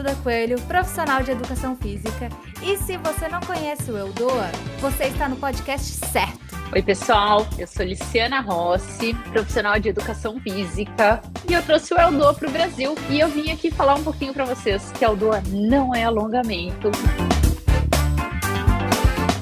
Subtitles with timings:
[0.00, 2.30] Duda Coelho, profissional de educação física.
[2.62, 4.50] E se você não conhece o Eldoa,
[4.80, 6.56] você está no podcast certo.
[6.72, 12.32] Oi, pessoal, eu sou Luciana Rossi, profissional de educação física, e eu trouxe o Eldoa
[12.32, 12.94] para o Brasil.
[13.10, 16.90] E eu vim aqui falar um pouquinho para vocês que Eldoa não é alongamento.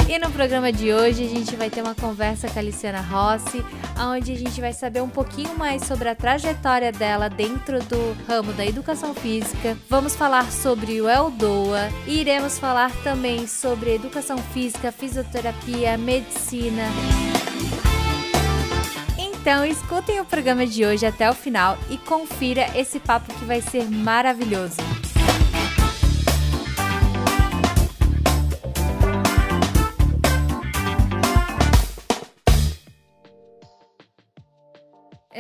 [0.09, 3.63] E no programa de hoje a gente vai ter uma conversa com a Luciana Rossi,
[4.01, 8.55] onde a gente vai saber um pouquinho mais sobre a trajetória dela dentro do ramo
[8.55, 9.77] da educação física.
[9.87, 16.85] Vamos falar sobre o Eldoa e iremos falar também sobre educação física, fisioterapia, medicina.
[19.19, 23.61] Então, escutem o programa de hoje até o final e confira esse papo que vai
[23.61, 24.98] ser maravilhoso.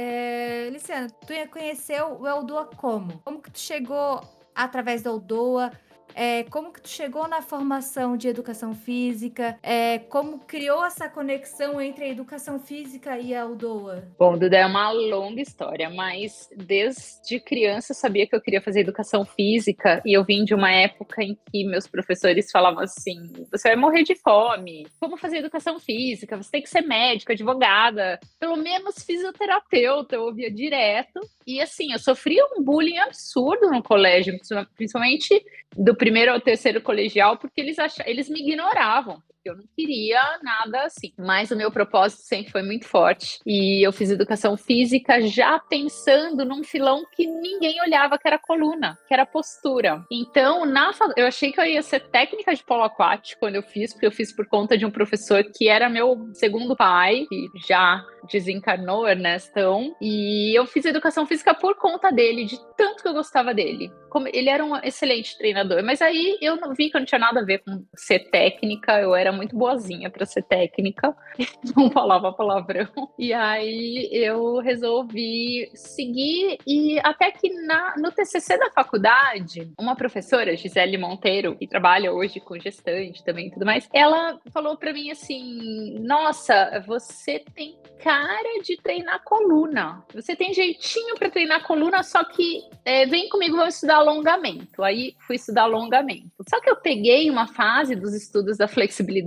[0.01, 3.21] É, Luciana, tu conheceu o Eldoa como?
[3.25, 4.21] Como que tu chegou
[4.55, 5.73] através do Eldoa?
[6.14, 9.59] É, como que tu chegou na formação de educação física?
[9.62, 14.09] É, como criou essa conexão entre a educação física e a Aldoa?
[14.19, 18.81] Bom, Duda, é uma longa história, mas desde criança eu sabia que eu queria fazer
[18.81, 23.69] educação física e eu vim de uma época em que meus professores falavam assim: você
[23.69, 26.37] vai morrer de fome, como fazer educação física?
[26.37, 31.20] Você tem que ser médica, advogada, pelo menos fisioterapeuta, eu ouvia direto.
[31.47, 34.39] E assim, eu sofria um bullying absurdo no colégio,
[34.77, 35.43] principalmente
[35.77, 37.99] do primeiro ao terceiro colegial, porque eles, ach...
[38.07, 41.13] eles me ignoravam eu não queria nada assim.
[41.19, 43.41] Mas o meu propósito sempre foi muito forte.
[43.47, 48.99] E eu fiz educação física já pensando num filão que ninguém olhava, que era coluna,
[49.07, 50.05] que era postura.
[50.11, 53.93] Então, na eu achei que eu ia ser técnica de polo aquático quando eu fiz,
[53.93, 58.05] porque eu fiz por conta de um professor que era meu segundo pai, que já
[58.31, 59.95] desencarnou, Ernestão.
[60.01, 63.91] E eu fiz educação física por conta dele, de tanto que eu gostava dele.
[64.09, 67.19] Como ele era um excelente treinador, mas aí eu não vi que eu não tinha
[67.19, 71.16] nada a ver com ser técnica, eu era muito boazinha para ser técnica,
[71.76, 72.88] não falava palavrão.
[73.19, 80.56] E aí eu resolvi seguir e até que na, no TCC da faculdade, uma professora,
[80.56, 85.10] Gisele Monteiro, que trabalha hoje com gestante também e tudo mais, ela falou para mim
[85.10, 90.04] assim: "Nossa, você tem cara de treinar coluna.
[90.15, 94.82] Você tem jeitinho para treinar coluna, só que é, vem comigo, vamos estudar alongamento".
[94.82, 96.28] Aí fui estudar alongamento.
[96.48, 99.18] Só que eu peguei uma fase dos estudos da flexibilidade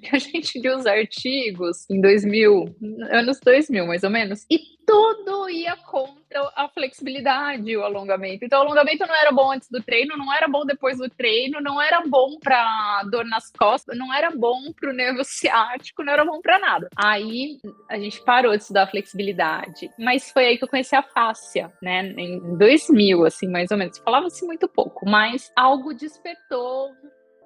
[0.00, 2.76] que a gente viu os artigos em 2000,
[3.10, 8.42] anos 2000 mais ou menos, e tudo ia contra a flexibilidade, o alongamento.
[8.42, 11.60] Então, o alongamento não era bom antes do treino, não era bom depois do treino,
[11.60, 16.12] não era bom para dor nas costas, não era bom para o nervo ciático, não
[16.12, 16.88] era bom para nada.
[16.96, 17.58] Aí
[17.90, 22.06] a gente parou de estudar flexibilidade, mas foi aí que eu conheci a fáscia, né?
[22.16, 23.98] Em 2000, assim, mais ou menos.
[23.98, 26.94] Falava-se muito pouco, mas algo despertou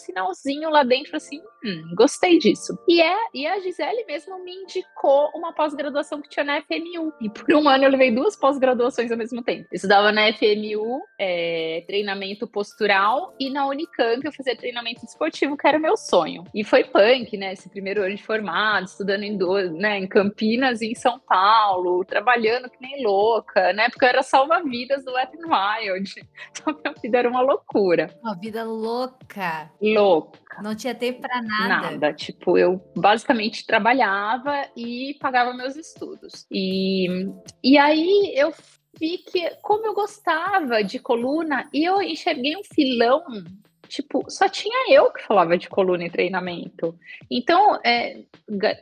[0.02, 2.76] sinalzinho lá dentro assim, hum, gostei disso.
[2.88, 7.12] E é, e a Gisele mesmo me indicou uma pós-graduação que tinha na FMU.
[7.20, 9.66] E por um ano eu levei duas pós-graduações ao mesmo tempo.
[9.70, 15.66] Eu estudava na FMU, é, treinamento postural, e na Unicamp eu fazia treinamento esportivo, que
[15.66, 16.44] era o meu sonho.
[16.54, 17.52] E foi punk, né?
[17.52, 22.04] Esse primeiro ano de formado, estudando em, do, né, em Campinas e em São Paulo,
[22.04, 23.72] trabalhando que nem louca.
[23.72, 26.12] Na época eu era salva-vidas do Wet n Wild.
[26.52, 28.08] Então minha vida era uma loucura.
[28.22, 30.62] Uma vida louca louca.
[30.62, 31.90] Não tinha tempo para nada.
[31.90, 32.12] Nada.
[32.12, 36.46] Tipo, eu basicamente trabalhava e pagava meus estudos.
[36.50, 37.06] E,
[37.62, 38.52] e aí eu
[38.98, 43.24] vi que, como eu gostava de coluna, e eu enxerguei um filão
[43.92, 46.98] tipo, só tinha eu que falava de coluna e treinamento.
[47.30, 48.22] Então, é,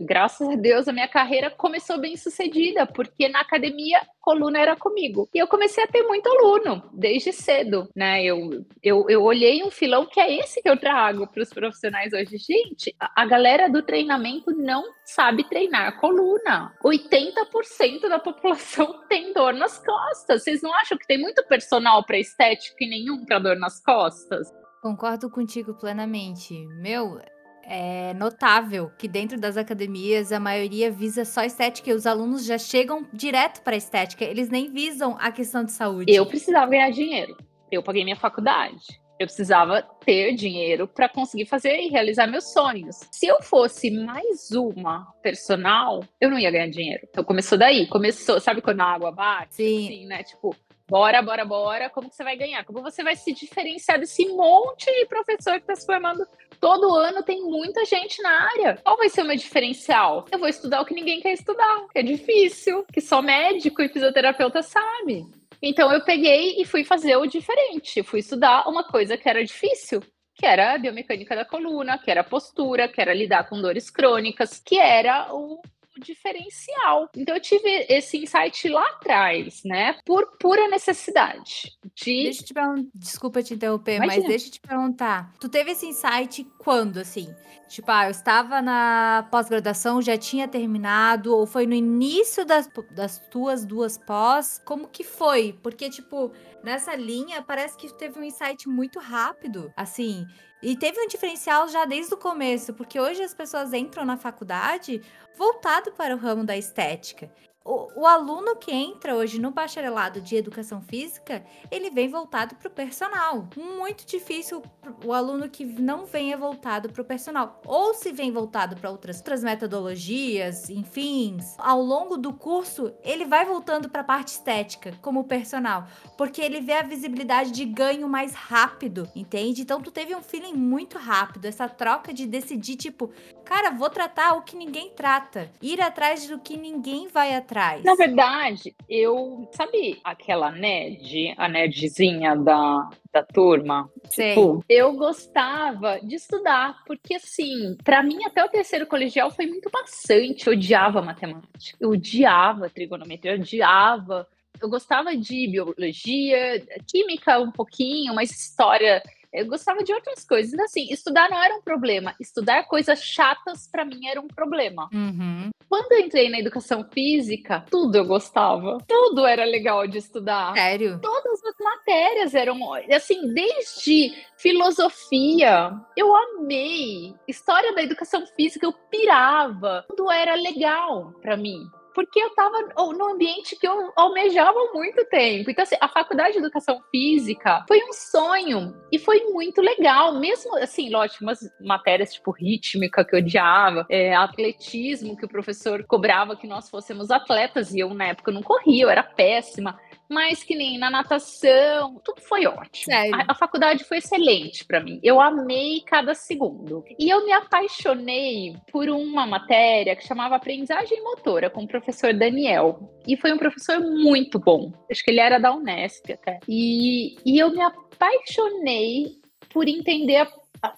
[0.01, 5.29] graças a Deus, a minha carreira começou bem sucedida, porque na academia, coluna era comigo.
[5.35, 8.23] E eu comecei a ter muito aluno, desde cedo, né?
[8.23, 12.13] Eu, eu, eu olhei um filão que é esse que eu trago para os profissionais
[12.13, 12.37] hoje.
[12.37, 16.73] Gente, a, galera do treinamento não sabe treinar coluna.
[16.85, 20.45] 80% da população tem dor nas costas.
[20.45, 24.53] Vocês não acham que tem muito personal para estética e nenhum para dor nas costas?
[24.81, 26.55] Concordo contigo plenamente.
[26.81, 27.21] Meu,
[27.65, 32.57] é notável que dentro das academias a maioria visa só estética e os alunos já
[32.57, 36.11] chegam direto para estética, eles nem visam a questão de saúde.
[36.11, 37.37] Eu precisava ganhar dinheiro.
[37.71, 38.99] Eu paguei minha faculdade.
[39.19, 42.97] Eu precisava ter dinheiro para conseguir fazer e realizar meus sonhos.
[43.13, 47.07] Se eu fosse mais uma personal, eu não ia ganhar dinheiro.
[47.11, 47.87] Então começou daí.
[47.87, 49.57] Começou, sabe quando a água bate?
[49.57, 49.85] Sim.
[49.85, 50.23] Assim, né?
[50.23, 50.57] Tipo,
[50.91, 52.65] bora, bora, bora, como que você vai ganhar?
[52.65, 56.27] Como você vai se diferenciar desse monte de professor que está se formando
[56.61, 57.23] todo ano?
[57.23, 58.77] Tem muita gente na área.
[58.83, 60.25] Qual vai ser o meu diferencial?
[60.33, 63.89] Eu vou estudar o que ninguém quer estudar, que é difícil, que só médico e
[63.89, 65.25] fisioterapeuta sabe.
[65.63, 70.03] Então eu peguei e fui fazer o diferente, fui estudar uma coisa que era difícil,
[70.35, 74.59] que era a biomecânica da coluna, que era postura, que era lidar com dores crônicas,
[74.59, 75.61] que era o
[76.01, 77.09] diferencial.
[77.17, 79.99] Então eu tive esse insight lá atrás, né?
[80.05, 81.73] Por pura necessidade.
[81.95, 82.25] De...
[82.25, 84.17] Deixa eu te perguntar, desculpa te interromper, Imagina.
[84.17, 85.33] mas deixa eu te perguntar.
[85.41, 87.35] Tu teve esse insight quando, assim?
[87.71, 93.21] Tipo, ah, eu estava na pós-graduação, já tinha terminado, ou foi no início das, das
[93.29, 94.61] tuas duas pós?
[94.65, 95.57] Como que foi?
[95.63, 96.33] Porque, tipo,
[96.65, 100.27] nessa linha, parece que teve um insight muito rápido, assim.
[100.63, 105.01] E teve um diferencial já desde o começo, porque hoje as pessoas entram na faculdade
[105.37, 107.31] voltado para o ramo da estética.
[107.63, 112.69] O, o, aluno que entra hoje no bacharelado de educação física, ele vem voltado para
[112.69, 113.51] o personal.
[113.55, 114.63] Muito difícil
[115.05, 117.61] o aluno que não venha voltado para o personal.
[117.67, 121.37] Ou se vem voltado para outras, outras metodologias, enfim.
[121.59, 125.87] Ao longo do curso, ele vai voltando para a parte estética, como personal.
[126.17, 129.61] Porque ele vê a visibilidade de ganho mais rápido, entende?
[129.61, 131.45] Então tu teve um feeling muito rápido.
[131.45, 133.11] Essa troca de decidir, tipo,
[133.45, 135.51] cara, vou tratar o que ninguém trata.
[135.61, 137.83] Ir atrás do que ninguém vai atrás atrás?
[137.83, 139.49] Na verdade, eu.
[139.53, 143.91] Sabe aquela nerd, a nerdzinha da, da turma?
[144.09, 144.31] Sei.
[144.31, 149.69] Tipo, eu gostava de estudar, porque assim, para mim até o terceiro colegial foi muito
[149.73, 150.47] maçante.
[150.47, 154.27] Eu odiava matemática, eu odiava trigonometria, eu odiava.
[154.61, 160.53] Eu gostava de biologia, química um pouquinho, mas história eu gostava de outras coisas.
[160.53, 162.15] Então, assim, estudar não era um problema.
[162.21, 164.89] Estudar coisas chatas, para mim, era um problema.
[164.93, 165.51] Uhum.
[165.69, 168.79] Quando eu entrei na educação física, tudo eu gostava.
[168.89, 170.53] Tudo era legal de estudar.
[170.55, 171.01] Sério?
[171.01, 172.59] Todas as matérias eram,
[172.93, 177.15] assim, desde filosofia, eu amei.
[177.29, 179.85] História da educação física, eu pirava.
[179.89, 185.05] Tudo era legal para mim porque eu estava no ambiente que eu almejava há muito
[185.07, 185.51] tempo.
[185.51, 190.57] Então, assim, a faculdade de educação física foi um sonho e foi muito legal, mesmo
[190.57, 196.37] assim, lógico, umas matérias tipo rítmica que eu odiava, é, atletismo que o professor cobrava
[196.37, 199.79] que nós fôssemos atletas e eu na época não corria, eu era péssima
[200.11, 202.93] mas que nem na natação, tudo foi ótimo.
[202.93, 204.99] A, a, faculdade foi excelente para mim.
[205.05, 206.85] Eu amei cada segundo.
[206.99, 212.91] E eu me apaixonei por uma matéria que chamava Aprendizagem Motora, com o professor Daniel.
[213.07, 214.73] E foi um professor muito bom.
[214.91, 216.41] Acho que ele era da Unesp até.
[216.49, 219.21] E, e eu me apaixonei
[219.53, 220.27] por entender a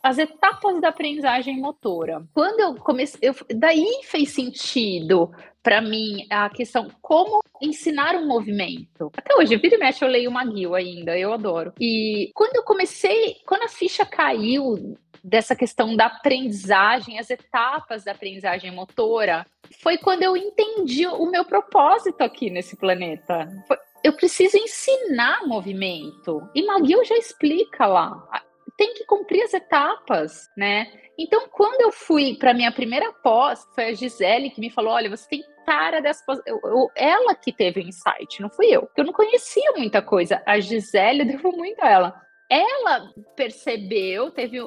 [0.02, 2.22] as etapas da aprendizagem motora.
[2.32, 5.30] Quando eu comecei, eu, daí fez sentido
[5.62, 9.10] para mim a questão como ensinar um movimento.
[9.16, 11.72] Até hoje, vira e mexe, eu leio uma McGill ainda, eu adoro.
[11.80, 18.12] E quando eu comecei, quando a ficha caiu dessa questão da aprendizagem, as etapas da
[18.12, 19.46] aprendizagem motora,
[19.80, 23.48] foi quando eu entendi o meu propósito aqui nesse planeta.
[23.68, 26.42] Foi, eu preciso ensinar movimento.
[26.54, 28.42] E McGill já explica lá.
[28.76, 30.86] Tem que cumprir as etapas, né?
[31.18, 35.10] Então, quando eu fui para minha primeira pós, foi a Gisele que me falou: olha,
[35.10, 36.24] você tem cara dessa.
[36.46, 38.88] Eu, eu, ela que teve o insight, não fui eu.
[38.96, 40.42] Eu não conhecia muita coisa.
[40.46, 42.22] A Gisele devo muito a ela.
[42.50, 44.58] Ela percebeu, teve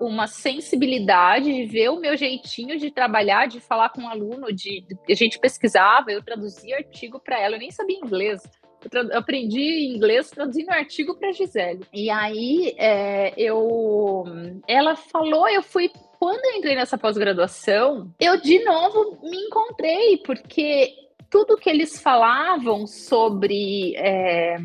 [0.00, 4.82] uma sensibilidade de ver o meu jeitinho de trabalhar, de falar com um aluno, de,
[4.82, 8.42] de a gente pesquisava, eu traduzia artigo para ela, eu nem sabia inglês.
[8.92, 11.86] Eu, aprendi inglês traduzindo artigo para Gisele.
[11.92, 14.24] E aí é, eu,
[14.66, 20.94] ela falou, eu fui quando eu entrei nessa pós-graduação, eu de novo me encontrei, porque
[21.30, 23.94] tudo que eles falavam sobre.
[23.96, 24.58] É,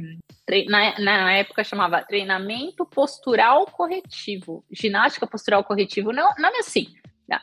[0.68, 4.66] na, na, época chamava treinamento postural corretivo.
[4.70, 6.88] Ginástica postural corretivo, não, não é assim.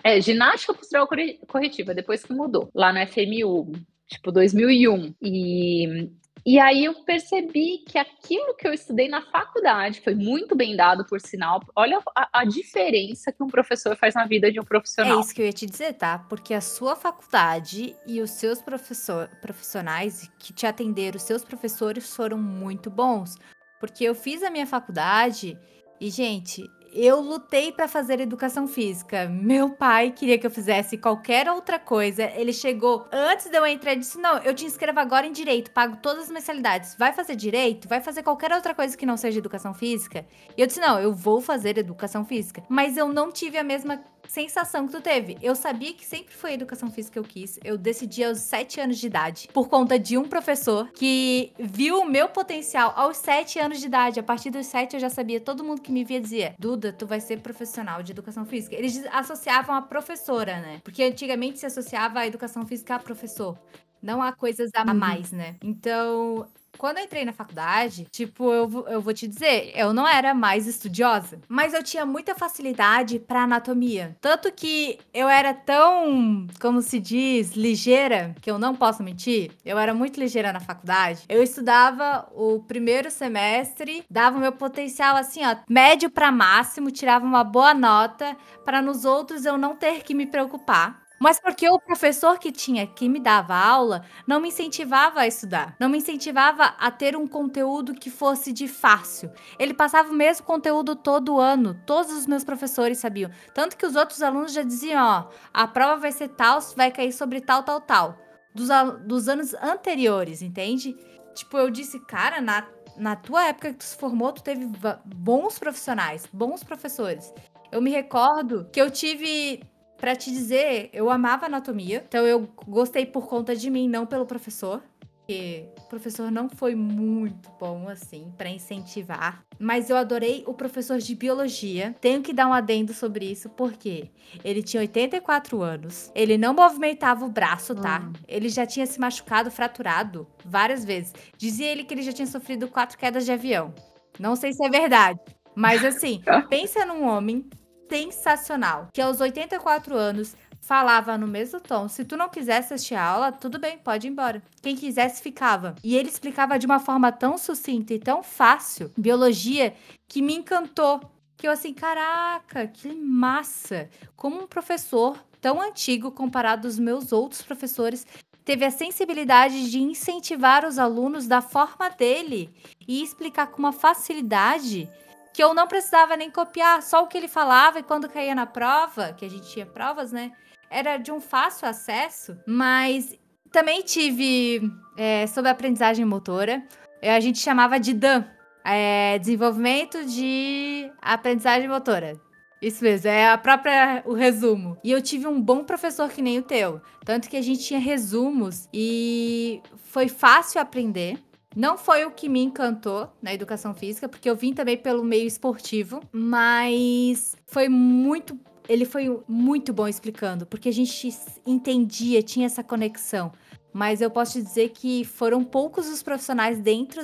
[0.04, 1.08] É ginástica postural
[1.48, 3.72] corretiva, depois que mudou, lá no FMU,
[4.06, 5.14] tipo 2001.
[5.22, 6.10] E
[6.44, 11.04] e aí eu percebi que aquilo que eu estudei na faculdade foi muito bem dado,
[11.06, 11.60] por sinal.
[11.76, 15.18] Olha a, a, diferença que um professor faz na vida de um profissional.
[15.18, 16.18] É isso que eu ia te dizer, tá?
[16.18, 22.14] Porque a sua faculdade e os seus professor, profissionais que te atenderam, os seus professores
[22.14, 23.36] foram muito bons.
[23.78, 25.56] Porque eu fiz a minha faculdade
[26.00, 29.26] e, gente, eu lutei para fazer educação física.
[29.28, 32.24] Meu pai queria que eu fizesse qualquer outra coisa.
[32.24, 35.70] Ele chegou antes de eu entrar e disse: Não, eu te inscrevo agora em direito,
[35.70, 36.94] pago todas as mensalidades.
[36.96, 37.88] Vai fazer direito?
[37.88, 40.26] Vai fazer qualquer outra coisa que não seja educação física?
[40.56, 42.62] E eu disse: Não, eu vou fazer educação física.
[42.68, 45.36] Mas eu não tive a mesma sensação que tu teve.
[45.42, 47.58] Eu sabia que sempre foi a educação física que eu quis.
[47.64, 52.06] Eu decidi aos 7 anos de idade, por conta de um professor que viu o
[52.06, 54.20] meu potencial aos 7 anos de idade.
[54.20, 57.06] A partir dos 7 eu já sabia, todo mundo que me via dizia: Duda, tu
[57.06, 58.74] vai ser profissional de educação física.
[58.74, 60.80] Eles associavam a professora, né?
[60.82, 63.58] Porque antigamente se associava a educação física a professor.
[64.02, 64.94] Não há coisas a uhum.
[64.94, 65.56] mais, né?
[65.62, 66.46] Então,
[66.78, 70.66] quando eu entrei na faculdade, tipo, eu, eu vou te dizer, eu não era mais
[70.66, 74.16] estudiosa, mas eu tinha muita facilidade para anatomia.
[74.20, 79.78] Tanto que eu era tão, como se diz, ligeira, que eu não posso mentir, eu
[79.78, 81.22] era muito ligeira na faculdade.
[81.28, 87.24] Eu estudava o primeiro semestre, dava o meu potencial assim, ó, médio para máximo, tirava
[87.24, 91.78] uma boa nota para nos outros eu não ter que me preocupar mas porque o
[91.78, 96.64] professor que tinha que me dava aula não me incentivava a estudar, não me incentivava
[96.64, 99.30] a ter um conteúdo que fosse de fácil.
[99.56, 103.30] Ele passava o mesmo conteúdo todo ano, todos os meus professores sabiam.
[103.54, 107.12] Tanto que os outros alunos já diziam: ó, a prova vai ser tal, vai cair
[107.12, 108.18] sobre tal, tal, tal.
[108.52, 108.68] Dos,
[109.06, 110.96] dos anos anteriores, entende?
[111.36, 114.68] Tipo, eu disse, cara, na, na tua época que tu se formou, tu teve
[115.04, 117.32] bons profissionais, bons professores.
[117.70, 119.62] Eu me recordo que eu tive
[120.02, 124.26] para te dizer, eu amava anatomia, então eu gostei por conta de mim, não pelo
[124.26, 124.82] professor.
[125.00, 130.98] Porque o professor não foi muito bom assim para incentivar, mas eu adorei o professor
[130.98, 131.94] de biologia.
[132.00, 134.10] Tenho que dar um adendo sobre isso porque
[134.42, 138.00] ele tinha 84 anos, ele não movimentava o braço, tá?
[138.00, 138.12] Hum.
[138.26, 141.14] Ele já tinha se machucado, fraturado várias vezes.
[141.38, 143.72] Dizia ele que ele já tinha sofrido quatro quedas de avião.
[144.18, 145.20] Não sei se é verdade,
[145.54, 147.48] mas assim, pensa num homem
[147.92, 151.88] sensacional, que aos 84 anos falava no mesmo tom.
[151.88, 154.42] Se tu não quisesse assistir a aula, tudo bem, pode ir embora.
[154.62, 155.74] Quem quisesse ficava.
[155.84, 159.74] E ele explicava de uma forma tão sucinta e tão fácil biologia
[160.08, 161.02] que me encantou.
[161.36, 163.90] Que eu assim, caraca, que massa!
[164.16, 168.06] Como um professor tão antigo comparado aos meus outros professores
[168.42, 172.48] teve a sensibilidade de incentivar os alunos da forma dele
[172.88, 174.88] e explicar com uma facilidade
[175.32, 178.46] que eu não precisava nem copiar, só o que ele falava e quando caía na
[178.46, 180.32] prova, que a gente tinha provas, né?
[180.70, 183.18] Era de um fácil acesso, mas
[183.50, 184.62] também tive
[184.96, 186.62] é, sobre aprendizagem motora,
[187.02, 188.26] a gente chamava de DAM,
[188.64, 192.20] é, desenvolvimento de aprendizagem motora.
[192.60, 194.78] Isso mesmo, é a própria o resumo.
[194.84, 197.80] E eu tive um bom professor que nem o teu, tanto que a gente tinha
[197.80, 199.60] resumos e
[199.90, 201.18] foi fácil aprender.
[201.54, 205.26] Não foi o que me encantou na educação física, porque eu vim também pelo meio
[205.26, 208.38] esportivo, mas foi muito.
[208.68, 211.08] Ele foi muito bom explicando, porque a gente
[211.46, 213.32] entendia, tinha essa conexão.
[213.72, 217.02] Mas eu posso te dizer que foram poucos os profissionais dentro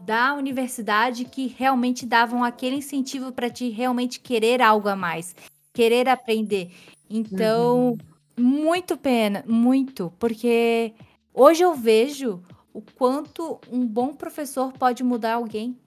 [0.00, 5.34] da universidade que realmente davam aquele incentivo para te realmente querer algo a mais,
[5.72, 6.70] querer aprender.
[7.08, 7.98] Então, uhum.
[8.36, 10.94] muito pena, muito, porque
[11.34, 12.42] hoje eu vejo
[12.72, 15.78] o quanto um bom professor pode mudar alguém.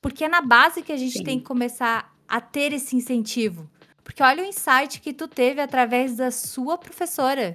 [0.00, 1.24] Porque é na base que a gente Sim.
[1.24, 3.70] tem que começar a ter esse incentivo.
[4.02, 7.54] Porque olha o insight que tu teve através da sua professora.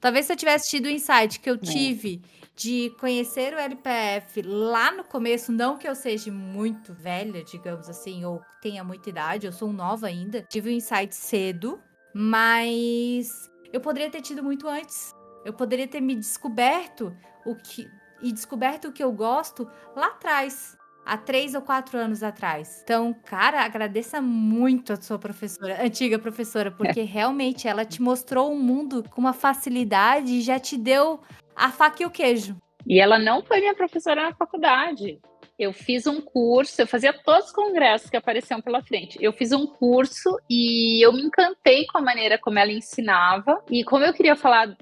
[0.00, 1.58] Talvez se eu tivesse tido o insight que eu é.
[1.58, 2.22] tive
[2.54, 8.24] de conhecer o LPF lá no começo, não que eu seja muito velha, digamos assim,
[8.24, 10.42] ou tenha muita idade, eu sou nova ainda.
[10.42, 11.80] Tive o insight cedo,
[12.14, 15.14] mas eu poderia ter tido muito antes.
[15.44, 17.88] Eu poderia ter me descoberto o que
[18.22, 19.66] e descoberto o que eu gosto
[19.96, 22.82] lá atrás, há três ou quatro anos atrás.
[22.84, 27.04] Então, cara, agradeça muito a sua professora, antiga professora, porque é.
[27.04, 31.20] realmente ela te mostrou o mundo com uma facilidade e já te deu
[31.56, 32.56] a faca e o queijo.
[32.86, 35.20] E ela não foi minha professora na faculdade
[35.60, 39.18] eu fiz um curso, eu fazia todos os congressos que apareciam pela frente.
[39.20, 43.62] Eu fiz um curso e eu me encantei com a maneira como ela ensinava.
[43.70, 44.74] E como eu queria falar,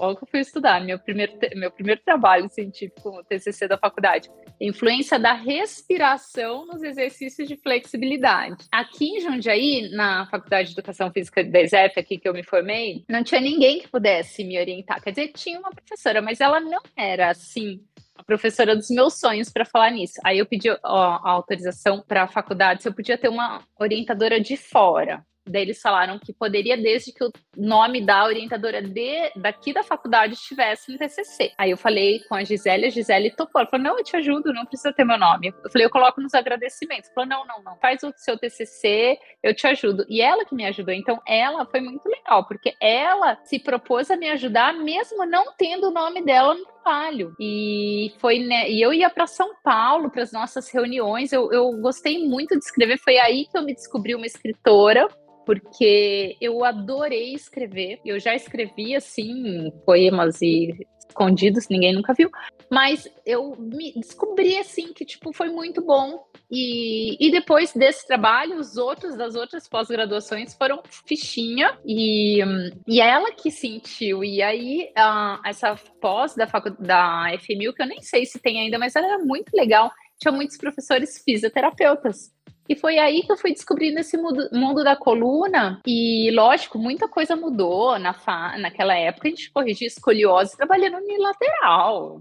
[0.00, 4.28] olha que eu fui estudar, meu primeiro, meu primeiro trabalho científico, o TCC da faculdade,
[4.60, 8.66] influência da respiração nos exercícios de flexibilidade.
[8.72, 13.04] Aqui em Jundiaí, na Faculdade de Educação Física da ESEF, aqui que eu me formei,
[13.08, 15.00] não tinha ninguém que pudesse me orientar.
[15.00, 17.80] Quer dizer, tinha uma professora, mas ela não era assim
[18.22, 20.14] a professora dos meus sonhos para falar nisso.
[20.24, 24.40] Aí eu pedi ó, a autorização para a faculdade se eu podia ter uma orientadora
[24.40, 25.24] de fora.
[25.44, 30.34] Daí eles falaram que poderia desde que o nome da orientadora de, daqui da faculdade
[30.34, 31.52] estivesse no TCC.
[31.58, 33.60] Aí eu falei com a Gisele, a Gisele topou.
[33.60, 35.48] Ela falou, não, eu te ajudo, não precisa ter meu nome.
[35.48, 37.10] Eu falei, eu coloco nos agradecimentos.
[37.10, 40.06] Ela falou, não, não, não, faz o seu TCC, eu te ajudo.
[40.08, 40.94] E ela que me ajudou.
[40.94, 45.88] Então, ela foi muito legal, porque ela se propôs a me ajudar, mesmo não tendo
[45.88, 47.34] o nome dela no trabalho.
[47.40, 51.32] E foi, né, e eu ia para São Paulo para as nossas reuniões.
[51.32, 52.98] Eu, eu gostei muito de escrever.
[52.98, 55.08] Foi aí que eu me descobri uma escritora
[55.46, 57.98] porque eu adorei escrever.
[58.04, 60.70] Eu já escrevi assim poemas e
[61.12, 62.30] escondidos, ninguém nunca viu.
[62.70, 66.26] Mas eu me descobri assim que tipo foi muito bom.
[66.50, 72.40] E, e depois desse trabalho, os outros das outras pós-graduações foram fichinha e,
[72.86, 74.24] e é ela que sentiu.
[74.24, 78.60] E aí uh, essa pós da faculdade da FMU, que eu nem sei se tem
[78.60, 79.90] ainda, mas ela era muito legal.
[80.18, 82.32] Tinha muitos professores fisioterapeutas.
[82.68, 85.80] E foi aí que eu fui descobrindo esse mundo, da coluna.
[85.86, 88.56] E, lógico, muita coisa mudou na fa...
[88.58, 89.28] naquela época.
[89.28, 92.20] A gente corrigia escoliose trabalhando unilateral,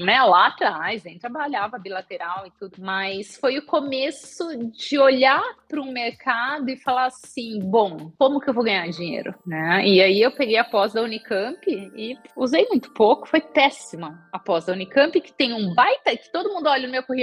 [0.00, 0.22] né?
[0.22, 2.76] Lá atrás, nem trabalhava bilateral e tudo.
[2.78, 8.48] Mas foi o começo de olhar para o mercado e falar assim: bom, como que
[8.48, 9.34] eu vou ganhar dinheiro?
[9.46, 9.86] Né?
[9.86, 13.26] E aí eu peguei a pós da Unicamp e usei muito pouco.
[13.26, 16.92] Foi péssima a pós da Unicamp, que tem um baita, que todo mundo olha no
[16.92, 17.16] meu currículo,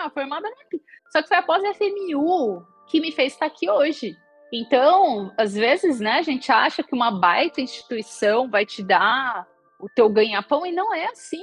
[0.00, 0.56] ah, formada na
[1.16, 4.14] só que foi após a FMU que me fez estar aqui hoje.
[4.52, 9.46] Então, às vezes, né, a gente acha que uma baita instituição vai te dar
[9.80, 11.42] o teu ganha-pão e não é assim.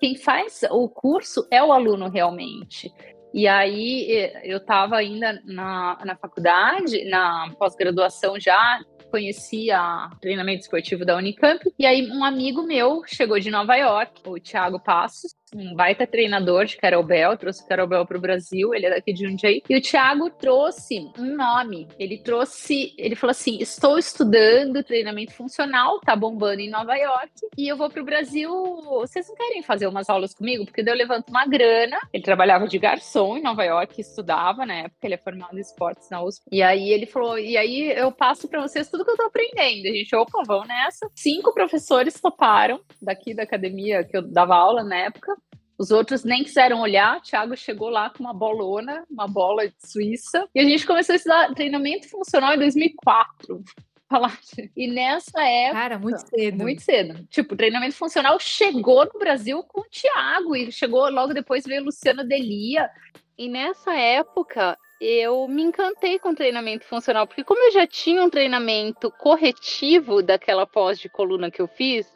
[0.00, 2.92] Quem faz o curso é o aluno realmente.
[3.32, 11.16] E aí eu estava ainda na, na faculdade, na pós-graduação já, conhecia treinamento esportivo da
[11.16, 16.06] Unicamp, e aí um amigo meu chegou de Nova York, o Thiago Passos, um baita
[16.06, 17.06] treinador de Carol
[17.38, 21.36] trouxe Carol para o Brasil, ele é daqui de Jundiaí, e o Thiago trouxe um
[21.36, 27.32] nome, ele trouxe, ele falou assim, estou estudando treinamento funcional, tá bombando em Nova York,
[27.56, 28.50] e eu vou para o Brasil,
[28.84, 30.64] vocês não querem fazer umas aulas comigo?
[30.64, 34.74] Porque daí eu levanto uma grana, ele trabalhava de garçom em Nova York, estudava na
[34.74, 38.10] época, ele é formado em esportes na USP, e aí ele falou, e aí eu
[38.12, 41.08] passo para vocês tudo que eu tô aprendendo, a gente, opa, vamos nessa.
[41.14, 45.34] Cinco professores toparam daqui da academia que eu dava aula na época,
[45.82, 47.18] os outros nem quiseram olhar.
[47.18, 50.48] O Thiago chegou lá com uma bolona, uma bola de Suíça.
[50.54, 53.62] E a gente começou a estudar treinamento funcional em 2004.
[54.76, 55.80] E nessa época.
[55.80, 56.62] Cara, muito cedo.
[56.62, 57.26] Muito cedo.
[57.30, 60.54] Tipo, o treinamento funcional chegou no Brasil com o Thiago.
[60.54, 62.90] E chegou logo depois veio o Luciano Delia.
[63.38, 68.28] E nessa época, eu me encantei com treinamento funcional, porque como eu já tinha um
[68.28, 72.06] treinamento corretivo daquela pós de coluna que eu fiz,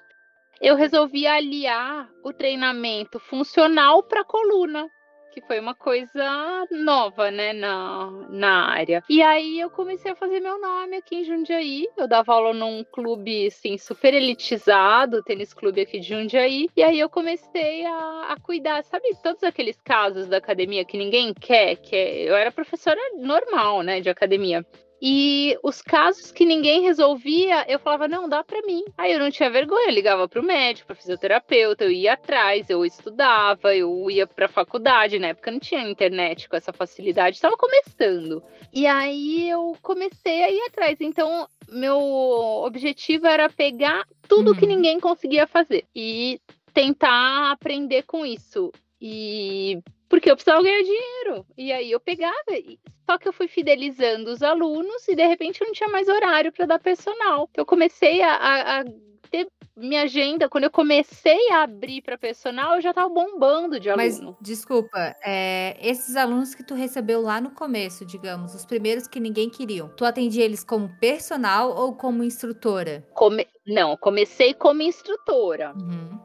[0.61, 4.89] eu resolvi aliar o treinamento funcional para coluna,
[5.37, 9.03] que foi uma coisa nova, né, na, na área.
[9.07, 11.87] E aí eu comecei a fazer meu nome aqui em Jundiaí.
[11.95, 16.69] Eu dava aula num clube, assim, super elitizado, tênis clube aqui de Jundiaí.
[16.75, 21.35] E aí eu comecei a, a cuidar, sabe, todos aqueles casos da academia que ninguém
[21.35, 24.65] quer, que é, eu era professora normal, né, de academia.
[25.01, 28.83] E os casos que ninguém resolvia, eu falava, não, dá para mim.
[28.97, 32.85] Aí eu não tinha vergonha, eu ligava pro médico, pro fisioterapeuta, eu ia atrás, eu
[32.85, 38.43] estudava, eu ia pra faculdade, na época não tinha internet com essa facilidade, estava começando.
[38.73, 40.99] E aí eu comecei a ir atrás.
[41.01, 44.77] Então, meu objetivo era pegar tudo que uhum.
[44.77, 46.41] ninguém conseguia fazer e
[46.73, 48.73] tentar aprender com isso.
[49.01, 51.47] E porque eu precisava ganhar dinheiro.
[51.57, 52.35] E aí eu pegava,
[53.05, 56.53] só que eu fui fidelizando os alunos e de repente eu não tinha mais horário
[56.53, 57.49] para dar personal.
[57.55, 58.85] Eu comecei a, a, a,
[59.31, 63.91] ter minha agenda, quando eu comecei a abrir para personal, eu já estava bombando de
[63.91, 64.07] aluno.
[64.07, 69.21] Mas, desculpa, é, esses alunos que tu recebeu lá no começo, digamos, os primeiros que
[69.21, 73.07] ninguém queria, tu atendia eles como personal ou como instrutora?
[73.13, 73.47] Come...
[73.67, 75.75] Não, comecei como instrutora.
[75.77, 76.19] Uhum.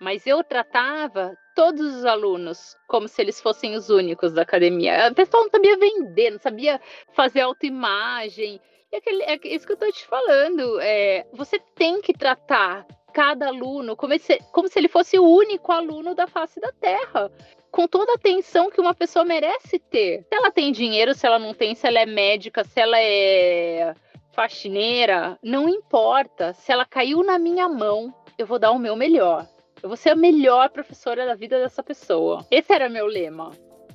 [0.00, 5.08] Mas eu tratava todos os alunos como se eles fossem os únicos da academia.
[5.10, 6.80] O pessoal não sabia vender, não sabia
[7.12, 8.60] fazer autoimagem.
[8.92, 10.80] E aquele, é isso que eu estou te falando.
[10.80, 15.70] É, você tem que tratar cada aluno como se, como se ele fosse o único
[15.70, 17.30] aluno da face da Terra.
[17.70, 20.24] Com toda a atenção que uma pessoa merece ter.
[20.28, 23.94] Se ela tem dinheiro, se ela não tem, se ela é médica, se ela é
[24.32, 26.52] faxineira, não importa.
[26.54, 29.48] Se ela caiu na minha mão, eu vou dar o meu melhor.
[29.84, 32.46] Eu vou ser a melhor professora da vida dessa pessoa.
[32.50, 33.50] Esse era meu lema.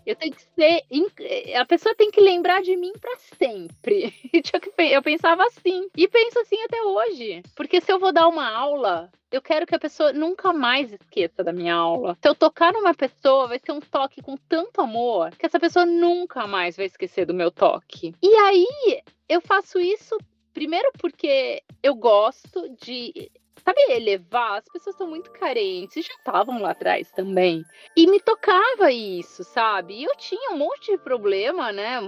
[0.06, 0.84] Eu tenho que ser.
[1.56, 4.14] A pessoa tem que lembrar de mim para sempre.
[4.78, 5.90] Eu pensava assim.
[5.98, 7.42] E penso assim até hoje.
[7.56, 11.44] Porque se eu vou dar uma aula, eu quero que a pessoa nunca mais esqueça
[11.44, 12.16] da minha aula.
[12.22, 15.88] Se eu tocar numa pessoa, vai ser um toque com tanto amor que essa pessoa
[15.88, 18.14] nunca mais vai esquecer do meu toque.
[18.22, 20.16] E aí, eu faço isso
[20.54, 23.32] primeiro porque eu gosto de
[23.64, 24.60] sabe, elevar.
[24.60, 27.64] As pessoas são muito carentes, já estavam lá atrás também.
[27.96, 29.96] E me tocava isso, sabe?
[29.96, 32.00] E eu tinha um monte de problema, né?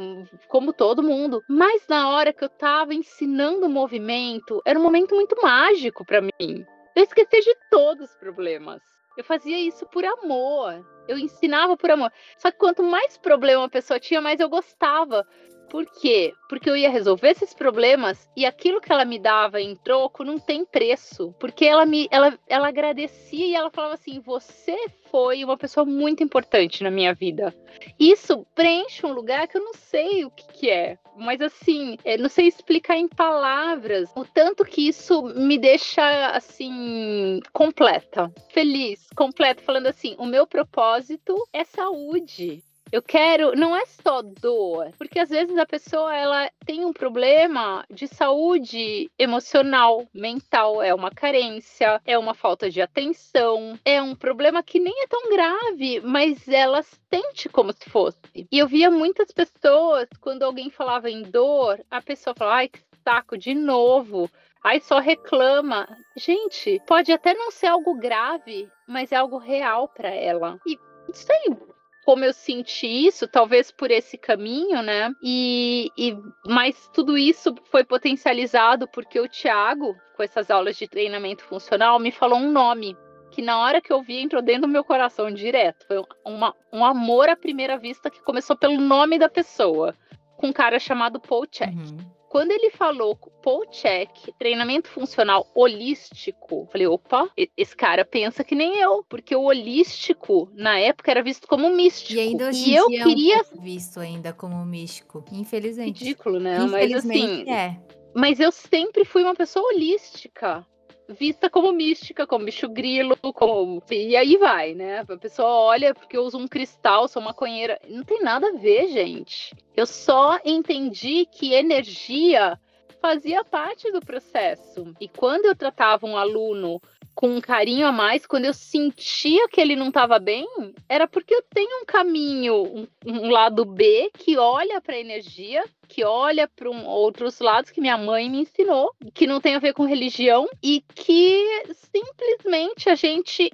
[0.47, 1.43] Como todo mundo.
[1.47, 6.21] Mas na hora que eu tava ensinando o movimento, era um momento muito mágico para
[6.21, 6.65] mim.
[6.95, 8.81] Eu esqueci de todos os problemas.
[9.17, 10.85] Eu fazia isso por amor.
[11.07, 12.11] Eu ensinava por amor.
[12.37, 15.27] Só que quanto mais problema a pessoa tinha, mais eu gostava
[15.71, 16.33] Por quê?
[16.49, 20.37] Porque eu ia resolver esses problemas e aquilo que ela me dava em troco não
[20.37, 21.33] tem preço.
[21.39, 24.75] Porque ela me ela, ela agradecia e ela falava assim: "Você
[25.09, 27.55] foi uma pessoa muito importante na minha vida".
[27.97, 32.17] Isso preenche um lugar que eu não sei o que, que é, mas assim, é,
[32.17, 39.63] não sei explicar em palavras o tanto que isso me deixa assim completa, feliz, completa,
[39.63, 42.61] falando assim, o meu propósito é saúde.
[42.91, 47.85] Eu quero, não é só dor, porque às vezes a pessoa ela tem um problema
[47.89, 54.61] de saúde emocional, mental, é uma carência, é uma falta de atenção, é um problema
[54.61, 58.19] que nem é tão grave, mas ela sente como se fosse.
[58.51, 62.81] E eu via muitas pessoas quando alguém falava em dor, a pessoa falava, ai, que
[63.03, 64.29] saco, de novo.
[64.63, 65.87] Ai, só reclama.
[66.15, 70.59] Gente, pode até não ser algo grave, mas é algo real para ela.
[70.67, 70.77] E
[71.07, 71.57] não sei,
[72.03, 75.13] como eu senti isso, talvez por esse caminho, né?
[75.21, 81.43] E, e mas tudo isso foi potencializado porque o Thiago, com essas aulas de treinamento
[81.43, 82.97] funcional, me falou um nome
[83.31, 85.85] que na hora que eu vi entrou dentro do meu coração direto.
[85.87, 89.95] Foi uma, um amor à primeira vista que começou pelo nome da pessoa,
[90.37, 91.73] com um cara chamado Paul Check.
[91.73, 92.20] Uhum.
[92.31, 93.13] Quando ele falou
[93.43, 99.41] Paul Check, treinamento funcional holístico, falei, opa, esse cara pensa que nem eu, porque o
[99.41, 102.13] holístico na época era visto como místico.
[102.13, 106.05] E ainda hoje e eu queria é um visto ainda como místico, infelizmente.
[106.05, 106.57] Ridículo, né?
[106.63, 107.77] Infelizmente Mas assim, é.
[108.15, 110.65] Mas eu sempre fui uma pessoa holística
[111.11, 113.81] vista como mística, como bicho grilo, como.
[113.89, 114.99] E aí vai, né?
[115.07, 117.79] A pessoa olha porque eu uso um cristal, sou maconheira.
[117.87, 119.55] Não tem nada a ver, gente.
[119.75, 122.59] Eu só entendi que energia
[123.01, 124.93] fazia parte do processo.
[124.99, 126.79] E quando eu tratava um aluno
[127.13, 130.47] com um carinho a mais, quando eu sentia que ele não estava bem,
[130.87, 135.63] era porque eu tenho um caminho, um, um lado B que olha para a energia,
[135.87, 139.59] que olha para um, outros lados que minha mãe me ensinou, que não tem a
[139.59, 143.51] ver com religião e que simplesmente a gente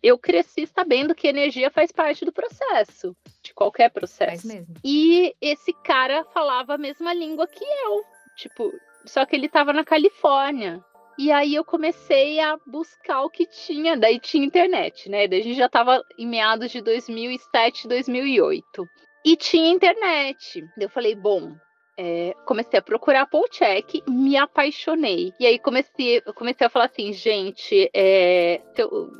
[0.00, 4.46] eu cresci sabendo que energia faz parte do processo, de qualquer processo.
[4.84, 8.04] E esse cara falava a mesma língua que eu,
[8.36, 8.72] tipo,
[9.04, 10.84] só que ele estava na Califórnia.
[11.18, 15.28] E aí eu comecei a buscar o que tinha, daí tinha internet, né?
[15.28, 18.88] Daí a gente já estava em meados de 2007, 2008.
[19.24, 20.64] E tinha internet.
[20.78, 21.54] Eu falei, bom,
[21.98, 25.34] é, comecei a procurar Paul Check, me apaixonei.
[25.38, 29.10] E aí comecei, comecei a falar assim, gente, é, eu,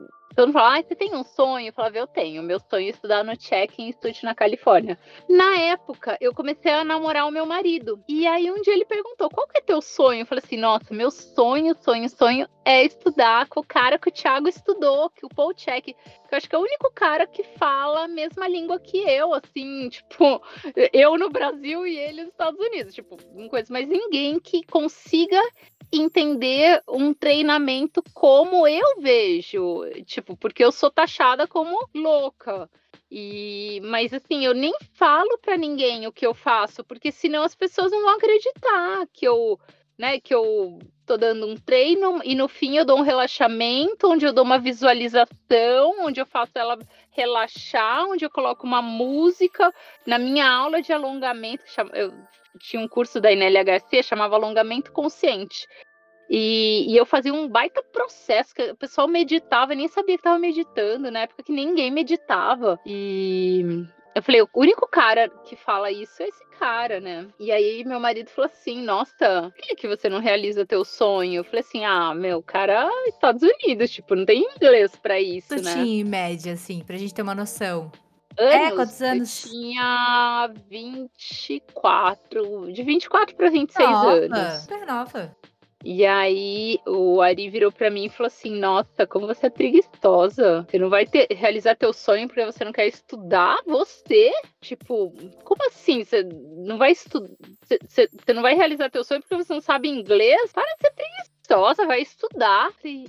[0.41, 1.67] Todo mundo fala, ah, você tem um sonho?
[1.67, 2.43] Eu falava, eu tenho.
[2.43, 4.99] Meu sonho é estudar no Check Institute na Califórnia.
[5.29, 8.03] Na época, eu comecei a namorar o meu marido.
[8.09, 10.23] E aí um dia ele perguntou, qual que é teu sonho?
[10.23, 14.11] Eu falei assim, nossa, meu sonho, sonho, sonho é estudar com o cara que o
[14.11, 15.85] Thiago estudou, que o Paul Check.
[15.85, 15.95] Que
[16.31, 19.91] eu acho que é o único cara que fala a mesma língua que eu, assim,
[19.93, 20.41] tipo,
[20.91, 22.95] eu no Brasil e ele nos Estados Unidos.
[22.95, 25.39] Tipo, não conheço mais ninguém que consiga
[25.93, 32.69] entender um treinamento como eu vejo, tipo, porque eu sou taxada como louca.
[33.11, 37.55] E, mas assim, eu nem falo para ninguém o que eu faço, porque senão as
[37.55, 39.59] pessoas não vão acreditar que eu,
[39.99, 44.25] né, que eu tô dando um treino e no fim eu dou um relaxamento, onde
[44.25, 46.79] eu dou uma visualização, onde eu faço ela
[47.11, 49.75] relaxar, onde eu coloco uma música.
[50.07, 51.65] Na minha aula de alongamento,
[51.95, 52.15] eu
[52.61, 55.67] tinha um curso da Inélia Garcia, chamava Alongamento Consciente.
[56.31, 60.39] E, e, eu fazia um baita processo, que o pessoal meditava, nem sabia que estava
[60.39, 62.79] meditando, na época que ninguém meditava.
[62.87, 67.27] E eu falei, o único cara que fala isso é esse cara, né?
[67.39, 71.39] E aí meu marido falou assim: Nossa, por que, que você não realiza teu sonho?
[71.39, 75.63] Eu falei assim: Ah, meu, cara, Estados Unidos, tipo, não tem inglês para isso, tu
[75.63, 75.73] né?
[75.73, 77.91] Tinha em média, assim, pra gente ter uma noção.
[78.39, 79.45] Anos, é, quantos anos?
[79.45, 84.63] Eu tinha 24, de 24 para 26 nova, anos.
[84.63, 85.37] Super nova.
[85.83, 90.67] E aí o Ari virou para mim e falou assim: Nossa, como você é preguiçosa.
[90.69, 93.59] Você não vai ter, realizar teu sonho porque você não quer estudar?
[93.67, 94.31] Você?
[94.61, 96.05] Tipo, como assim?
[96.05, 97.31] Você não vai estudar.
[97.63, 100.53] Você, não vai realizar teu sonho porque você não sabe inglês?
[100.53, 102.71] Para de ser preguiçosa, vai estudar.
[102.85, 103.07] E,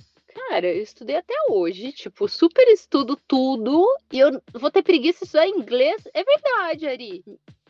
[0.48, 5.24] cara, eu estudei até hoje, tipo, super estudo tudo e eu vou ter preguiça de
[5.26, 6.08] estudar inglês?
[6.14, 7.24] É verdade, Ari.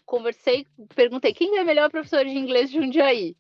[0.06, 3.34] Conversei, perguntei quem é o melhor professor de inglês de Jundiaí.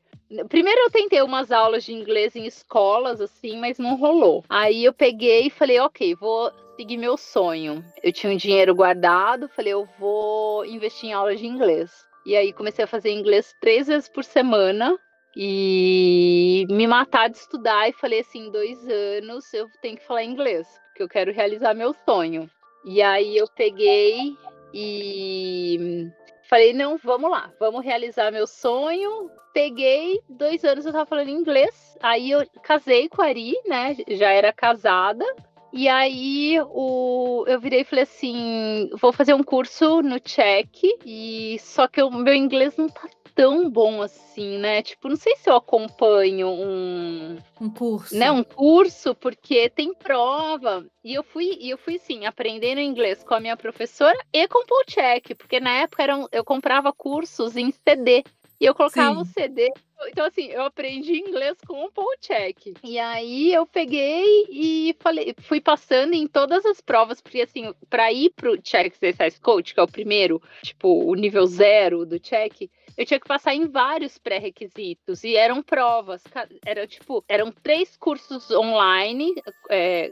[0.48, 4.44] Primeiro eu tentei umas aulas de inglês em escolas, assim, mas não rolou.
[4.48, 7.84] Aí eu peguei e falei, ok, vou seguir meu sonho.
[8.02, 11.90] Eu tinha um dinheiro guardado, falei, eu vou investir em aulas de inglês.
[12.24, 14.96] E aí comecei a fazer inglês três vezes por semana
[15.36, 20.66] e me matar de estudar e falei assim, dois anos eu tenho que falar inglês,
[20.88, 22.48] porque eu quero realizar meu sonho.
[22.84, 24.36] E aí eu peguei
[24.74, 26.08] e
[26.52, 29.30] falei, não, vamos lá, vamos realizar meu sonho.
[29.54, 31.96] Peguei, dois anos eu tava falando inglês.
[32.02, 33.96] Aí eu casei com a Ari, né?
[34.10, 35.24] Já era casada.
[35.72, 41.56] E aí o, eu virei e falei assim: vou fazer um curso no Czech, e
[41.58, 44.82] só que o meu inglês não tá tão bom assim, né?
[44.82, 48.30] Tipo, não sei se eu acompanho um um curso, né?
[48.30, 50.86] Um curso porque tem prova.
[51.04, 54.62] E eu fui, e eu fui sim, aprendendo inglês com a minha professora e com
[54.62, 58.24] o Paul Check, porque na época eram, eu comprava cursos em CD.
[58.62, 59.72] E eu colocava o CD.
[60.06, 62.74] Então, assim, eu aprendi inglês com o Paul Check.
[62.84, 68.12] E aí eu peguei e falei, fui passando em todas as provas, porque assim, para
[68.12, 72.70] ir pro Check Exercise Coach, que é o primeiro, tipo, o nível zero do Check,
[72.96, 76.22] eu tinha que passar em vários pré-requisitos e eram provas.
[76.64, 79.34] Era tipo, eram três cursos online,
[79.70, 80.10] é,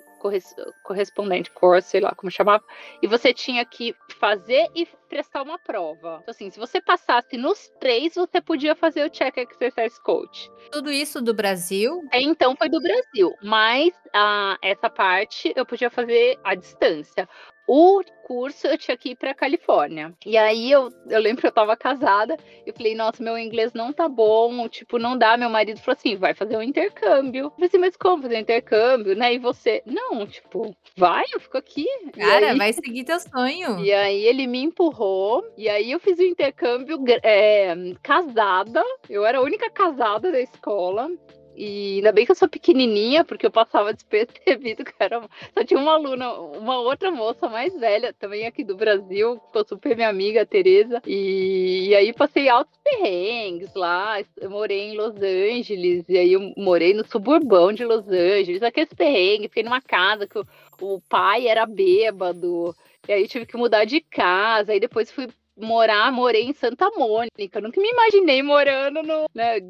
[0.83, 2.63] correspondente course, sei lá como chamava,
[3.03, 6.21] e você tinha que fazer e prestar uma prova.
[6.23, 10.51] Então, assim, se você passasse nos três, você podia fazer o Check Exercise Coach.
[10.71, 12.01] Tudo isso do Brasil?
[12.13, 17.29] É, então foi do Brasil, mas a, essa parte eu podia fazer à distância.
[17.73, 20.13] O curso eu tinha que ir para Califórnia.
[20.27, 23.93] E aí eu, eu lembro que eu tava casada, eu falei, nossa, meu inglês não
[23.93, 25.37] tá bom, tipo, não dá.
[25.37, 27.45] Meu marido falou assim, vai fazer um intercâmbio.
[27.45, 29.35] Eu falei assim, mas como fazer um intercâmbio, né?
[29.35, 31.87] E você, não, tipo, vai, eu fico aqui.
[32.13, 32.59] Cara, aí...
[32.59, 33.79] vai seguir teu sonho.
[33.79, 38.83] E aí ele me empurrou, e aí eu fiz o intercâmbio é, casada.
[39.09, 41.09] Eu era a única casada da escola.
[41.57, 45.21] E ainda bem que eu sou pequenininha, porque eu passava despercebido era.
[45.53, 49.95] Só tinha uma aluna, uma outra moça mais velha, também aqui do Brasil, ficou super
[49.97, 51.03] minha amiga, a Tereza.
[51.07, 54.17] E, e aí passei altos perrengues lá.
[54.37, 58.93] Eu morei em Los Angeles, e aí eu morei no suburbão de Los Angeles, aqueles
[58.95, 60.47] perrengues, fiquei numa casa que o,
[60.81, 62.75] o pai era bêbado.
[63.09, 65.27] E aí tive que mudar de casa, aí depois fui
[65.61, 67.61] morar, morei em Santa Mônica.
[67.61, 69.61] Nunca me imaginei morando no, né,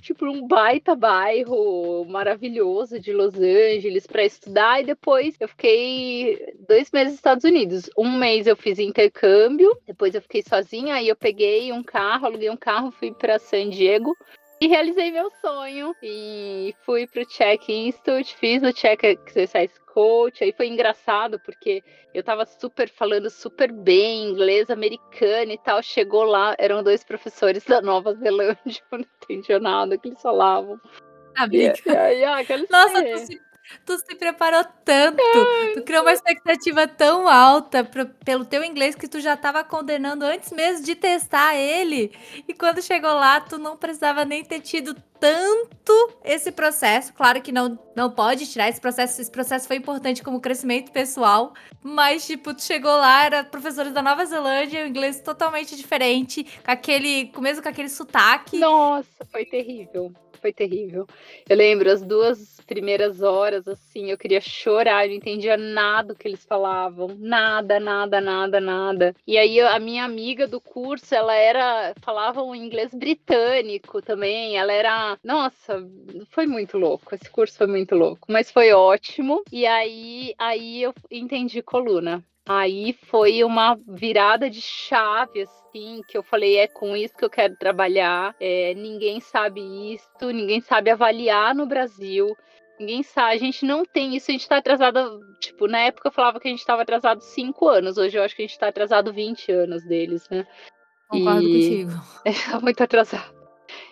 [0.00, 4.80] tipo, um baita bairro maravilhoso de Los Angeles para estudar.
[4.80, 7.90] E depois eu fiquei dois meses nos Estados Unidos.
[7.96, 10.94] Um mês eu fiz intercâmbio, depois eu fiquei sozinha.
[10.94, 14.16] Aí eu peguei um carro, aluguei um carro, fui para San Diego
[14.60, 15.94] e realizei meu sonho.
[16.02, 20.42] E fui pro Check Institute, fiz o Check Exercise Coach.
[20.42, 21.84] Aí foi engraçado, porque
[22.14, 25.82] eu tava super falando super bem inglês americano e tal.
[25.82, 28.56] Chegou lá, eram dois professores da Nova Zelândia,
[28.90, 30.80] eu não entendi nada que eles falavam.
[31.36, 31.74] Amiga.
[31.86, 32.38] E, aí, ah,
[32.70, 33.49] Nossa, tu se
[33.84, 35.22] Tu se preparou tanto,
[35.74, 37.88] tu criou uma expectativa tão alta
[38.24, 42.12] pelo teu inglês que tu já estava condenando antes mesmo de testar ele.
[42.46, 47.12] E quando chegou lá, tu não precisava nem ter tido tanto esse processo.
[47.12, 49.20] Claro que não, não pode tirar esse processo.
[49.20, 51.52] Esse processo foi importante como crescimento pessoal.
[51.82, 56.70] Mas, tipo, tu chegou lá, era professora da Nova Zelândia, o inglês totalmente diferente, com
[56.70, 58.58] aquele, mesmo com aquele sotaque.
[58.58, 61.06] Nossa, foi terrível foi terrível.
[61.48, 66.26] Eu lembro as duas primeiras horas, assim, eu queria chorar, eu não entendia nada que
[66.26, 67.08] eles falavam.
[67.18, 69.14] Nada, nada, nada, nada.
[69.26, 71.94] E aí a minha amiga do curso, ela era.
[72.00, 74.56] falava um inglês britânico também.
[74.56, 75.18] Ela era.
[75.22, 75.86] Nossa,
[76.30, 77.14] foi muito louco.
[77.14, 78.30] Esse curso foi muito louco.
[78.30, 79.42] Mas foi ótimo.
[79.52, 82.24] E aí, aí eu entendi coluna.
[82.48, 87.30] Aí foi uma virada de chave, assim, que eu falei, é com isso que eu
[87.30, 88.34] quero trabalhar.
[88.40, 89.60] É, ninguém sabe
[89.94, 92.34] isso, ninguém sabe avaliar no Brasil.
[92.78, 95.20] Ninguém sabe, a gente não tem isso, a gente tá atrasado.
[95.38, 98.34] Tipo, na época eu falava que a gente tava atrasado 5 anos, hoje eu acho
[98.34, 100.46] que a gente tá atrasado 20 anos deles, né?
[101.08, 101.86] Concordo e...
[101.86, 101.92] contigo.
[102.56, 103.40] É muito atrasado.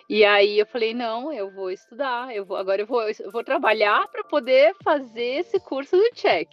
[0.09, 3.43] E aí eu falei, não, eu vou estudar, eu vou, agora eu vou, eu vou
[3.43, 6.49] trabalhar para poder fazer esse curso do check.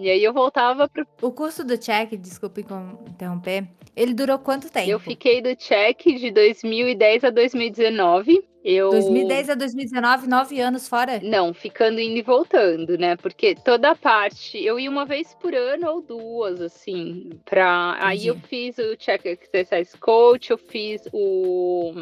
[0.00, 1.06] E aí eu voltava pro.
[1.20, 2.64] O curso do check, desculpe
[3.06, 4.88] interromper, ele durou quanto tempo?
[4.88, 8.42] Eu fiquei do check de 2010 a 2019.
[8.64, 8.90] Eu...
[8.90, 11.20] 2010 a 2019, nove anos fora?
[11.22, 13.14] Não, ficando indo e voltando, né?
[13.16, 17.96] Porque toda a parte, eu ia uma vez por ano ou duas, assim, pra.
[17.98, 18.06] Entendi.
[18.06, 21.92] Aí eu fiz o Check Exercise Coach, eu fiz o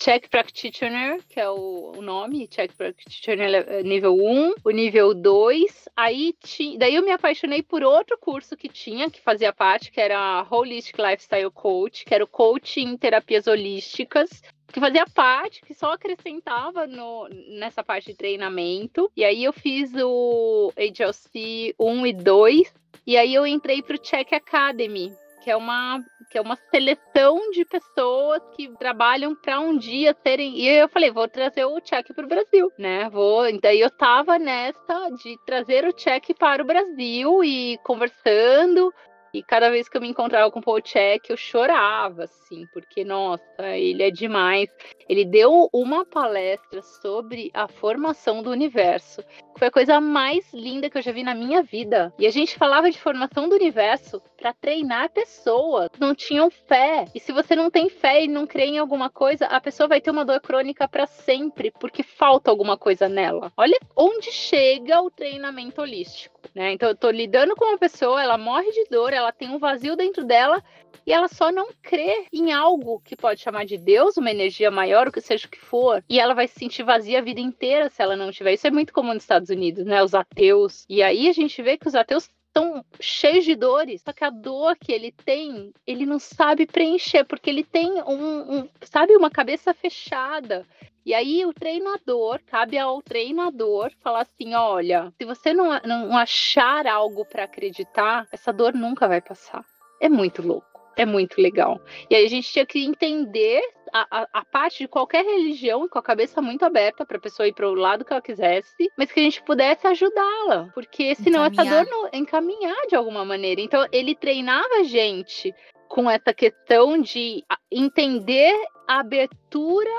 [0.00, 5.90] Check Practitioner, que é o, o nome, Check Practitioner é, nível 1, o nível 2.
[5.94, 10.00] Aí ti, daí eu me apaixonei por outro curso que tinha, que fazia parte, que
[10.00, 15.74] era Holistic Lifestyle Coach, que era o coaching em terapias holísticas que fazia parte, que
[15.74, 19.10] só acrescentava no, nessa parte de treinamento.
[19.14, 22.74] E aí eu fiz o HLC 1 e 2,
[23.06, 26.00] e aí eu entrei para o Check Academy, que é uma
[26.30, 30.56] que é uma seleção de pessoas que trabalham para um dia terem.
[30.56, 33.08] E eu falei, vou trazer o check para o Brasil, né?
[33.10, 33.42] Vou.
[33.60, 38.92] Daí eu tava nessa de trazer o check para o Brasil e conversando
[39.32, 43.04] E cada vez que eu me encontrava com o Paul Check, eu chorava, assim, porque,
[43.04, 43.44] nossa,
[43.76, 44.68] ele é demais.
[45.08, 49.22] Ele deu uma palestra sobre a formação do universo.
[49.60, 52.10] Foi a coisa mais linda que eu já vi na minha vida.
[52.18, 55.90] E a gente falava de formação do universo para treinar pessoas.
[55.98, 57.04] Não tinham fé.
[57.14, 60.00] E se você não tem fé e não crê em alguma coisa, a pessoa vai
[60.00, 63.52] ter uma dor crônica para sempre, porque falta alguma coisa nela.
[63.54, 66.72] Olha onde chega o treinamento holístico, né?
[66.72, 69.94] Então eu tô lidando com uma pessoa, ela morre de dor, ela tem um vazio
[69.94, 70.64] dentro dela
[71.06, 75.08] e ela só não crê em algo que pode chamar de Deus, uma energia maior,
[75.08, 77.90] o que seja o que for, e ela vai se sentir vazia a vida inteira
[77.90, 78.52] se ela não tiver.
[78.52, 80.02] Isso é muito comum nos Estados Unidos, né?
[80.02, 80.84] Os ateus.
[80.88, 84.30] E aí a gente vê que os ateus estão cheios de dores, só que a
[84.30, 89.30] dor que ele tem, ele não sabe preencher, porque ele tem um, um sabe, uma
[89.30, 90.66] cabeça fechada.
[91.06, 96.86] E aí o treinador, cabe ao treinador falar assim, olha, se você não, não achar
[96.86, 99.64] algo para acreditar, essa dor nunca vai passar.
[100.00, 101.80] É muito louco é muito legal.
[102.08, 105.98] E aí a gente tinha que entender a, a, a, parte de qualquer religião com
[105.98, 109.10] a cabeça muito aberta para a pessoa ir para o lado que ela quisesse, mas
[109.10, 111.66] que a gente pudesse ajudá-la, porque senão encaminhar.
[111.66, 113.60] essa dor não encaminhar de alguma maneira.
[113.60, 115.54] Então ele treinava a gente
[115.88, 118.54] com essa questão de entender
[118.86, 119.90] a abertura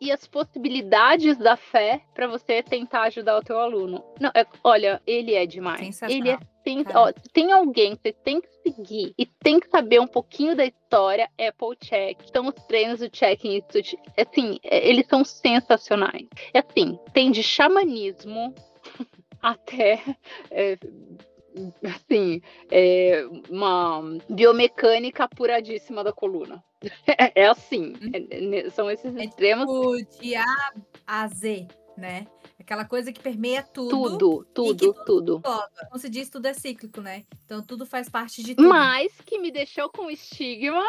[0.00, 4.02] e as possibilidades da fé para você tentar ajudar o teu aluno.
[4.18, 6.00] Não, é, olha, ele é demais.
[6.02, 6.38] Ele é
[6.70, 10.54] tem, ó, tem alguém que você tem que seguir e tem que saber um pouquinho
[10.54, 12.18] da história, Apple Check.
[12.28, 16.28] Então, os treinos do Check Institute, assim, é, eles são sensacionais.
[16.54, 18.54] É assim, tem de xamanismo
[19.42, 20.02] até
[20.50, 20.78] é,
[21.84, 26.62] assim, é uma biomecânica apuradíssima da coluna.
[27.06, 28.54] É, é assim, hum.
[28.54, 29.66] é, são esses é extremos.
[29.66, 30.72] Tipo de A
[31.06, 32.26] a Z, né?
[32.60, 34.18] Aquela coisa que permeia tudo.
[34.18, 35.42] Tudo, tudo, tudo.
[35.88, 37.24] Como se diz, tudo é cíclico, né?
[37.46, 38.68] Então tudo faz parte de tudo.
[38.68, 40.84] Mas que me deixou com estigma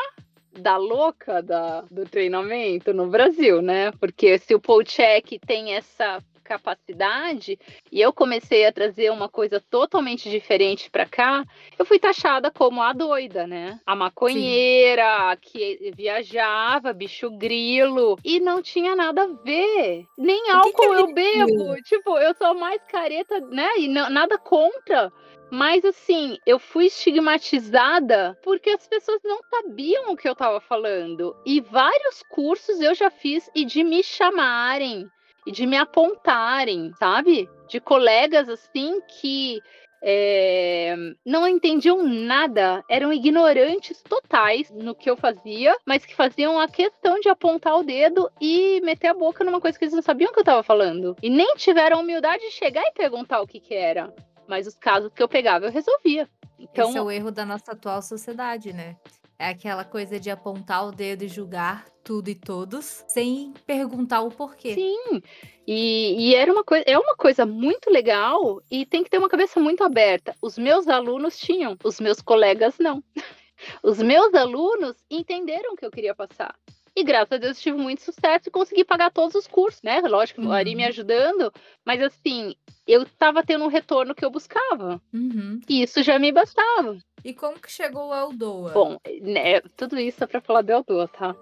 [0.51, 3.91] da louca da, do treinamento no Brasil, né?
[3.93, 7.57] Porque se o Paul Check tem essa capacidade
[7.91, 11.45] e eu comecei a trazer uma coisa totalmente diferente para cá,
[11.79, 13.79] eu fui taxada como a doida, né?
[13.85, 15.37] A maconheira, Sim.
[15.41, 20.05] que viajava, bicho grilo, e não tinha nada a ver.
[20.17, 21.81] Nem álcool que que eu bebo.
[21.83, 23.69] Tipo, eu sou mais careta, né?
[23.77, 25.11] E não, nada contra.
[25.49, 31.35] Mas assim, eu fui estigmatizada porque as pessoas não sabiam o que eu estava falando.
[31.45, 35.09] E vários cursos eu já fiz e de me chamarem
[35.45, 37.49] e de me apontarem, sabe?
[37.67, 39.61] De colegas assim que
[40.03, 46.67] é, não entendiam nada, eram ignorantes totais no que eu fazia, mas que faziam a
[46.67, 50.31] questão de apontar o dedo e meter a boca numa coisa que eles não sabiam
[50.31, 51.15] que eu estava falando.
[51.21, 54.13] E nem tiveram a humildade de chegar e perguntar o que, que era.
[54.47, 56.27] Mas os casos que eu pegava, eu resolvia.
[56.59, 58.97] Então, Esse é o erro da nossa atual sociedade, né?
[59.41, 64.29] É aquela coisa de apontar o dedo e julgar tudo e todos, sem perguntar o
[64.29, 64.75] porquê.
[64.75, 65.19] Sim.
[65.65, 69.27] E, e, era uma coisa, é uma coisa muito legal e tem que ter uma
[69.27, 70.35] cabeça muito aberta.
[70.43, 73.03] Os meus alunos tinham, os meus colegas não.
[73.83, 76.55] Os meus alunos entenderam o que eu queria passar.
[76.95, 80.01] E graças a Deus tive muito sucesso e consegui pagar todos os cursos, né?
[80.01, 80.51] Lógico, uhum.
[80.51, 80.89] Ari me uhum.
[80.89, 81.53] ajudando,
[81.85, 82.53] mas assim,
[82.85, 85.01] eu estava tendo um retorno que eu buscava.
[85.13, 85.61] Uhum.
[85.69, 86.97] E isso já me bastava.
[87.23, 88.71] E como que chegou o Eldoa?
[88.71, 91.33] Bom, né, tudo isso é para falar do Eldoa, tá?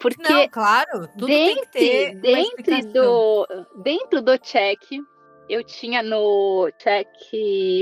[0.00, 3.46] Porque Não, claro, tudo dentro, tem que ter dentro do
[3.82, 4.80] dentro do check
[5.48, 7.08] eu tinha no check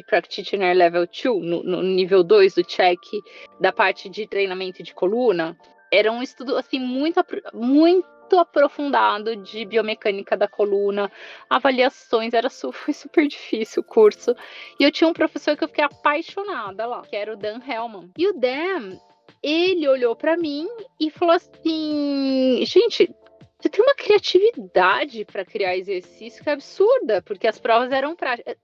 [0.07, 3.00] practitioner level 2, no, no nível 2 do check
[3.59, 5.57] da parte de treinamento de coluna,
[5.95, 7.21] era um estudo assim muito
[7.53, 11.11] muito aprofundado de biomecânica da coluna,
[11.49, 14.35] avaliações, era foi super difícil o curso.
[14.79, 18.11] E eu tinha um professor que eu fiquei apaixonada lá, que era o Dan Hellman.
[18.19, 18.99] E o Dan,
[19.43, 20.67] ele olhou para mim
[20.99, 23.15] e falou assim: "Gente,
[23.61, 28.57] você tem uma criatividade para criar exercício que é absurda, porque as provas eram práticas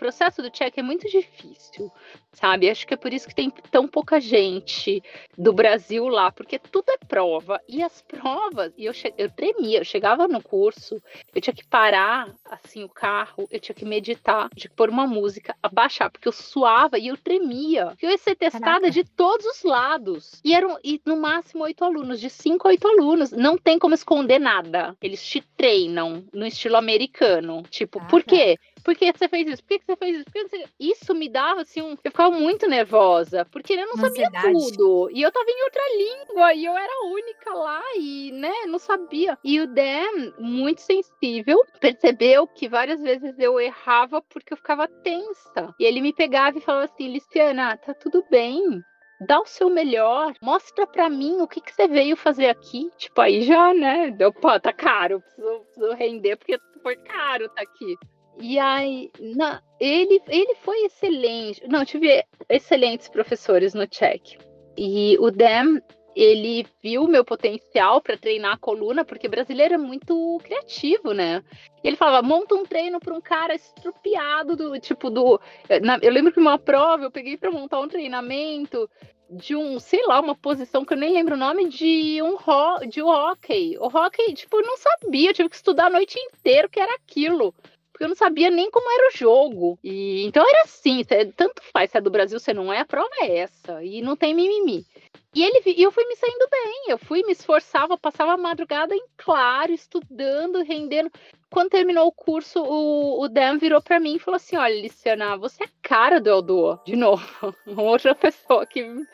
[0.00, 1.92] processo do check é muito difícil,
[2.32, 2.70] sabe?
[2.70, 5.02] Acho que é por isso que tem tão pouca gente
[5.36, 7.60] do Brasil lá, porque tudo é prova.
[7.68, 10.96] E as provas, e eu, che eu tremia, eu chegava no curso,
[11.34, 15.54] eu tinha que parar assim o carro, eu tinha que meditar, de pôr uma música,
[15.62, 17.94] abaixar, porque eu suava e eu tremia.
[18.00, 18.90] Eu ia ser testada Caraca.
[18.90, 20.40] de todos os lados.
[20.42, 23.32] E eram e no máximo oito alunos, de cinco a oito alunos.
[23.32, 24.96] Não tem como esconder nada.
[25.02, 27.62] Eles te treinam no estilo americano.
[27.68, 28.56] Tipo, por quê?
[28.82, 29.62] Por que você fez isso?
[29.64, 30.48] Por que você fez isso?
[30.48, 30.64] Você...
[30.78, 31.90] Isso me dava assim um.
[31.92, 35.10] Eu ficava muito nervosa, porque eu não sabia tudo.
[35.12, 38.78] E eu tava em outra língua, e eu era a única lá, e, né, não
[38.78, 39.38] sabia.
[39.44, 45.74] E o Dan, muito sensível, percebeu que várias vezes eu errava porque eu ficava tensa.
[45.78, 48.82] E ele me pegava e falava assim: Luciana, tá tudo bem.
[49.20, 52.90] dá o seu melhor, mostra para mim o que, que você veio fazer aqui.
[52.96, 54.10] Tipo, aí já, né?
[54.10, 57.96] Deu, pô, tá caro, preciso, preciso render porque foi caro tá aqui.
[58.40, 61.62] E aí, na, ele, ele foi excelente.
[61.68, 64.38] Não, tive excelentes professores no Czech.
[64.78, 65.78] E o Dan,
[66.16, 71.42] ele viu meu potencial para treinar a coluna, porque brasileiro é muito criativo, né?
[71.84, 75.38] E ele falava: monta um treino para um cara estrupiado do tipo do.
[75.82, 78.88] Na, eu lembro que uma prova eu peguei para montar um treinamento
[79.30, 82.78] de um, sei lá, uma posição que eu nem lembro o nome, de um ro
[82.88, 83.76] de hockey.
[83.78, 86.80] O hockey, tipo, eu não sabia, eu tive que estudar a noite inteira o que
[86.80, 87.54] era aquilo.
[88.00, 89.78] Porque eu não sabia nem como era o jogo.
[89.84, 91.04] E então era assim,
[91.36, 93.84] tanto faz se é do Brasil, você não é, a prova é essa.
[93.84, 94.86] E não tem mimimi.
[95.34, 98.94] E ele e eu fui me saindo bem, eu fui, me esforçava, passava a madrugada
[98.94, 101.10] em claro, estudando, rendendo.
[101.50, 105.36] Quando terminou o curso, o, o Dan virou para mim e falou assim: Olha, Luciana,
[105.36, 107.22] você é cara do Eldo, de novo.
[107.66, 108.80] Uma outra pessoa que.
[108.80, 109.06] Eu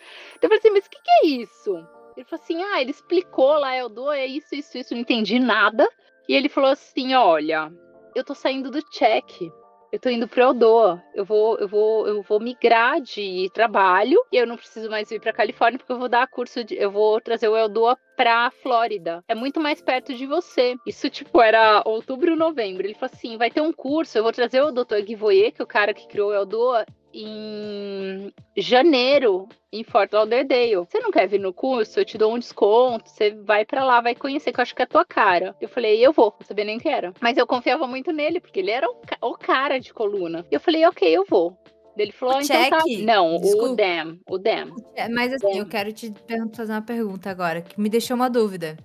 [0.43, 1.73] falei assim: Mas o que, que, é isso?
[2.17, 5.91] Ele falou assim: Ah, ele explicou lá, Eldo, é isso, isso, isso, não entendi nada.
[6.29, 7.73] E ele falou assim: Olha,
[8.17, 9.53] eu tô saindo do check
[9.93, 11.03] eu tô indo pro Eldoa.
[11.15, 15.21] Eu vou, eu vou, eu vou migrar de trabalho e eu não preciso mais ir
[15.21, 19.25] para Califórnia porque eu vou dar curso de, eu vou trazer o Eldoa pra Flórida.
[19.29, 20.77] É muito mais perto de você.
[20.87, 22.85] Isso, tipo, era outubro, novembro.
[22.87, 25.01] Ele falou assim: vai ter um curso, eu vou trazer o Dr.
[25.05, 26.85] Guivoyer, que é o cara que criou o Eldoa,
[27.17, 30.77] em janeiro em Fort Lauderdale.
[30.77, 31.99] Você não quer vir no curso?
[31.99, 33.09] Eu te dou um desconto.
[33.09, 35.57] Você vai para lá, vai conhecer, que eu acho que é a tua cara.
[35.61, 37.13] Eu falei, eu vou, não sabia nem que era.
[37.21, 40.45] Mas eu confiava muito nele, porque ele era o, o cara de coluna.
[40.51, 41.57] Eu falei, ok, eu vou.
[41.97, 42.71] Ele falou, o então check.
[42.71, 42.83] tá.
[43.03, 43.73] Não, Desculpa.
[43.73, 44.21] o Dem.
[44.29, 44.71] O Dem.
[45.15, 46.13] Mas assim, eu quero te
[46.55, 48.77] fazer uma pergunta agora, que me deixou uma dúvida.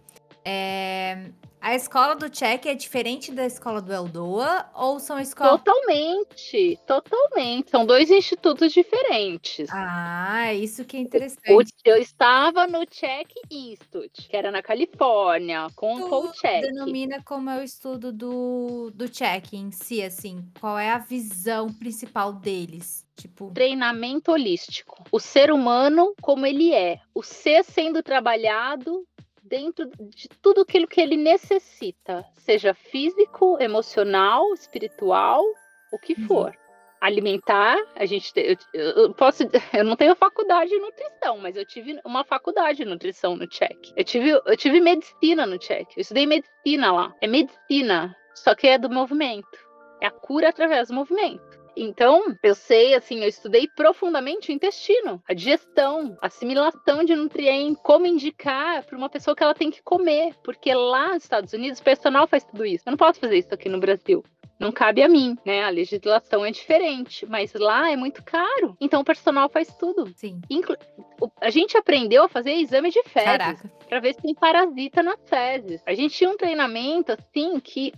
[0.45, 1.25] É...
[1.61, 5.61] A escola do Check é diferente da escola do Eldoa ou são escolas.
[5.61, 7.69] Totalmente, totalmente.
[7.69, 9.69] São dois institutos diferentes.
[9.71, 11.71] Ah, isso que é interessante.
[11.85, 16.61] eu estava no Check Institute, que era na Califórnia, com tu o Check.
[16.61, 20.43] denomina como é o estudo do, do Check em si, assim?
[20.59, 23.05] Qual é a visão principal deles?
[23.15, 23.51] Tipo...
[23.51, 25.03] Treinamento holístico.
[25.11, 26.99] O ser humano como ele é.
[27.13, 29.05] O ser sendo trabalhado
[29.51, 35.43] dentro de tudo aquilo que ele necessita, seja físico, emocional, espiritual,
[35.91, 36.27] o que uhum.
[36.27, 36.47] for.
[36.47, 36.61] Uhum.
[37.01, 39.43] Alimentar, a gente eu, eu, posso,
[39.73, 43.91] eu não tenho faculdade de nutrição, mas eu tive uma faculdade de nutrição no Czech.
[43.97, 45.91] Eu tive, eu tive medicina no Czech.
[45.97, 47.13] Eu estudei medicina lá.
[47.19, 49.59] É medicina, só que é do movimento.
[50.01, 51.50] É a cura através do movimento.
[51.75, 57.81] Então, eu sei, assim, eu estudei profundamente o intestino, a digestão, a assimilação de nutrientes,
[57.83, 61.79] como indicar para uma pessoa que ela tem que comer, porque lá nos Estados Unidos
[61.79, 62.83] o personal faz tudo isso.
[62.85, 64.23] Eu não posso fazer isso aqui no Brasil.
[64.61, 65.63] Não cabe a mim, né?
[65.63, 68.77] A legislação é diferente, mas lá é muito caro.
[68.79, 70.07] Então o personal faz tudo.
[70.15, 70.39] Sim.
[70.51, 70.75] Inclu
[71.41, 75.81] a gente aprendeu a fazer exame de fezes para ver se tem parasita nas fezes.
[75.85, 77.91] A gente tinha um treinamento assim que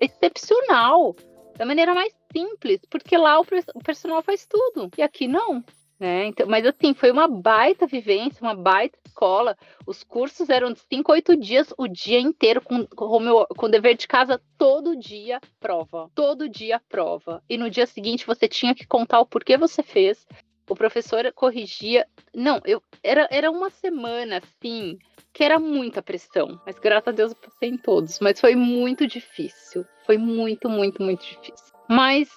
[0.00, 1.16] excepcional
[1.58, 3.44] da maneira mais simples, porque lá o,
[3.74, 4.90] o personal faz tudo.
[4.96, 5.62] E aqui não.
[5.98, 6.26] Né?
[6.26, 9.58] Então, mas assim, foi uma baita vivência, uma baita escola.
[9.84, 13.96] Os cursos eram de 5, 8 dias, o dia inteiro, com, com, meu, com dever
[13.96, 16.08] de casa, todo dia prova.
[16.14, 17.42] Todo dia prova.
[17.48, 20.24] E no dia seguinte você tinha que contar o porquê você fez.
[20.68, 22.06] O professor corrigia.
[22.34, 24.98] Não, eu era, era uma semana assim
[25.32, 28.18] que era muita pressão, mas graças a Deus eu passei em todos.
[28.20, 31.74] Mas foi muito difícil, foi muito, muito, muito difícil.
[31.88, 32.28] Mas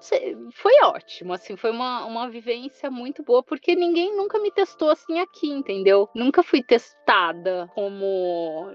[0.00, 4.90] sei, foi ótimo, assim, foi uma, uma vivência muito boa, porque ninguém nunca me testou
[4.90, 6.08] assim aqui, entendeu?
[6.14, 8.72] Nunca fui testada como.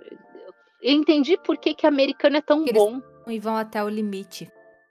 [0.82, 3.02] Eu entendi por que, que americano é tão Eles bom.
[3.28, 4.50] E vão até o limite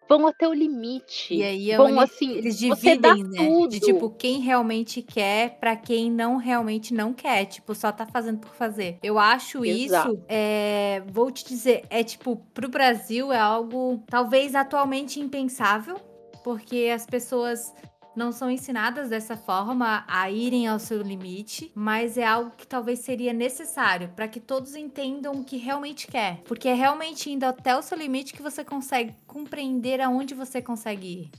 [0.08, 1.34] vão até o limite.
[1.34, 3.46] E aí é vão, assim, eles dividem, né?
[3.46, 3.68] Tudo.
[3.70, 7.44] De tipo, quem realmente quer para quem não realmente não quer.
[7.46, 8.98] Tipo, só tá fazendo por fazer.
[9.02, 10.12] Eu acho Exato.
[10.12, 15.96] isso, é, vou te dizer, é tipo, pro Brasil é algo talvez atualmente impensável.
[16.44, 17.74] Porque as pessoas
[18.16, 23.00] não são ensinadas dessa forma a irem ao seu limite, mas é algo que talvez
[23.00, 27.76] seria necessário para que todos entendam o que realmente quer, porque é realmente indo até
[27.76, 31.30] o seu limite que você consegue compreender aonde você consegue ir.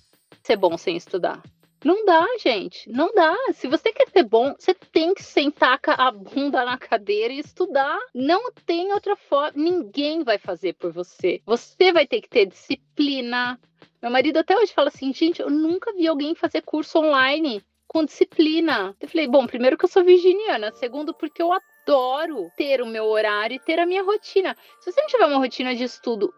[0.43, 1.41] Ser bom sem estudar.
[1.83, 2.89] Não dá, gente.
[2.89, 3.35] Não dá.
[3.53, 7.99] Se você quer ser bom, você tem que sentar a bunda na cadeira e estudar.
[8.13, 9.51] Não tem outra forma.
[9.55, 11.41] Ninguém vai fazer por você.
[11.45, 13.59] Você vai ter que ter disciplina,
[14.01, 18.05] meu marido até hoje fala assim, gente, eu nunca vi alguém fazer curso online com
[18.05, 18.95] disciplina.
[18.99, 23.05] Eu falei, bom, primeiro que eu sou virginiana, segundo porque eu adoro ter o meu
[23.05, 24.55] horário e ter a minha rotina.
[24.79, 26.33] Se você não tiver uma rotina de estudo,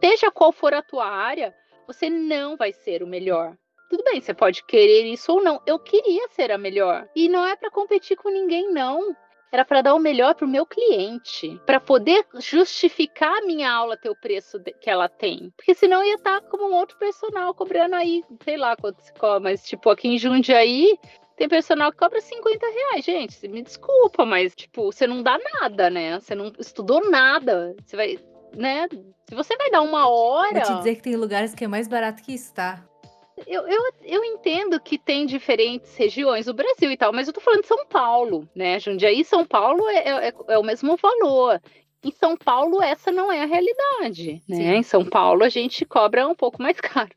[0.00, 1.54] seja qual for a tua área,
[1.86, 3.56] você não vai ser o melhor.
[3.88, 5.62] tudo bem, você pode querer isso ou não.
[5.64, 7.08] Eu queria ser a melhor.
[7.14, 9.14] E não é para competir com ninguém, não.
[9.52, 13.96] Era para dar o melhor para o meu cliente, para poder justificar a minha aula
[13.96, 15.52] ter o preço que ela tem.
[15.56, 19.12] Porque senão ia estar tá como um outro personal cobrando aí, sei lá quanto se
[19.14, 20.98] cobra, mas tipo aqui em Jundiaí
[21.36, 23.46] tem personal que cobra 50 reais, gente.
[23.48, 26.18] Me desculpa, mas, tipo, você não dá nada, né?
[26.18, 27.76] Você não estudou nada.
[27.84, 28.18] Você vai,
[28.56, 28.88] né?
[29.28, 30.64] Se você vai dar uma hora.
[30.64, 32.82] Vou te dizer que tem lugares que é mais barato que isso, tá?
[33.46, 37.40] Eu, eu, eu entendo que tem diferentes regiões do Brasil e tal, mas eu tô
[37.40, 38.78] falando de São Paulo, né?
[38.78, 41.60] Jundiaí, São Paulo é, é, é o mesmo valor.
[42.02, 44.56] Em São Paulo, essa não é a realidade, né?
[44.56, 44.74] Sim.
[44.76, 47.10] Em São Paulo, a gente cobra um pouco mais caro.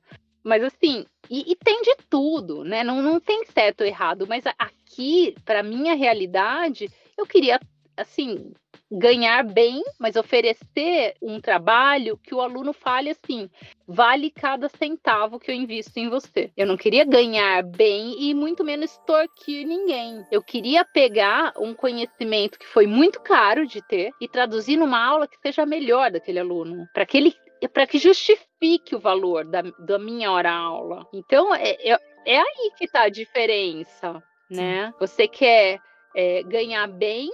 [0.44, 2.84] Mas assim, e, e, tem de tudo, né?
[2.84, 7.60] Não, não tem certo ou errado, mas aqui, para minha realidade, eu queria,
[7.96, 8.52] assim,
[8.92, 13.50] ganhar bem, mas oferecer um trabalho que o aluno fale assim:
[13.88, 16.52] vale cada centavo que eu invisto em você.
[16.58, 20.26] Eu não queria ganhar bem e muito menos extorquir ninguém.
[20.32, 25.28] Eu queria pegar um conhecimento que foi muito caro de ter e traduzir numa aula
[25.28, 27.36] que seja melhor daquele aluno, para que ele
[27.74, 31.06] para que justifique o valor da, da minha hora aula.
[31.14, 34.94] Então é, é, é aí que está a diferença, né?
[34.98, 35.80] Você quer
[36.16, 37.30] é, ganhar bem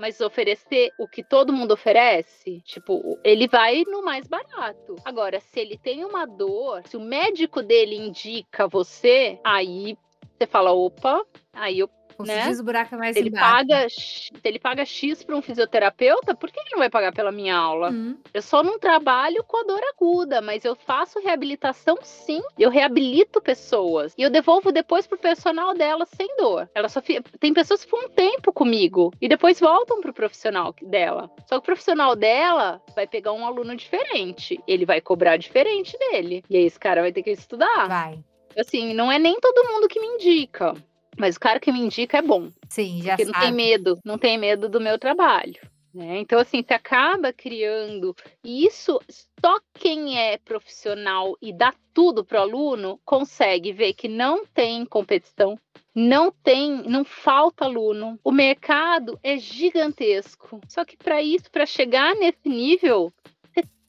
[0.00, 4.96] mas oferecer o que todo mundo oferece, tipo, ele vai no mais barato.
[5.04, 9.98] Agora, se ele tem uma dor, se o médico dele indica você, aí
[10.38, 11.22] você fala, opa,
[11.52, 11.90] aí eu
[12.24, 12.48] né?
[12.92, 16.78] é mais ele paga Se ele paga X para um fisioterapeuta, por que ele não
[16.78, 17.90] vai pagar pela minha aula?
[17.90, 18.16] Uhum.
[18.32, 22.42] Eu só não trabalho com a dor aguda, mas eu faço reabilitação sim.
[22.58, 24.14] Eu reabilito pessoas.
[24.16, 26.68] E eu devolvo depois pro personal dela sem dor.
[26.74, 27.22] Ela só fica...
[27.38, 31.30] Tem pessoas que ficam um tempo comigo e depois voltam pro profissional dela.
[31.46, 34.60] Só que o profissional dela vai pegar um aluno diferente.
[34.66, 36.42] Ele vai cobrar diferente dele.
[36.48, 37.88] E aí esse cara vai ter que estudar.
[37.88, 38.18] Vai.
[38.58, 40.74] Assim, não é nem todo mundo que me indica.
[41.18, 42.50] Mas o cara que me indica é bom.
[42.68, 43.38] Sim, já porque sabe.
[43.38, 45.60] não tem medo, não tem medo do meu trabalho.
[45.92, 46.20] Né?
[46.20, 48.14] Então, assim, você acaba criando.
[48.44, 49.00] E isso,
[49.40, 54.84] só quem é profissional e dá tudo para o aluno consegue ver que não tem
[54.84, 55.58] competição,
[55.94, 58.18] não tem, não falta aluno.
[58.22, 60.60] O mercado é gigantesco.
[60.68, 63.12] Só que para isso, para chegar nesse nível,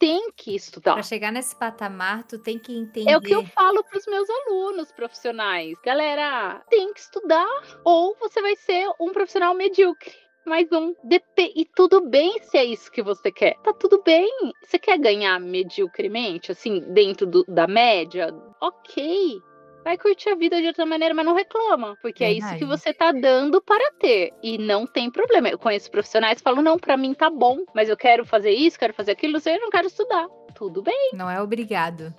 [0.02, 0.94] tem que estudar.
[0.94, 3.12] Para chegar nesse patamar, tu tem que entender.
[3.12, 5.78] É o que eu falo para os meus alunos profissionais.
[5.86, 7.48] Galera, tem que estudar
[7.86, 10.12] ou você vai ser um profissional medíocre.
[10.44, 10.96] Mais um.
[11.38, 13.56] E tudo bem se é isso que você quer.
[13.62, 14.28] Tá tudo bem.
[14.64, 18.34] Você quer ganhar mediocremente, assim, dentro do, da média?
[18.60, 19.40] Ok
[19.84, 22.44] vai curtir a vida de outra maneira, mas não reclama, porque Verdade.
[22.44, 25.50] é isso que você tá dando para ter e não tem problema.
[25.50, 28.80] Eu conheço profissionais que falam: "Não, para mim tá bom, mas eu quero fazer isso,
[28.80, 30.28] quero fazer aquilo, eu não quero estudar".
[30.56, 31.12] Tudo bem.
[31.14, 32.14] Não é obrigado.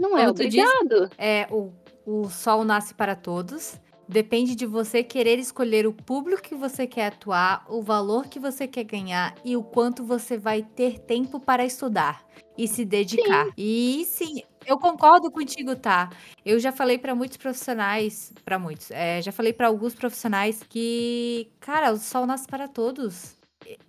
[0.00, 1.08] Não é obrigado.
[1.08, 1.72] Diz, é o
[2.06, 3.80] o sol nasce para todos.
[4.08, 8.68] Depende de você querer escolher o público que você quer atuar, o valor que você
[8.68, 12.24] quer ganhar e o quanto você vai ter tempo para estudar
[12.56, 13.46] e se dedicar.
[13.46, 13.52] Sim.
[13.58, 16.10] E sim, eu concordo contigo, tá?
[16.44, 21.50] Eu já falei para muitos profissionais, para muitos, é, já falei para alguns profissionais que,
[21.60, 23.36] cara, o sol nasce para todos.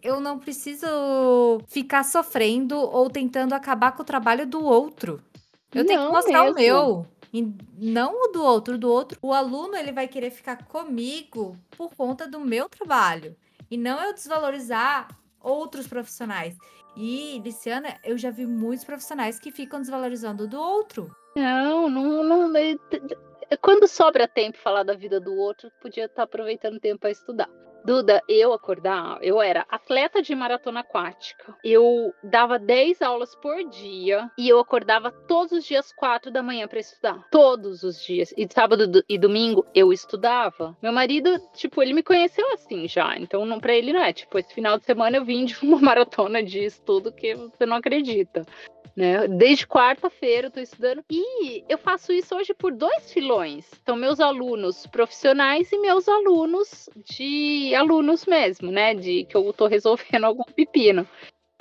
[0.02, 0.88] Eu não preciso
[1.68, 5.22] ficar sofrendo ou tentando acabar com o trabalho do outro.
[5.74, 6.56] Eu não tenho que mostrar mesmo.
[6.56, 7.08] o meu.
[7.34, 8.78] E não o do outro.
[8.78, 13.36] Do outro, o aluno ele vai querer ficar comigo por conta do meu trabalho.
[13.70, 15.10] E não eu desvalorizar
[15.48, 16.58] outros profissionais.
[16.96, 21.16] E, Luciana, eu já vi muitos profissionais que ficam desvalorizando do outro.
[21.36, 22.54] Não, não, não.
[23.62, 27.50] Quando sobra tempo falar da vida do outro, podia estar aproveitando tempo para estudar.
[27.88, 31.56] Duda, eu acordar, eu era atleta de maratona aquática.
[31.64, 36.68] Eu dava 10 aulas por dia e eu acordava todos os dias 4 da manhã
[36.68, 37.26] para estudar.
[37.32, 38.34] Todos os dias.
[38.36, 40.76] E sábado e domingo eu estudava.
[40.84, 43.18] Meu marido, tipo, ele me conheceu assim já.
[43.18, 45.80] Então, não para ele não é, tipo, esse final de semana eu vim de uma
[45.80, 48.46] maratona de estudo que você não acredita.
[48.98, 49.28] Né?
[49.28, 53.70] Desde quarta-feira eu estou estudando e eu faço isso hoje por dois filões.
[53.86, 58.94] São meus alunos profissionais e meus alunos de alunos mesmo, né?
[58.94, 61.08] De que eu estou resolvendo algum pepino.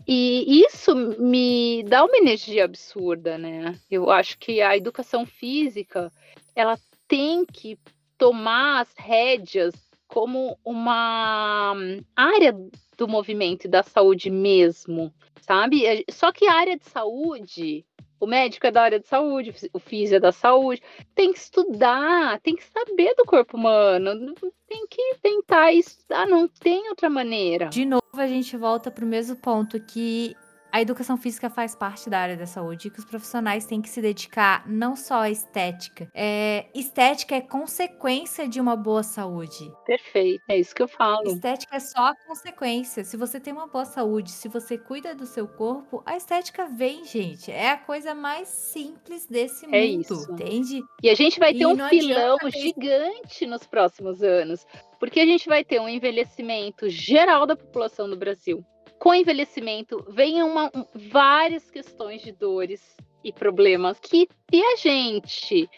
[0.08, 3.78] E isso me dá uma energia absurda, né?
[3.90, 6.12] Eu acho que a educação física
[6.54, 7.78] ela tem que
[8.16, 9.74] tomar as rédeas
[10.06, 11.74] como uma
[12.14, 12.54] área
[12.96, 15.12] do movimento e da saúde mesmo
[15.46, 15.86] sabe?
[15.86, 17.84] É, só que a área de saúde,
[18.18, 20.82] o médico é da área de saúde, o físico é da saúde,
[21.14, 24.34] tem que estudar, tem que saber do corpo humano,
[24.66, 27.66] tem que tentar estudar, não tem outra maneira.
[27.66, 30.34] De novo, a gente volta para o mesmo ponto que
[30.76, 33.88] a educação física faz parte da área da saúde e que os profissionais têm que
[33.88, 36.06] se dedicar não só à estética.
[36.12, 39.72] É, estética é consequência de uma boa saúde.
[39.86, 41.28] Perfeito, é isso que eu falo.
[41.30, 43.04] Estética é só a consequência.
[43.04, 47.06] Se você tem uma boa saúde, se você cuida do seu corpo, a estética vem,
[47.06, 47.50] gente.
[47.50, 50.30] É a coisa mais simples desse É mundo, isso.
[50.32, 50.82] entende?
[51.02, 54.66] E a gente vai E ter um não filão adianta ter- gigante nos próximos anos,
[55.00, 58.62] porque a gente vai ter um envelhecimento geral da população do Brasil.
[58.98, 65.68] Com envelhecimento, vem uma, um- várias questões de dores e problemas que, se a gente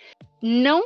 [0.43, 0.85] não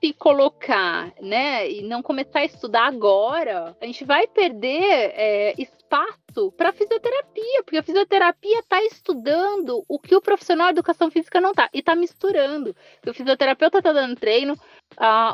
[0.00, 6.52] se colocar, né, e não começar a estudar agora, a gente vai perder é, espaço
[6.56, 11.50] para fisioterapia, porque a fisioterapia está estudando o que o profissional de educação física não
[11.50, 12.74] está, e está misturando.
[13.06, 14.54] O fisioterapeuta está dando treino,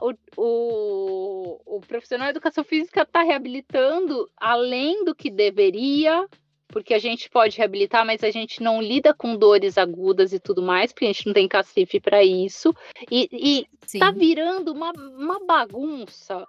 [0.01, 6.27] o, o, o profissional de educação física está reabilitando além do que deveria,
[6.73, 10.63] porque a gente pode reabilitar, mas a gente não lida com dores agudas e tudo
[10.63, 12.75] mais, porque a gente não tem cacife para isso.
[13.11, 13.99] E, e Sim.
[13.99, 16.47] tá virando uma, uma bagunça.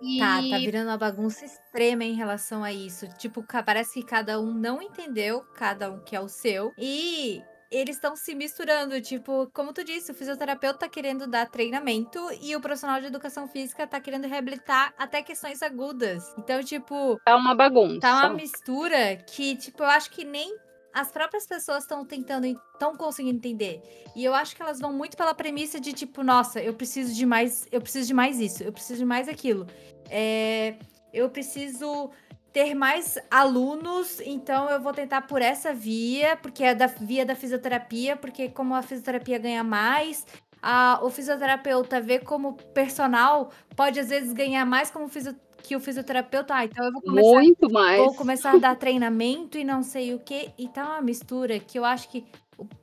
[0.00, 3.08] E Tá, tá virando uma bagunça extrema em relação a isso.
[3.18, 6.72] Tipo, parece que cada um não entendeu, cada um quer o seu.
[6.78, 9.00] E eles estão se misturando.
[9.00, 13.48] Tipo, como tu disse, o fisioterapeuta tá querendo dar treinamento e o profissional de educação
[13.48, 16.34] física tá querendo reabilitar até questões agudas.
[16.38, 18.00] Então, tipo, tá uma bagunça.
[18.00, 20.56] tá uma mistura que, tipo, eu acho que nem
[20.92, 23.80] as próprias pessoas estão tentando, estão conseguindo entender.
[24.16, 27.26] E eu acho que elas vão muito pela premissa de, tipo, nossa, eu preciso de
[27.26, 29.66] mais, eu preciso de mais isso, eu preciso de mais aquilo.
[30.10, 30.76] É,
[31.12, 32.10] eu preciso
[32.58, 37.36] ter mais alunos, então eu vou tentar por essa via, porque é da via da
[37.36, 40.26] fisioterapia, porque como a fisioterapia ganha mais,
[40.60, 45.80] a, o fisioterapeuta vê como personal pode às vezes ganhar mais como fisio, que o
[45.80, 47.98] fisioterapeuta, ah, então eu vou começar Muito mais.
[47.98, 50.50] Vou começar a dar treinamento e não sei o que.
[50.58, 52.26] E tá uma mistura que eu acho que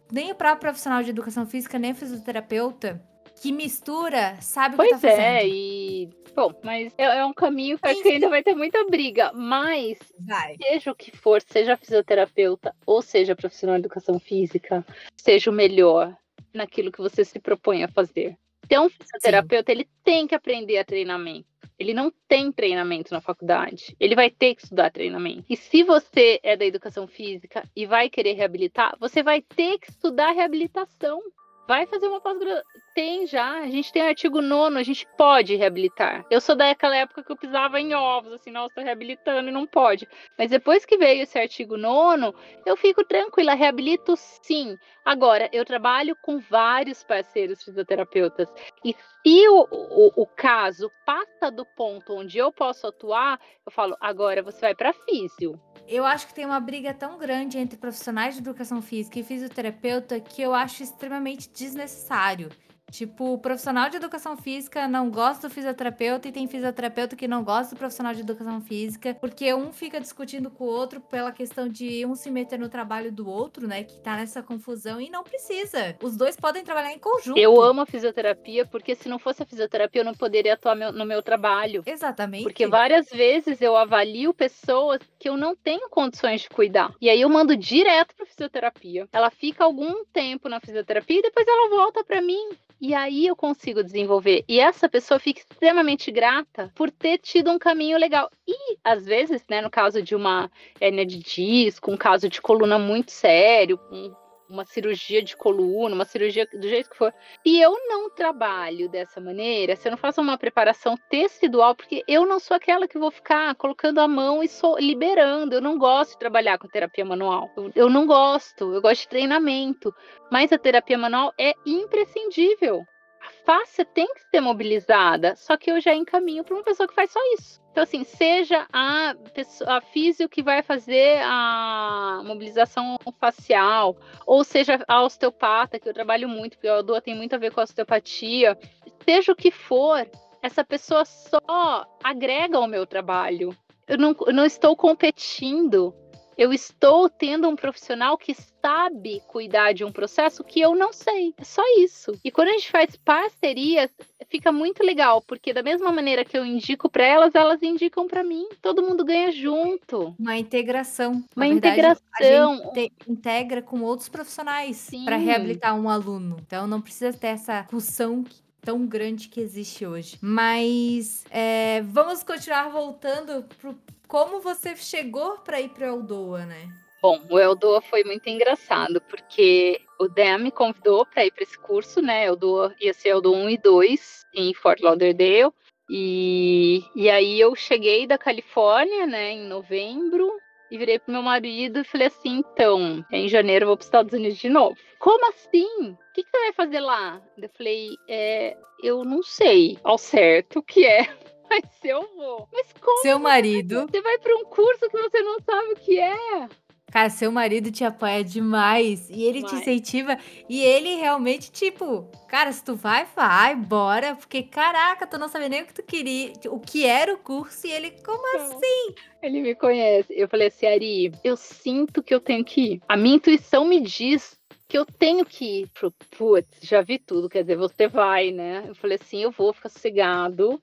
[0.10, 3.02] nem o próprio profissional de educação física, nem o fisioterapeuta
[3.42, 5.22] que mistura sabe o que Pois tá fazendo.
[5.22, 6.10] é, e.
[6.36, 9.32] Bom, mas é, é um caminho que acho que ainda vai ter muita briga.
[9.34, 10.58] Mas, Vai.
[10.62, 16.16] seja o que for, seja fisioterapeuta ou seja profissional de educação física, seja o melhor
[16.54, 18.38] naquilo que você se propõe a fazer.
[18.66, 21.48] Então, um fisioterapeuta, ele tem que aprender a treinamento.
[21.78, 23.96] Ele não tem treinamento na faculdade.
[24.00, 25.46] Ele vai ter que estudar treinamento.
[25.50, 29.90] E se você é da educação física e vai querer reabilitar, você vai ter que
[29.90, 31.22] estudar reabilitação.
[31.68, 32.85] Vai fazer uma pós-graduação.
[32.96, 36.26] Tem já, a gente tem o artigo nono, a gente pode reabilitar.
[36.32, 39.68] Eu sou daquela época que eu pisava em ovos, assim, nossa, tô reabilitando e não
[39.68, 40.08] pode.
[40.40, 42.34] Mas depois que veio esse artigo nono,
[42.66, 44.78] eu fico tranquila, reabilito sim.
[45.04, 48.48] Agora, eu trabalho com vários parceiros fisioterapeutas.
[48.82, 53.98] E se o, o, o caso passa do ponto onde eu posso atuar, eu falo,
[54.00, 55.60] agora você vai para físio.
[55.86, 60.18] Eu acho que tem uma briga tão grande entre profissionais de educação física e fisioterapeuta
[60.22, 62.48] que eu acho extremamente desnecessário.
[62.96, 67.44] Tipo, o profissional de educação física não gosta do fisioterapeuta e tem fisioterapeuta que não
[67.44, 71.68] gosta do profissional de educação física, porque um fica discutindo com o outro pela questão
[71.68, 73.84] de um se meter no trabalho do outro, né?
[73.84, 75.98] Que tá nessa confusão e não precisa.
[76.02, 77.38] Os dois podem trabalhar em conjunto.
[77.38, 80.94] Eu amo a fisioterapia, porque se não fosse a fisioterapia, eu não poderia atuar meu-
[80.94, 81.84] no meu trabalho.
[81.86, 82.44] Exatamente.
[82.44, 86.94] Porque várias vezes eu avalio pessoas que eu não tenho condições de cuidar.
[87.02, 89.06] E aí eu mando direto para fisioterapia.
[89.12, 92.52] Ela fica algum tempo na fisioterapia e depois ela volta para mim.
[92.88, 94.46] E aí eu consigo desenvolver.
[94.48, 98.30] E essa pessoa fica extremamente grata por ter tido um caminho legal.
[98.48, 102.78] E às vezes, né, no caso de uma hérnia de disco, um caso de coluna
[102.78, 104.14] muito sério, um-
[104.50, 107.14] uma cirurgia de coluna, uma cirurgia do jeito que for.
[107.46, 112.26] Se eu não trabalho dessa maneira, se eu não faço uma preparação tecidual, porque eu
[112.26, 115.56] não sou aquela que vou ficar colocando a mão e só liberando.
[115.56, 117.50] Eu não gosto de trabalhar com terapia manual.
[117.56, 119.94] Eu, eu não gosto, eu gosto de treinamento.
[120.32, 122.86] Mas a terapia manual é imprescindível.
[123.26, 126.94] A face tem que ser mobilizada, só que eu já encaminho para uma pessoa que
[126.94, 127.60] faz só isso.
[127.72, 134.80] Então, assim, seja a, pessoa, a físio que vai fazer a mobilização facial, ou seja
[134.88, 137.64] a osteopata, que eu trabalho muito, porque a ODOA tem muito a ver com a
[137.64, 138.58] osteopatia,
[139.04, 140.08] seja o que for,
[140.42, 143.56] essa pessoa só agrega ao meu trabalho.
[143.88, 145.94] Eu não, eu não estou competindo,
[146.38, 151.34] eu estou tendo um profissional que sabe cuidar de um processo que eu não sei.
[151.38, 152.12] É só isso.
[152.24, 153.90] E quando a gente faz parcerias,
[154.30, 158.24] fica muito legal, porque da mesma maneira que eu indico para elas, elas indicam para
[158.24, 158.48] mim.
[158.62, 160.16] Todo mundo ganha junto.
[160.20, 161.24] Uma integração.
[161.36, 162.04] Uma verdade, integração.
[162.20, 162.24] A
[162.64, 165.06] gente te- integra com outros profissionais Sim.
[165.06, 166.38] para reabilitar um aluno.
[166.46, 170.18] Então não precisa ter essa discussão que- tão grande que existe hoje.
[170.20, 173.78] Mas é, vamos continuar voltando pro
[174.08, 176.70] como você chegou para ir para Aldoa, né?
[177.02, 181.58] Bom, o Eldoa foi muito engraçado, porque o Dan me convidou para ir para esse
[181.60, 182.26] curso, né?
[182.26, 185.54] Eldoa ia ser Eldoa 1 e 2 em Fort Lauderdale.
[185.88, 190.32] E, e aí eu cheguei da Califórnia, né, em novembro,
[190.72, 193.88] e virei pro meu marido e falei assim: então, em janeiro eu vou para os
[193.88, 194.76] Estados Unidos de novo.
[195.00, 195.92] Como assim?
[195.92, 197.22] O que, que você vai fazer lá?
[197.38, 201.08] Eu falei: é, eu não sei ao certo o que é,
[201.50, 202.48] mas eu vou.
[202.52, 203.02] Mas como?
[203.02, 203.88] Seu marido.
[203.90, 206.48] Você vai para um curso que você não sabe o que é?
[206.92, 210.18] Cara, seu marido te apoia demais e ele te incentiva
[210.48, 215.50] e ele realmente, tipo, cara, se tu vai, vai, bora, porque caraca, tu não sabia
[215.50, 218.96] nem o que tu queria, o que era o curso e ele, como assim?
[219.22, 220.14] Ele me conhece.
[220.16, 222.82] Eu falei assim, Ari, eu sinto que eu tenho que ir.
[222.88, 227.30] A minha intuição me diz que eu tenho que ir pro putz, já vi tudo,
[227.30, 228.66] quer dizer, você vai, né?
[228.68, 230.62] Eu falei assim, eu vou ficar sossegado.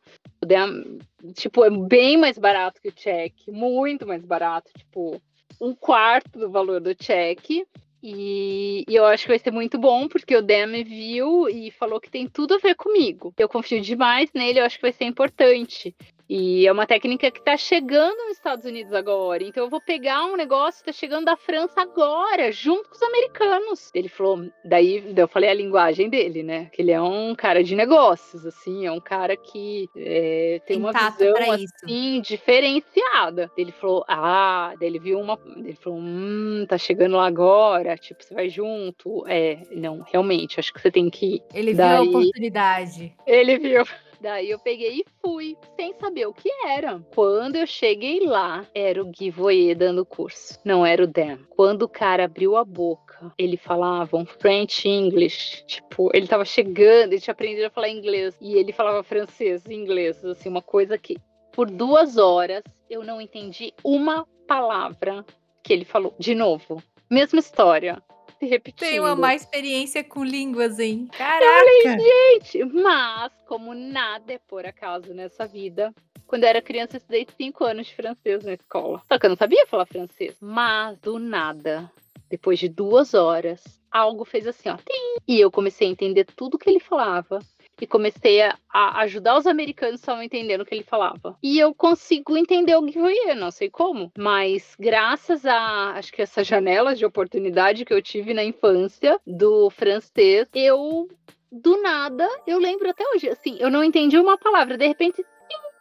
[1.34, 5.20] Tipo, é bem mais barato que o check, muito mais barato, tipo,
[5.60, 7.64] um quarto do valor do cheque.
[8.02, 12.00] E, e, eu acho que vai ser muito bom, porque o me viu e falou
[12.00, 13.32] que tem tudo a ver comigo.
[13.38, 15.94] Eu confio demais nele, eu acho que vai ser importante.
[16.34, 19.44] E é uma técnica que está chegando nos Estados Unidos agora.
[19.44, 23.02] Então eu vou pegar um negócio que está chegando da França agora, junto com os
[23.02, 23.90] americanos.
[23.92, 26.70] Ele falou, daí eu falei a linguagem dele, né?
[26.72, 30.82] Que ele é um cara de negócios, assim, é um cara que é, tem, tem
[30.82, 33.52] uma visão assim diferenciada.
[33.54, 38.24] Ele falou, ah, daí ele viu uma, ele falou, hum, tá chegando lá agora, tipo,
[38.24, 39.22] você vai junto.
[39.28, 41.42] É, não, realmente, acho que você tem que ir.
[41.52, 43.14] Ele daí, viu a oportunidade.
[43.26, 43.84] Ele viu.
[44.22, 47.00] Daí eu peguei e fui, sem saber o que era.
[47.12, 51.38] Quando eu cheguei lá, era o giveaway dando curso, não era o Dan.
[51.50, 57.12] Quando o cara abriu a boca, ele falava um French English, tipo, ele tava chegando,
[57.12, 60.96] ele tinha aprendido a falar inglês, e ele falava francês e inglês, assim, uma coisa
[60.96, 61.16] que
[61.52, 65.24] por duas horas eu não entendi uma palavra
[65.64, 66.14] que ele falou.
[66.16, 68.00] De novo, mesma história
[68.42, 68.88] se repetindo.
[68.88, 71.08] Tem uma má experiência com línguas, hein?
[71.16, 71.44] Caraca!
[71.44, 75.94] Eu falei, gente, mas como nada é por acaso nessa vida,
[76.26, 79.00] quando eu era criança, eu estudei cinco anos de francês na escola.
[79.06, 80.36] Só que eu não sabia falar francês.
[80.40, 81.90] Mas do nada,
[82.28, 84.76] depois de duas horas, algo fez assim, ó.
[84.76, 85.22] Tim!
[85.28, 87.38] E eu comecei a entender tudo que ele falava
[87.80, 91.36] e comecei a, ajudar os americanos que estavam entendendo o que ele falava.
[91.42, 96.46] E eu consigo entender o foi, não sei como, mas graças a acho que essas
[96.46, 101.08] janelas de oportunidade que eu tive na infância do francês, eu
[101.50, 105.24] do nada, eu lembro até hoje, assim, eu não entendi uma palavra, de repente,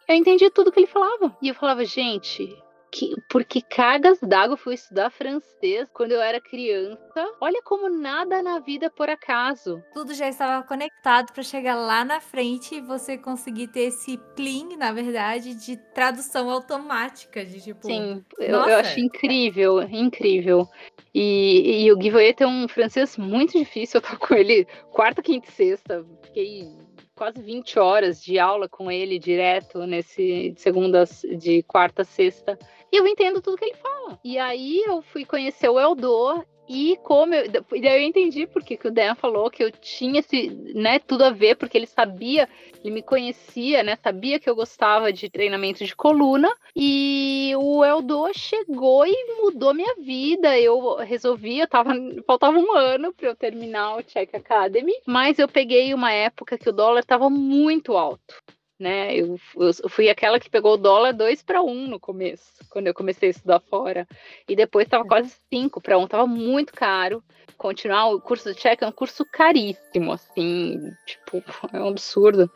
[0.08, 1.34] eu entendi tudo que ele falava.
[1.40, 2.54] E eu falava, gente,
[2.92, 7.00] que, porque cargas d'água fui estudar francês quando eu era criança.
[7.40, 9.82] Olha como nada na vida por acaso.
[9.94, 14.76] Tudo já estava conectado para chegar lá na frente e você conseguir ter esse pling,
[14.76, 17.86] na verdade, de tradução automática, de tipo.
[17.86, 20.68] Sim, eu, eu acho incrível, incrível.
[21.14, 23.98] E, e o Guivoet é um francês muito difícil.
[23.98, 26.04] Eu tô com ele quarta, quinta e sexta.
[26.24, 26.68] Fiquei
[27.14, 31.04] quase 20 horas de aula com ele direto nesse de segunda,
[31.38, 32.58] de quarta, sexta.
[32.92, 34.20] E eu entendo tudo que ele fala.
[34.22, 38.86] E aí eu fui conhecer o Eldor e como eu, daí eu entendi porque que
[38.86, 42.48] o Dan falou que eu tinha esse, né, tudo a ver, porque ele sabia,
[42.82, 48.30] ele me conhecia, né, sabia que eu gostava de treinamento de coluna, e o Eldor
[48.34, 50.58] chegou e mudou minha vida.
[50.58, 51.92] Eu resolvi, eu tava,
[52.26, 56.68] faltava um ano para eu terminar o Check Academy, mas eu peguei uma época que
[56.68, 58.34] o dólar estava muito alto
[58.82, 59.14] né?
[59.14, 62.94] Eu, eu, fui aquela que pegou o dólar 2 para 1 no começo, quando eu
[62.94, 64.06] comecei a estudar fora.
[64.48, 67.22] E depois estava quase 5 para 1, estava muito caro.
[67.56, 72.50] Continuar o curso de cheque é um curso caríssimo, assim, tipo, é um absurdo.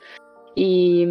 [0.59, 1.07] E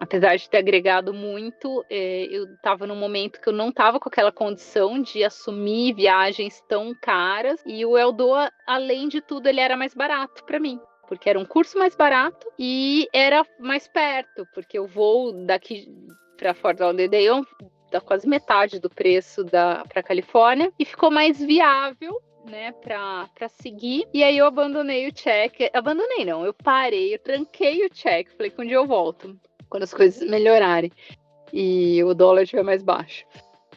[0.00, 4.08] apesar de ter agregado muito, é, eu estava num momento que eu não estava com
[4.08, 7.60] aquela condição de assumir viagens tão caras.
[7.66, 11.44] E o Eldoa, além de tudo, ele era mais barato para mim porque era um
[11.44, 15.88] curso mais barato e era mais perto, porque o voo daqui
[16.36, 17.46] para Fort Lauderdale
[17.90, 24.06] dá quase metade do preço da para Califórnia e ficou mais viável né, pra seguir.
[24.12, 25.70] E aí eu abandonei o check.
[25.72, 28.28] Abandonei, não, eu parei, eu tranquei o check.
[28.36, 29.38] Falei que um dia eu volto,
[29.68, 30.92] quando as coisas melhorarem
[31.52, 33.24] e o dólar estiver mais baixo.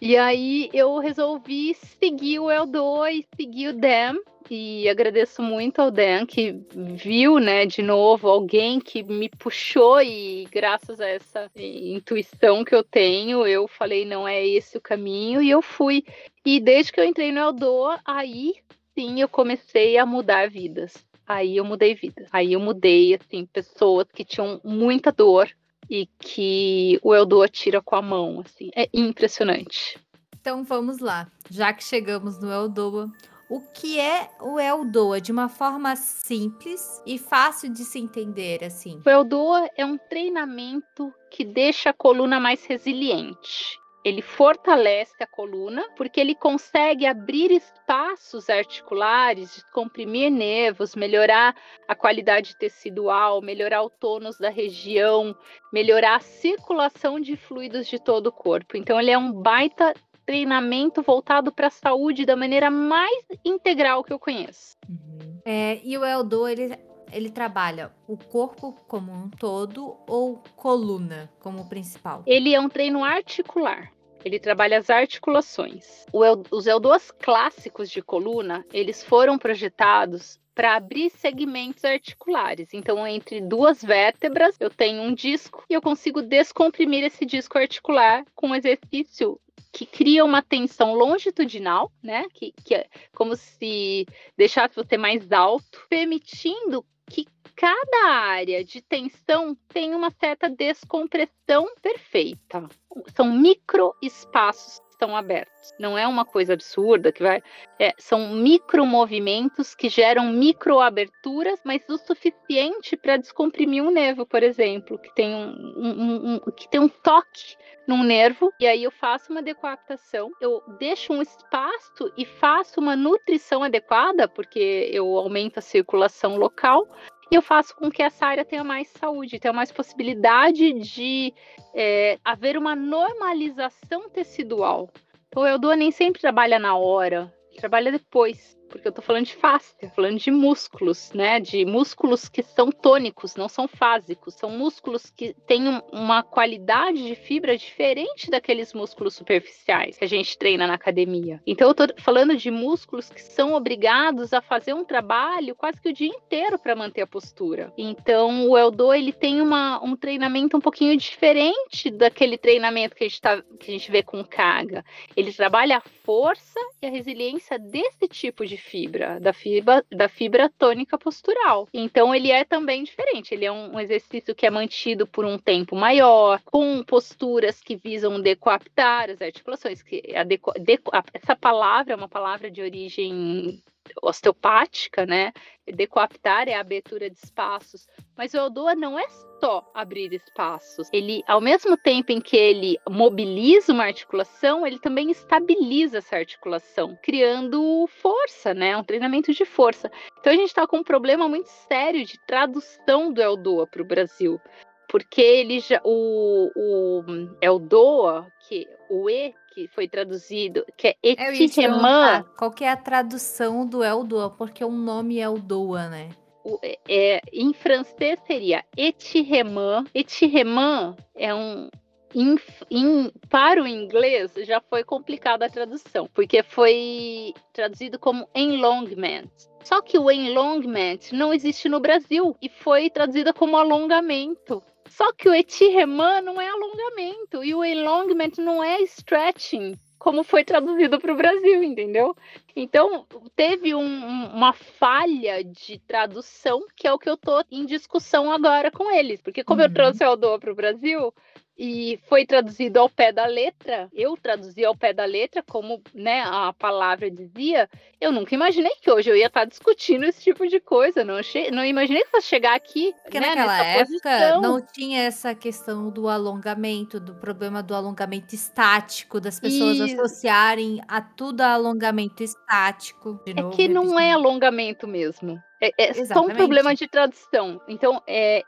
[0.02, 4.18] E aí eu resolvi seguir o Eldo e seguir o Dem
[4.50, 10.48] e agradeço muito ao Dan que viu, né, de novo, alguém que me puxou e
[10.52, 15.50] graças a essa intuição que eu tenho, eu falei, não é esse o caminho e
[15.50, 16.04] eu fui.
[16.46, 18.54] E desde que eu entrei no Eldoa, aí
[18.98, 20.94] sim eu comecei a mudar vidas.
[21.28, 22.28] Aí eu mudei vidas.
[22.32, 25.48] Aí eu mudei, assim, pessoas que tinham muita dor
[25.90, 28.70] e que o Eldoa tira com a mão, assim.
[28.76, 30.00] É impressionante.
[30.40, 31.28] Então vamos lá.
[31.50, 33.12] Já que chegamos no Eldoa,
[33.50, 39.02] o que é o Eldoa de uma forma simples e fácil de se entender assim?
[39.06, 43.80] O Eldoa é um treinamento que deixa a coluna mais resiliente.
[44.10, 51.56] Ele fortalece a coluna porque ele consegue abrir espaços articulares, comprimir nervos, melhorar
[51.88, 55.36] a qualidade tecidual, melhorar o tônus da região,
[55.72, 58.76] melhorar a circulação de fluidos de todo o corpo.
[58.76, 59.94] Então ele é um baita
[60.26, 64.76] treinamento voltado para a saúde da maneira mais integral que eu conheço.
[64.90, 65.40] Uhum.
[65.46, 66.76] É, e o Eldo, ele,
[67.12, 72.24] ele trabalha o corpo como um todo ou coluna como principal?
[72.26, 73.92] Ele é um treino articular.
[74.24, 76.06] Ele trabalha as articulações.
[76.52, 82.74] os Eldoas clássicos de coluna, eles foram projetados para abrir segmentos articulares.
[82.74, 88.26] Então, entre duas vértebras, eu tenho um disco e eu consigo descomprimir esse disco articular
[88.36, 89.40] com um exercício
[89.72, 92.26] que cria uma tensão longitudinal, né?
[92.34, 94.06] Que, que é como se
[94.38, 97.26] deixasse você mais alto, permitindo que
[97.60, 102.70] cada área de tensão tem uma certa descompressão perfeita.
[103.14, 105.74] São micro espaços estão abertos.
[105.80, 107.42] Não é uma coisa absurda que vai.
[107.80, 114.26] É, são micro movimentos que geram micro aberturas, mas o suficiente para descomprimir um nervo,
[114.26, 117.56] por exemplo, que tem um, um, um, que tem um toque
[117.88, 122.96] num nervo, e aí eu faço uma decoaptação, eu deixo um espaço e faço uma
[122.96, 126.88] nutrição adequada, porque eu aumento a circulação local,
[127.32, 131.34] e eu faço com que essa área tenha mais saúde, tenha mais possibilidade de
[131.74, 134.90] é, haver uma normalização tecidual.
[135.28, 139.36] Então, o Eudô nem sempre trabalha na hora, trabalha depois porque eu tô falando de
[139.36, 141.40] fáscia, falando de músculos, né?
[141.40, 147.16] De músculos que são tônicos, não são fásicos, são músculos que têm uma qualidade de
[147.16, 151.42] fibra diferente daqueles músculos superficiais que a gente treina na academia.
[151.46, 155.90] Então eu tô falando de músculos que são obrigados a fazer um trabalho quase que
[155.90, 157.74] o dia inteiro para manter a postura.
[157.78, 163.08] Então o Eldo ele tem uma, um treinamento um pouquinho diferente daquele treinamento que a
[163.08, 164.86] gente, tá, que a gente vê com Kaga.
[165.16, 170.50] Ele trabalha a força e a resiliência desse tipo de fibra, da fibra, da fibra
[170.58, 171.68] tônica postural.
[171.74, 173.34] Então ele é também diferente.
[173.34, 178.22] Ele é um exercício que é mantido por um tempo maior, com posturas que visam
[178.22, 179.82] decoaptar as articulações.
[179.82, 183.64] Que a deco, deco, essa palavra é uma palavra de origem
[184.02, 185.32] osteopática, né?
[185.66, 187.88] Decoaptar é a abertura de espaços,
[188.18, 189.08] mas o Eldoa não é
[189.40, 190.90] só abrir espaços.
[190.92, 196.98] Ele, ao mesmo tempo em que ele mobiliza uma articulação, ele também estabiliza essa articulação,
[197.04, 198.76] criando força, né?
[198.76, 199.92] Um treinamento de força.
[200.20, 203.86] Então a gente está com um problema muito sério de tradução do Eldoa para o
[203.86, 204.42] Brasil
[204.90, 207.04] porque ele já o, o
[207.40, 212.24] Eldoa, que o E que foi traduzido, que é Etiremã.
[212.38, 214.30] Qual que é a tradução do Eldoa?
[214.30, 216.10] Porque o nome é Eldoa, né?
[216.46, 219.84] O, é, é, em francês seria Etiremã.
[219.94, 221.70] Etiremã é um
[222.16, 222.38] in,
[222.72, 229.30] in, para o inglês já foi complicada a tradução, porque foi traduzido como enlongment.
[229.64, 234.64] Só que o enlongment não existe no Brasil e foi traduzida como alongamento.
[234.90, 240.44] Só que o etiremã não é alongamento e o elongament não é stretching, como foi
[240.44, 242.16] traduzido para o Brasil, entendeu?
[242.56, 248.32] Então, teve um, uma falha de tradução, que é o que eu estou em discussão
[248.32, 249.22] agora com eles.
[249.22, 249.68] Porque como uhum.
[249.68, 251.14] eu trouxe o Aldoa para o Brasil,
[251.62, 253.90] e foi traduzido ao pé da letra.
[253.94, 257.70] Eu traduzi ao pé da letra, como né, a palavra dizia.
[258.00, 261.04] Eu nunca imaginei que hoje eu ia estar discutindo esse tipo de coisa.
[261.04, 262.96] Não, achei, não imaginei que fosse chegar aqui.
[263.04, 264.42] Porque né, naquela época posição.
[264.42, 269.84] não tinha essa questão do alongamento, do problema do alongamento estático, das pessoas e...
[269.84, 273.20] associarem a tudo a alongamento estático.
[273.26, 275.38] é novo, que não é alongamento mesmo.
[275.62, 277.62] É, é só um problema de tradução.
[277.68, 278.44] Então, é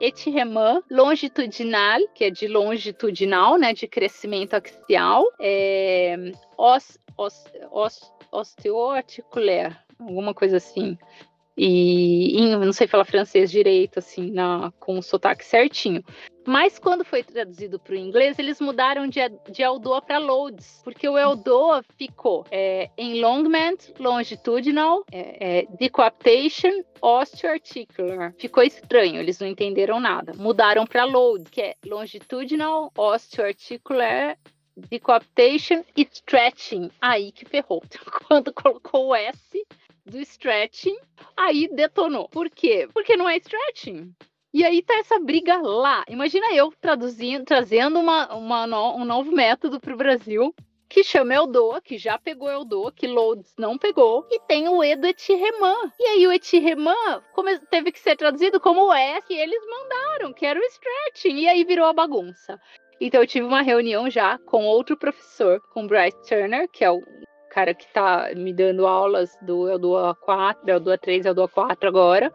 [0.00, 9.84] etiremã longitudinal, que é de longitudinal, né, de crescimento axial, é, os, os, os, osteoarticular,
[9.98, 10.98] alguma coisa assim
[11.56, 16.02] e em, não sei falar francês direito, assim, na, com o sotaque certinho.
[16.46, 19.20] Mas quando foi traduzido para o inglês, eles mudaram de,
[19.50, 22.90] de Eldoa para Loads, porque o Eldoa ficou é,
[23.98, 28.34] longitudinal, é, é, decoaptation, osteoarticular.
[28.38, 30.32] Ficou estranho, eles não entenderam nada.
[30.36, 34.38] Mudaram para Load, que é longitudinal, osteoarticular,
[34.76, 36.90] decoaptation e stretching.
[37.00, 37.82] Aí que ferrou.
[38.28, 39.66] Quando colocou o S,
[40.04, 40.96] do stretching,
[41.36, 42.28] aí detonou.
[42.28, 42.88] Por quê?
[42.92, 44.14] Porque não é stretching.
[44.54, 46.04] E aí tá essa briga lá.
[46.08, 50.54] Imagina eu traduzindo, trazendo uma, uma no, um novo método para o Brasil,
[50.88, 54.94] que chama Eldoa, que já pegou Eldoa, que Lourdes não pegou, e tem o E
[54.94, 55.74] do Etiremã.
[55.98, 56.94] E aí o Etiremã
[57.68, 61.48] teve que ser traduzido como o E que eles mandaram, que era o stretching, e
[61.48, 62.56] aí virou a bagunça.
[63.00, 67.02] Então eu tive uma reunião já com outro professor, com Bryce Turner, que é o
[67.50, 72.32] cara que tá me dando aulas do Eldoa 4, Eldoa 3, Eldoa 4 agora,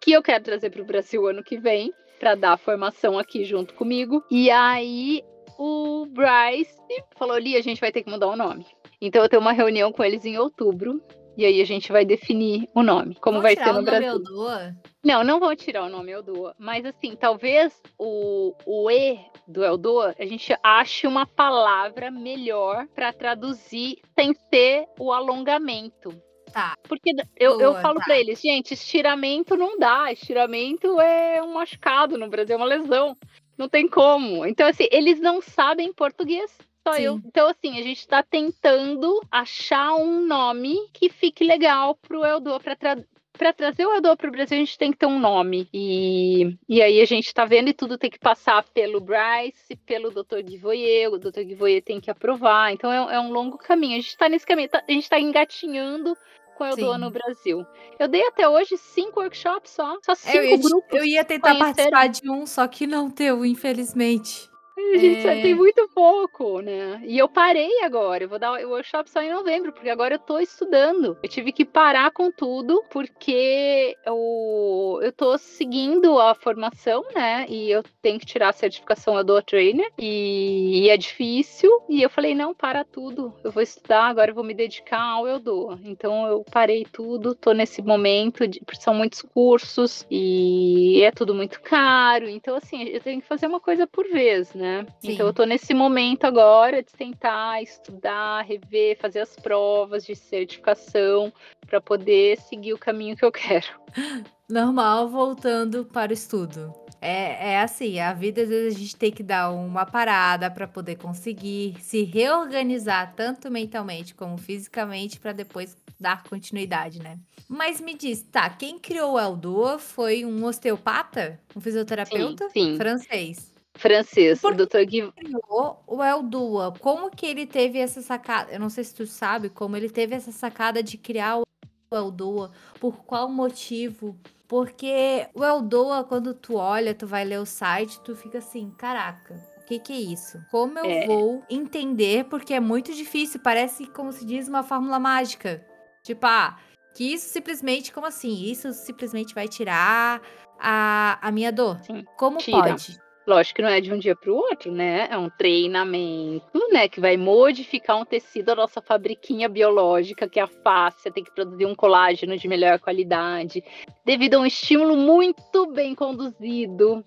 [0.00, 3.74] que eu quero trazer para o Brasil ano que vem, para dar formação aqui junto
[3.74, 4.24] comigo.
[4.30, 5.22] E aí
[5.58, 6.78] o Bryce
[7.16, 8.66] falou ali, a gente vai ter que mudar o nome.
[9.00, 11.02] Então eu tenho uma reunião com eles em outubro.
[11.36, 14.08] E aí a gente vai definir o nome, como Vão vai ser no o Brasil.
[14.08, 14.74] Eldoa?
[15.04, 16.52] Não, não vão tirar o nome Eldoa.
[16.58, 23.12] Mas assim, talvez o, o E do Eldoa, a gente ache uma palavra melhor para
[23.12, 26.12] traduzir sem ser o alongamento.
[26.52, 26.74] Tá.
[26.88, 28.04] Porque eu, eu Boa, falo tá.
[28.04, 30.12] pra eles, gente, estiramento não dá.
[30.12, 33.16] Estiramento é um machucado no Brasil, é uma lesão.
[33.56, 34.46] Não tem como.
[34.46, 36.56] Então, assim, eles não sabem português.
[36.86, 37.02] Só Sim.
[37.02, 37.20] eu.
[37.24, 42.76] Então, assim, a gente tá tentando achar um nome que fique legal pro Eldoa pra
[42.76, 42.96] tra
[43.38, 45.68] Pra trazer o Eldoa pro Brasil, a gente tem que ter um nome.
[45.72, 50.10] E, e aí a gente tá vendo e tudo tem que passar pelo Bryce, pelo
[50.10, 50.42] Dr.
[50.42, 51.42] Guivoyer, o Dr.
[51.44, 52.72] Guivoyer tem que aprovar.
[52.72, 53.96] Então é, é um longo caminho.
[53.96, 56.16] A gente tá nesse caminho, tá- a gente tá engatinhando
[56.58, 57.00] com o Eldoa Sim.
[57.00, 57.64] no Brasil.
[57.98, 59.96] Eu dei até hoje cinco workshops só.
[60.04, 60.98] Só cinco Eu ia, grupos.
[60.98, 61.90] eu ia tentar conheceram.
[61.92, 64.50] participar de um, só que não deu, infelizmente.
[64.94, 65.42] A gente É.
[65.42, 67.00] tem muito pouco, né?
[67.04, 68.24] E eu parei agora.
[68.24, 71.16] Eu vou dar o workshop só em novembro, porque agora eu tô estudando.
[71.22, 77.44] Eu tive que parar com tudo, porque eu, eu tô seguindo a formação, né?
[77.48, 79.90] E eu tenho que tirar a certificação do trainer.
[79.98, 81.70] E, e é difícil.
[81.88, 83.34] E eu falei, não, para tudo.
[83.42, 85.78] Eu vou estudar, agora eu vou me dedicar ao Eldoa.
[85.84, 91.60] Então eu parei tudo, tô nesse momento, de, são muitos cursos e é tudo muito
[91.60, 92.28] caro.
[92.28, 94.67] Então, assim, eu tenho que fazer uma coisa por vez, né?
[95.00, 95.12] Sim.
[95.12, 101.32] Então eu tô nesse momento agora de tentar estudar, rever, fazer as provas de certificação
[101.66, 103.66] para poder seguir o caminho que eu quero.
[104.48, 106.72] Normal, voltando para o estudo.
[107.00, 110.66] É, é assim, a vida às vezes a gente tem que dar uma parada para
[110.66, 117.18] poder conseguir se reorganizar tanto mentalmente como fisicamente para depois dar continuidade, né?
[117.48, 121.38] Mas me diz, tá, quem criou o Eldoa foi um osteopata?
[121.54, 122.48] Um fisioterapeuta?
[122.50, 122.76] sim.
[122.76, 123.52] Francês.
[123.78, 124.84] Francês, Por o Dr.
[124.86, 126.74] Criou o Eldua?
[126.80, 128.52] Como que ele teve essa sacada?
[128.52, 131.44] Eu não sei se tu sabe como ele teve essa sacada de criar o
[131.92, 132.50] Eldua.
[132.80, 134.16] Por qual motivo?
[134.46, 139.34] Porque o Eldoa, quando tu olha, tu vai ler o site, tu fica assim, caraca,
[139.58, 140.38] o que que é isso?
[140.50, 141.06] Como eu É.
[141.06, 142.24] vou entender?
[142.24, 145.62] Porque é muito difícil, parece, como se diz, uma fórmula mágica.
[146.02, 146.56] Tipo, ah,
[146.94, 148.44] que isso simplesmente, como assim?
[148.44, 150.22] Isso simplesmente vai tirar
[150.58, 151.78] a, a minha dor.
[151.84, 152.56] Sim, Como tira.
[152.58, 152.98] pode?
[153.28, 155.06] Lógico que não é de um dia para o outro, né?
[155.10, 156.88] É um treinamento, né?
[156.88, 161.34] Que vai modificar um tecido, a nossa fabriquinha biológica, que é a face, tem que
[161.34, 163.62] produzir um colágeno de melhor qualidade,
[164.02, 167.04] devido a um estímulo muito bem conduzido,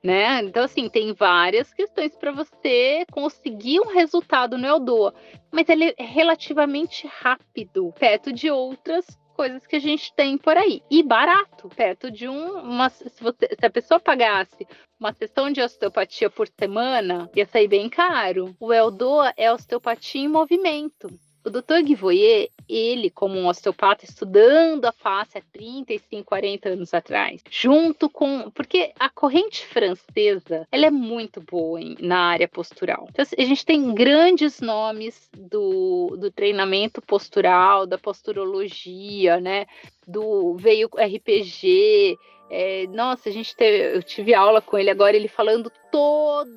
[0.00, 0.42] né?
[0.44, 5.12] Então, assim, tem várias questões para você conseguir um resultado no Eldoa,
[5.50, 9.04] mas ele é relativamente rápido, perto de outras
[9.34, 10.82] coisas que a gente tem por aí.
[10.90, 12.58] E barato, perto de um.
[12.60, 14.66] Uma, se, você- se a pessoa pagasse
[14.98, 18.56] uma sessão de osteopatia por semana, ia sair bem caro.
[18.58, 21.08] O Eldoa é osteopatia em movimento.
[21.44, 21.82] O Dr.
[21.84, 28.50] Guivoyer, ele, como um osteopata, estudando a face há 35, 40 anos atrás, junto com.
[28.50, 33.08] Porque a corrente francesa ela é muito boa em- na área postural.
[33.10, 39.66] Então, a gente tem grandes nomes do, do treinamento postural, da posturologia, né?
[40.06, 42.16] Do veio RPG.
[42.50, 46.50] é, nossa, a gente teve, eu tive aula com ele agora, ele falando todo,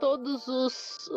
[0.00, 1.10] todos os,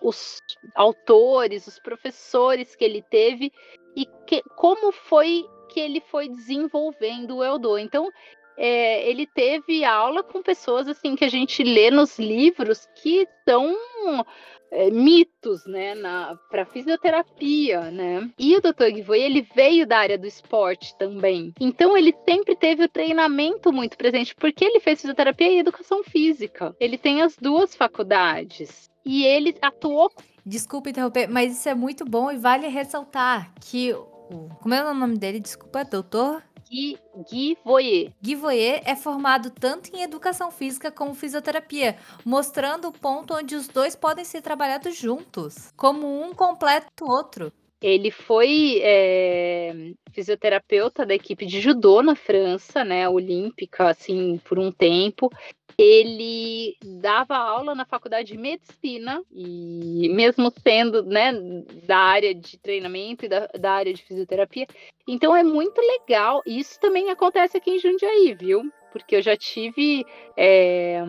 [0.00, 0.42] os
[0.74, 3.52] autores, os professores que ele teve
[3.96, 7.78] e que- como foi que ele foi desenvolvendo o Eldo.
[7.78, 8.10] Então,
[8.56, 13.74] é, ele teve aula com pessoas assim que a gente lê nos livros que são
[14.72, 15.94] é, mitos, né,
[16.50, 18.28] para fisioterapia, né?
[18.38, 18.90] E o Dr.
[18.92, 21.52] Guivoy, ele veio da área do esporte também.
[21.60, 26.74] Então ele sempre teve o treinamento muito presente, porque ele fez fisioterapia e educação física.
[26.80, 28.90] Ele tem as duas faculdades.
[29.04, 30.10] E ele atuou
[30.44, 33.94] Desculpa interromper, mas isso é muito bom e vale ressaltar que.
[34.60, 35.38] Como é o nome dele?
[35.38, 36.42] Desculpa, doutor?
[36.72, 36.98] Gui,
[37.30, 38.14] Gui Voyer.
[38.22, 43.68] Guy Voyer é formado tanto em educação física como fisioterapia, mostrando o ponto onde os
[43.68, 47.52] dois podem ser trabalhados juntos, como um completa o outro.
[47.82, 54.70] Ele foi é, fisioterapeuta da equipe de judô na França, né, olímpica, assim, por um
[54.70, 55.28] tempo.
[55.76, 61.32] Ele dava aula na faculdade de medicina e mesmo sendo, né,
[61.84, 64.66] da área de treinamento e da, da área de fisioterapia.
[65.08, 66.42] Então é muito legal.
[66.46, 68.70] Isso também acontece aqui em Jundiaí, viu?
[68.92, 70.04] Porque eu já tive.
[70.36, 71.02] É,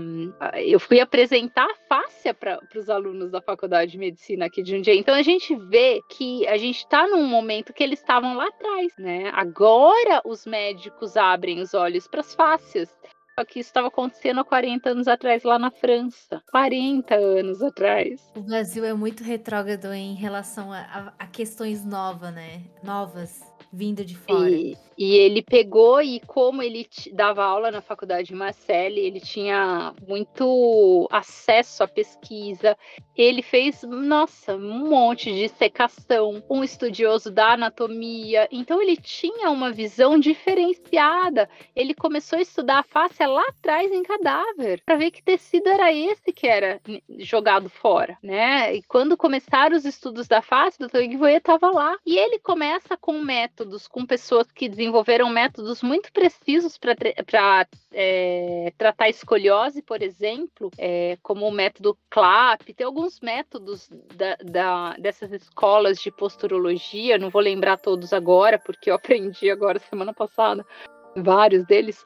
[0.63, 4.97] eu fui apresentar a fáscia para os alunos da faculdade de medicina aqui de Jundiaí.
[4.97, 8.93] Então a gente vê que a gente está num momento que eles estavam lá atrás,
[8.97, 9.29] né?
[9.33, 12.89] Agora os médicos abrem os olhos para as fáscias.
[13.37, 16.41] Só que isso estava acontecendo há 40 anos atrás lá na França.
[16.51, 18.31] 40 anos atrás.
[18.35, 22.61] O Brasil é muito retrógrado em relação a, a, a questões novas, né?
[22.83, 23.41] Novas
[23.73, 24.51] vindo de fora.
[24.51, 29.93] E, e ele pegou e como ele dava aula na faculdade de Marseille, ele tinha
[30.07, 32.77] muito acesso à pesquisa.
[33.17, 38.47] Ele fez, nossa, um monte de secação, um estudioso da anatomia.
[38.51, 41.49] Então ele tinha uma visão diferenciada.
[41.75, 45.91] Ele começou a estudar a face lá atrás em cadáver, para ver que tecido era
[45.91, 46.79] esse que era
[47.17, 48.75] jogado fora, né?
[48.75, 51.07] E quando começaram os estudos da face, o Dr.
[51.07, 51.97] Guivoyer estava lá.
[52.05, 53.13] E ele começa com
[53.63, 56.95] métodos, com pessoas que desenvolveram métodos muito precisos para
[57.91, 62.73] é, tratar escoliose, por exemplo, é, como o método CLAP.
[62.73, 68.89] Tem alguns métodos da, da, dessas escolas de posturologia, não vou lembrar todos agora, porque
[68.89, 70.65] eu aprendi agora semana passada
[71.15, 72.05] vários deles.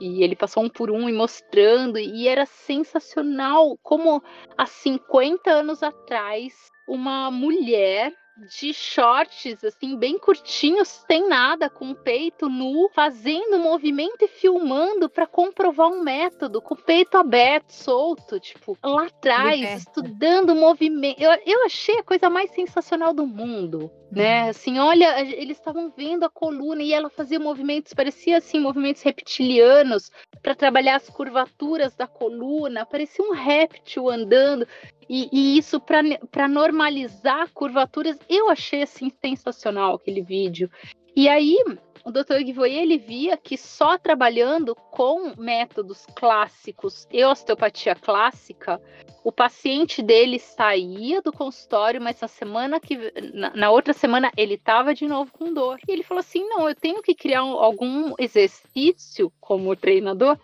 [0.00, 4.22] E ele passou um por um e mostrando, e era sensacional como
[4.56, 6.54] há 50 anos atrás
[6.86, 8.12] uma mulher
[8.46, 15.08] de shorts, assim, bem curtinhos, sem nada, com o peito nu, fazendo movimento e filmando
[15.08, 19.78] para comprovar um método, com o peito aberto, solto, tipo, lá atrás, Liberta.
[19.78, 21.20] estudando movimento.
[21.20, 24.44] Eu, eu achei a coisa mais sensacional do mundo, né?
[24.44, 24.50] Uhum.
[24.50, 30.10] Assim, olha, eles estavam vendo a coluna e ela fazia movimentos, parecia assim, movimentos reptilianos
[30.42, 34.66] para trabalhar as curvaturas da coluna, parecia um réptil andando.
[35.08, 40.70] E, e isso para normalizar curvaturas, eu achei assim sensacional aquele vídeo.
[41.16, 41.56] E aí,
[42.04, 42.42] o Dr.
[42.44, 48.80] Guivoyer, ele via que só trabalhando com métodos clássicos e osteopatia clássica,
[49.24, 52.96] o paciente dele saía do consultório, mas na semana que
[53.34, 55.78] na, na outra semana ele estava de novo com dor.
[55.88, 60.38] E ele falou assim: "Não, eu tenho que criar um, algum exercício como treinador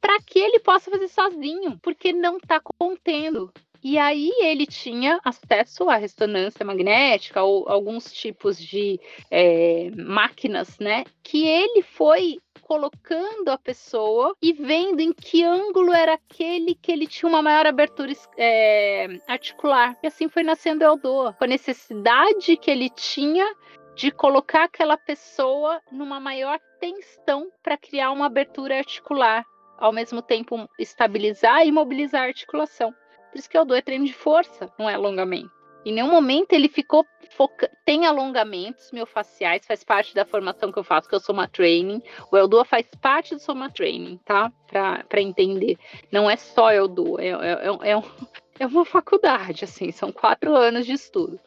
[0.00, 3.52] para que ele possa fazer sozinho, porque não está contendo.
[3.82, 9.00] E aí ele tinha acesso à ressonância magnética ou alguns tipos de
[9.30, 11.04] é, máquinas, né?
[11.22, 17.06] Que ele foi colocando a pessoa e vendo em que ângulo era aquele que ele
[17.06, 19.96] tinha uma maior abertura é, articular.
[20.02, 23.46] E assim foi nascendo o Eldoa, com a necessidade que ele tinha
[23.94, 29.44] de colocar aquela pessoa numa maior tensão para criar uma abertura articular,
[29.78, 32.94] ao mesmo tempo estabilizar e mobilizar a articulação.
[33.38, 35.52] Por isso que o do é treino de força, não é alongamento.
[35.86, 37.70] Em nenhum momento ele ficou foca...
[37.86, 42.02] tem alongamentos miofaciais, faz parte da formação que eu faço, que eu sou uma training.
[42.32, 44.52] O Eldua faz parte do Soma Training, tá?
[44.66, 45.78] Para entender.
[46.10, 48.02] Não é só Eldua, é, é, é, um,
[48.58, 51.38] é uma faculdade, assim, são quatro anos de estudo.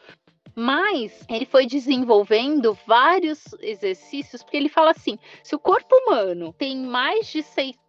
[0.56, 6.78] Mas ele foi desenvolvendo vários exercícios, porque ele fala assim: se o corpo humano tem
[6.78, 7.44] mais de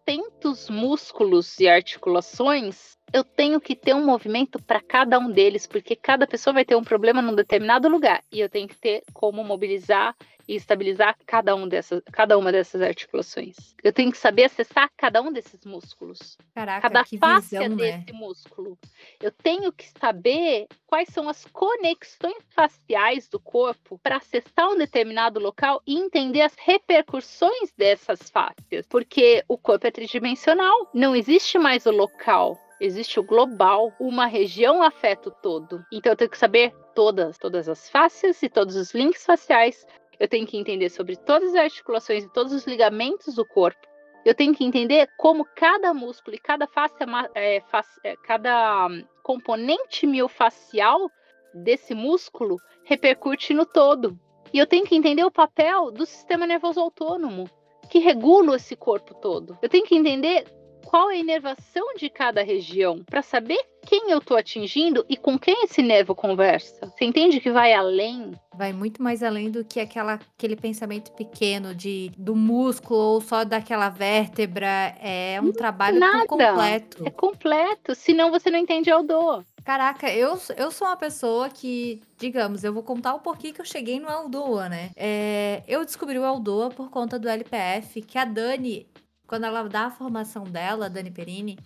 [0.05, 5.95] 600 músculos e articulações, eu tenho que ter um movimento para cada um deles, porque
[5.95, 9.43] cada pessoa vai ter um problema num determinado lugar e eu tenho que ter como
[9.43, 10.15] mobilizar
[10.47, 13.55] e estabilizar cada, um dessas, cada uma dessas articulações.
[13.83, 16.37] Eu tenho que saber acessar cada um desses músculos.
[16.53, 18.13] Caraca, cada que face visão, desse né?
[18.13, 18.77] músculo.
[19.21, 25.39] Eu tenho que saber quais são as conexões faciais do corpo para acessar um determinado
[25.39, 28.85] local e entender as repercussões dessas faces.
[28.89, 34.83] Porque o corpo é tridimensional, não existe mais o local existe o global, uma região
[34.83, 35.85] afeta o todo.
[35.91, 39.87] Então eu tenho que saber todas, todas as faces e todos os links faciais.
[40.19, 43.87] Eu tenho que entender sobre todas as articulações e todos os ligamentos do corpo.
[44.25, 46.95] Eu tenho que entender como cada músculo e cada face,
[47.35, 48.89] é, face é, cada
[49.21, 51.09] componente miofacial
[51.53, 54.19] desse músculo repercute no todo.
[54.53, 57.49] E eu tenho que entender o papel do sistema nervoso autônomo,
[57.93, 59.55] que regula esse corpo todo.
[59.61, 60.45] Eu tenho que entender
[60.93, 65.39] qual é a inervação de cada região para saber quem eu estou atingindo e com
[65.39, 66.85] quem esse nervo conversa.
[66.85, 68.31] Você entende que vai além?
[68.55, 73.43] Vai muito mais além do que aquela, aquele pensamento pequeno de do músculo ou só
[73.43, 74.95] daquela vértebra.
[75.01, 76.27] É um trabalho Nada.
[76.27, 77.03] completo.
[77.07, 79.43] É completo, senão você não entende a dor.
[79.63, 83.65] Caraca, eu, eu sou uma pessoa que, digamos, eu vou contar o porquê que eu
[83.65, 84.91] cheguei no Aldoa, né?
[84.95, 88.85] É, eu descobri o Aldoa por conta do LPF, que a Dani,
[89.27, 91.57] quando ela dá a formação dela, a Dani Perini,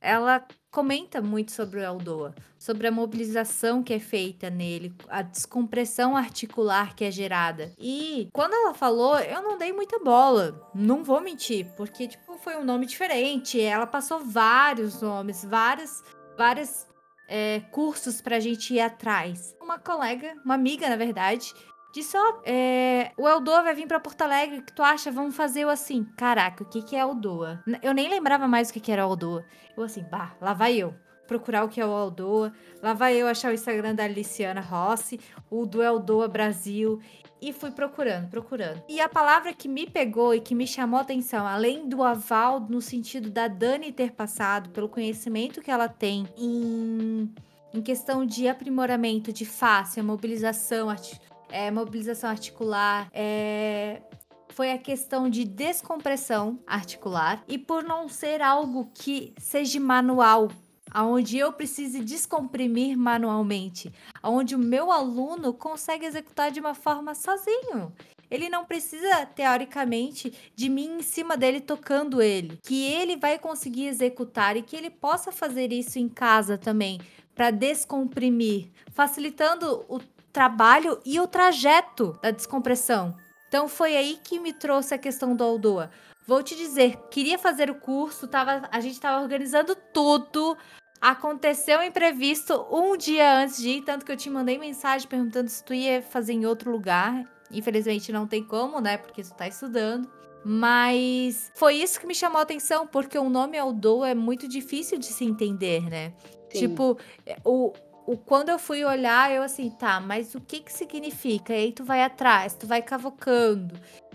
[0.00, 6.16] ela comenta muito sobre o Aldoa, sobre a mobilização que é feita nele, a descompressão
[6.16, 7.72] articular que é gerada.
[7.78, 12.56] E quando ela falou, eu não dei muita bola, não vou mentir, porque tipo foi
[12.56, 16.02] um nome diferente, ela passou vários nomes, várias
[16.36, 16.88] várias
[17.28, 19.54] é, cursos pra gente ir atrás.
[19.60, 21.52] Uma colega, uma amiga, na verdade,
[21.92, 25.10] disse: Ó, é, o Eldoa vai vir pra Porto Alegre, o que tu acha?
[25.10, 26.04] Vamos fazer o assim.
[26.16, 27.62] Caraca, o que, que é Eldoa?
[27.82, 29.44] Eu nem lembrava mais o que, que era Eldoa.
[29.76, 30.94] Eu assim, bah, lá vai eu
[31.26, 32.52] procurar o que é o Aldoa.
[32.82, 35.18] Lá vai eu achar o Instagram da Aliciana Rossi,
[35.50, 37.00] o do Eldoa Brasil.
[37.40, 38.84] E fui procurando, procurando.
[38.88, 42.60] E a palavra que me pegou e que me chamou a atenção, além do aval
[42.60, 47.34] no sentido da Dani ter passado, pelo conhecimento que ela tem em,
[47.74, 51.18] em questão de aprimoramento de face, mobilização, arti
[51.52, 54.02] é, mobilização articular, é,
[54.48, 60.50] foi a questão de descompressão articular e por não ser algo que seja manual,
[60.90, 63.92] aonde eu precise descomprimir manualmente,
[64.22, 67.92] aonde o meu aluno consegue executar de uma forma sozinho.
[68.30, 72.58] Ele não precisa, teoricamente, de mim em cima dele tocando ele.
[72.62, 76.98] Que ele vai conseguir executar e que ele possa fazer isso em casa também,
[77.34, 80.00] para descomprimir, facilitando o
[80.32, 83.16] trabalho e o trajeto da descompressão.
[83.48, 85.90] Então foi aí que me trouxe a questão do Aldoa.
[86.26, 90.56] Vou te dizer, queria fazer o curso, tava, a gente estava organizando tudo,
[91.02, 95.48] Aconteceu um imprevisto um dia antes de ir, tanto que eu te mandei mensagem perguntando
[95.48, 97.28] se tu ia fazer em outro lugar.
[97.50, 98.96] Infelizmente não tem como, né?
[98.96, 100.08] Porque tu tá estudando.
[100.44, 104.96] Mas foi isso que me chamou a atenção, porque o nome Aldo é muito difícil
[104.96, 106.12] de se entender, né?
[106.52, 106.68] Sim.
[106.68, 106.96] Tipo,
[107.44, 107.72] o,
[108.06, 111.52] o, quando eu fui olhar, eu assim, tá, mas o que que significa?
[111.52, 113.74] E aí tu vai atrás, tu vai cavocando.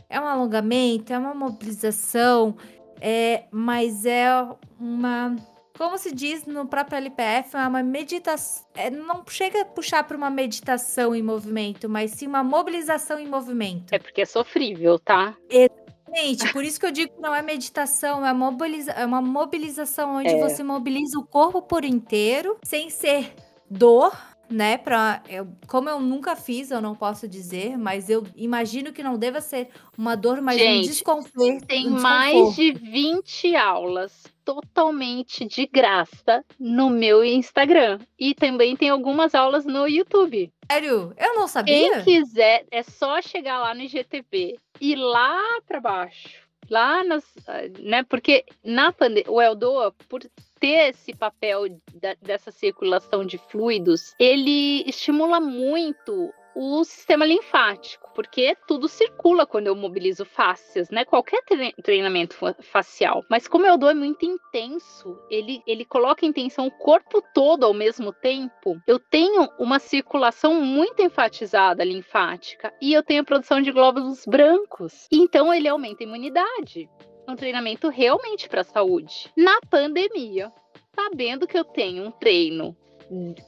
[0.09, 2.55] É um alongamento, é uma mobilização,
[3.01, 4.27] é, mas é
[4.79, 5.35] uma
[5.77, 8.65] como se diz no próprio LPF, é uma meditação.
[8.73, 13.27] É, não chega a puxar para uma meditação em movimento, mas sim uma mobilização em
[13.27, 13.93] movimento.
[13.93, 15.37] É porque é sofrível, tá?
[15.47, 16.51] Exatamente.
[16.51, 20.33] Por isso que eu digo que não é meditação, é, mobiliza é uma mobilização onde
[20.33, 20.39] é.
[20.39, 23.33] você mobiliza o corpo por inteiro, sem ser
[23.69, 24.17] dor,
[24.49, 24.77] né?
[24.77, 29.17] Pra, eu, como eu nunca fiz, eu não posso dizer, mas eu imagino que não
[29.17, 31.65] deva ser uma dor, mas Gente, um desconforto.
[31.65, 37.99] Tem um mais de 20 aulas totalmente de graça no meu Instagram.
[38.17, 40.51] E também tem algumas aulas no YouTube.
[40.71, 41.13] Sério?
[41.17, 42.01] Eu não sabia.
[42.01, 46.47] Quem quiser, é só chegar lá no IGTV e lá para baixo.
[46.69, 47.25] Lá nas.
[47.79, 50.21] Né, porque na pandemia, o Eldoa, por
[50.59, 58.57] ter esse papel da, dessa circulação de fluidos, ele estimula muito o sistema linfático, porque
[58.67, 61.05] tudo circula quando eu mobilizo fáscias, né?
[61.05, 61.43] Qualquer
[61.83, 63.23] treinamento facial.
[63.29, 67.63] Mas como eu dou é muito intenso, ele, ele coloca em tensão o corpo todo
[67.63, 68.81] ao mesmo tempo.
[68.87, 75.07] Eu tenho uma circulação muito enfatizada linfática e eu tenho a produção de glóbulos brancos.
[75.11, 76.89] Então ele aumenta a imunidade.
[77.27, 79.31] Um treinamento realmente para a saúde.
[79.35, 80.51] Na pandemia,
[80.95, 82.75] sabendo que eu tenho um treino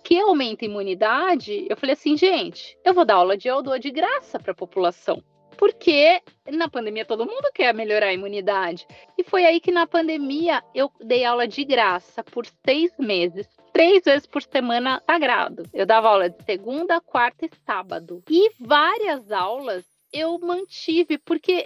[0.03, 3.91] que aumenta a imunidade, eu falei assim, gente, eu vou dar aula de Aldoa de
[3.91, 5.23] graça para a população.
[5.57, 8.87] Porque na pandemia todo mundo quer melhorar a imunidade.
[9.17, 13.47] E foi aí que na pandemia eu dei aula de graça por seis meses
[13.79, 15.63] três vezes por semana sagrado.
[15.73, 18.21] Eu dava aula de segunda, quarta e sábado.
[18.29, 21.65] E várias aulas eu mantive, porque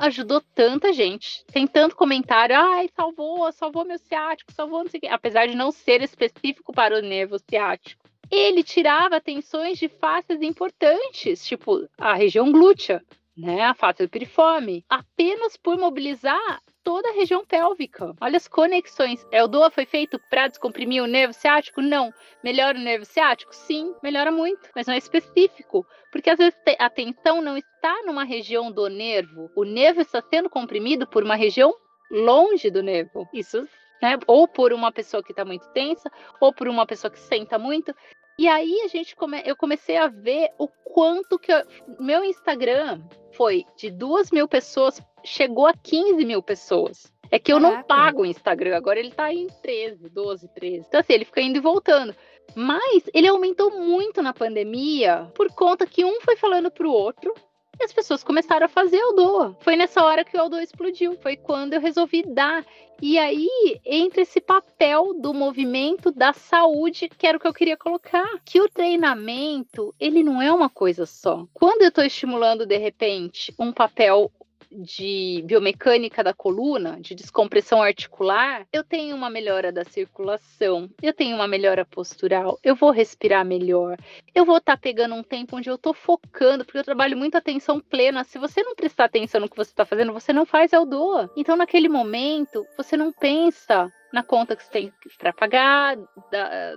[0.00, 1.44] ajudou tanta gente.
[1.46, 5.08] Tem tanto comentário, ai, salvou, salvou meu ciático, salvou não sei o quê.
[5.08, 8.08] Apesar de não ser específico para o nervo ciático.
[8.30, 13.02] Ele tirava tensões de faces importantes, tipo a região glútea,
[13.36, 18.14] né, a face do piriforme, apenas por mobilizar toda a região pélvica.
[18.18, 19.22] Olha as conexões.
[19.30, 21.82] É, o DOA foi feito para descomprimir o nervo ciático?
[21.82, 22.10] Não.
[22.42, 23.54] Melhora o nervo ciático?
[23.54, 25.86] Sim, melhora muito, mas não é específico.
[26.10, 29.50] Porque às vezes a tensão não está numa região do nervo.
[29.54, 31.74] O nervo está sendo comprimido por uma região
[32.10, 33.28] longe do nervo.
[33.34, 33.68] Isso,
[34.00, 34.18] né?
[34.26, 36.10] Ou por uma pessoa que está muito tensa,
[36.40, 37.94] ou por uma pessoa que senta muito.
[38.38, 39.42] E aí a gente come...
[39.44, 41.60] eu comecei a ver o quanto que eu...
[42.00, 43.02] meu Instagram
[43.32, 47.12] foi de duas mil pessoas, chegou a 15 mil pessoas.
[47.30, 47.76] É que eu Caraca.
[47.76, 50.86] não pago o Instagram, agora ele tá em 13, 12, 13.
[50.88, 52.14] Então, assim, ele fica indo e voltando.
[52.54, 57.34] Mas ele aumentou muito na pandemia por conta que um foi falando pro outro
[57.78, 59.56] E as pessoas começaram a fazer Eldoa.
[59.60, 61.14] Foi nessa hora que o Eldoa explodiu.
[61.20, 62.64] Foi quando eu resolvi dar.
[63.00, 63.48] E aí
[63.84, 68.26] entra esse papel do movimento da saúde, que era o que eu queria colocar.
[68.44, 71.46] Que o treinamento, ele não é uma coisa só.
[71.54, 74.32] Quando eu estou estimulando, de repente, um papel
[74.70, 81.36] de biomecânica da coluna, de descompressão articular, eu tenho uma melhora da circulação, eu tenho
[81.36, 83.98] uma melhora postural, eu vou respirar melhor,
[84.34, 87.36] eu vou estar tá pegando um tempo onde eu estou focando, porque eu trabalho muito
[87.36, 88.24] atenção plena.
[88.24, 91.30] Se você não prestar atenção no que você está fazendo, você não faz doa.
[91.36, 95.96] Então, naquele momento, você não pensa na conta que você tem para pagar,
[96.30, 96.76] da,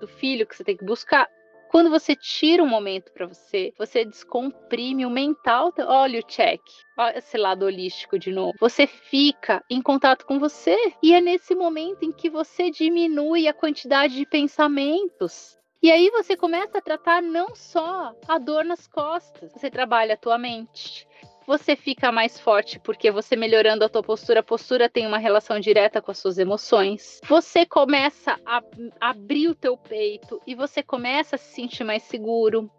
[0.00, 1.28] do filho que você tem que buscar
[1.72, 5.72] quando você tira um momento para você, você descomprime o mental.
[5.78, 6.60] Olha o check.
[6.98, 8.52] Olha esse lado holístico de novo.
[8.60, 10.76] Você fica em contato com você.
[11.02, 15.58] E é nesse momento em que você diminui a quantidade de pensamentos.
[15.82, 20.16] E aí você começa a tratar não só a dor nas costas, você trabalha a
[20.16, 21.08] tua mente,
[21.46, 25.58] você fica mais forte porque você melhorando a tua postura, a postura tem uma relação
[25.58, 27.20] direta com as suas emoções.
[27.28, 28.62] Você começa a
[29.00, 32.70] abrir o teu peito e você começa a se sentir mais seguro.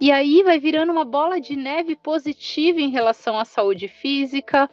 [0.00, 4.70] E aí vai virando uma bola de neve positiva em relação à saúde física,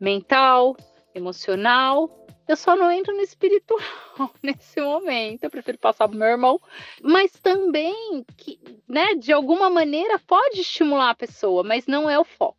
[0.00, 0.76] mental,
[1.14, 2.08] emocional.
[2.46, 3.80] Eu só não entro no espiritual
[4.42, 6.58] nesse momento, eu prefiro passar pro meu irmão,
[7.02, 8.58] mas também que,
[8.88, 12.57] né, de alguma maneira pode estimular a pessoa, mas não é o foco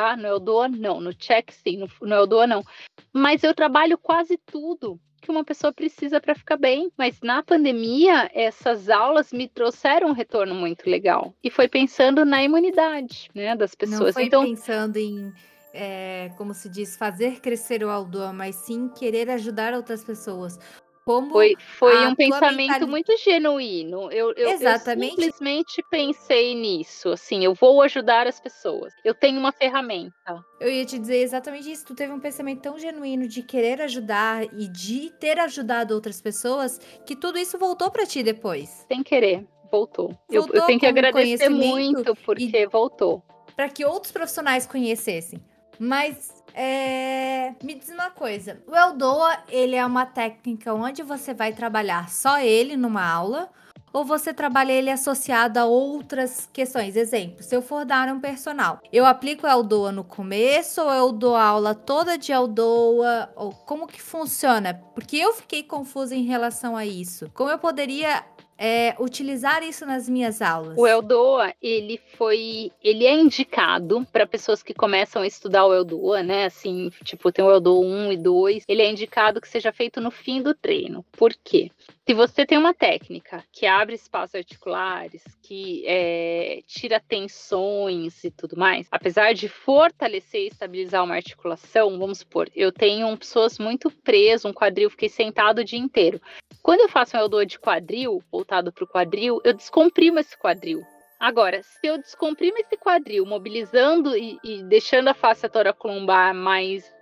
[0.00, 0.16] tá?
[0.16, 1.00] No Eldoa, não.
[1.00, 1.76] No check, sim.
[1.76, 2.64] No, no Eldoa, não.
[3.12, 6.90] Mas eu trabalho quase tudo que uma pessoa precisa para ficar bem.
[6.96, 11.34] Mas na pandemia, essas aulas me trouxeram um retorno muito legal.
[11.44, 14.00] E foi pensando na imunidade, né, das pessoas.
[14.00, 15.32] Não foi então, pensando em
[15.72, 20.58] é, como se diz, fazer crescer o Aldoa, mas sim querer ajudar outras pessoas.
[21.04, 24.10] Como foi foi um pensamento muito genuíno.
[24.12, 25.12] Eu, eu, Exatamente.
[25.12, 27.10] eu simplesmente pensei nisso.
[27.10, 28.92] Assim, eu vou ajudar as pessoas.
[29.04, 30.14] Eu tenho uma ferramenta.
[30.60, 31.86] Eu ia te dizer exatamente isso.
[31.86, 36.78] Tu teve um pensamento tão genuíno de querer ajudar e de ter ajudado outras pessoas
[37.06, 38.84] que tudo isso voltou para ti depois.
[38.86, 40.08] Sem querer, voltou.
[40.28, 43.22] voltou eu, eu tenho que agradecer muito porque voltou.
[43.56, 45.40] Para que outros profissionais conhecessem.
[45.78, 47.54] Mas é...
[47.62, 48.62] Me diz uma coisa.
[48.66, 53.50] O Eldoa, ele é uma técnica onde você vai trabalhar só ele numa aula
[53.92, 56.96] ou você trabalha ele associado a outras questões?
[56.96, 61.12] Exemplo, se eu for dar um personal, eu aplico o Eldoa no começo ou eu
[61.12, 63.30] dou aula toda de Eldoa?
[63.34, 64.74] Ou como que funciona?
[64.94, 67.30] Porque eu fiquei confusa em relação a isso.
[67.34, 68.24] Como eu poderia
[68.62, 70.76] é, utilizar isso nas minhas aulas?
[70.76, 76.22] O Eldoa, ele foi, ele é indicado para pessoas que começam a estudar o Eldoa,
[76.22, 76.44] né?
[76.44, 78.64] Assim, tipo, tem o Eldoa 1 e 2.
[78.68, 81.02] Ele é indicado que seja feito no fim do treino.
[81.12, 81.70] Por quê?
[82.10, 88.58] Se você tem uma técnica que abre espaços articulares, que é, tira tensões e tudo
[88.58, 94.44] mais, apesar de fortalecer e estabilizar uma articulação, vamos supor, eu tenho pessoas muito presas,
[94.44, 96.20] um quadril, fiquei sentado o dia inteiro.
[96.60, 100.82] Quando eu faço um Eldor de quadril, voltado para o quadril, eu descomprimo esse quadril.
[101.20, 106.92] Agora, se eu descomprimo esse quadril, mobilizando e, e deixando a face toracombar mais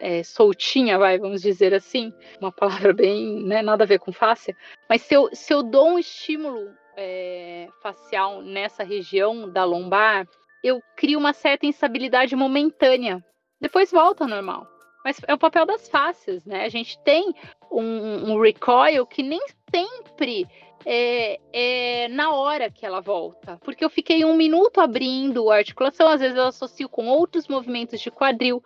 [0.00, 4.54] é, soltinha, vai, vamos dizer assim, uma palavra bem, né, nada a ver com face,
[4.88, 10.26] mas se eu, se eu dou um estímulo é, facial nessa região da lombar,
[10.62, 13.24] eu crio uma certa instabilidade momentânea.
[13.60, 14.66] Depois volta ao normal.
[15.04, 16.64] Mas é o papel das faces, né?
[16.64, 17.34] A gente tem
[17.70, 19.40] um, um recoil que nem
[19.74, 20.46] sempre
[20.84, 23.58] é, é, na hora que ela volta.
[23.64, 28.00] Porque eu fiquei um minuto abrindo a articulação, às vezes eu associo com outros movimentos
[28.00, 28.62] de quadril.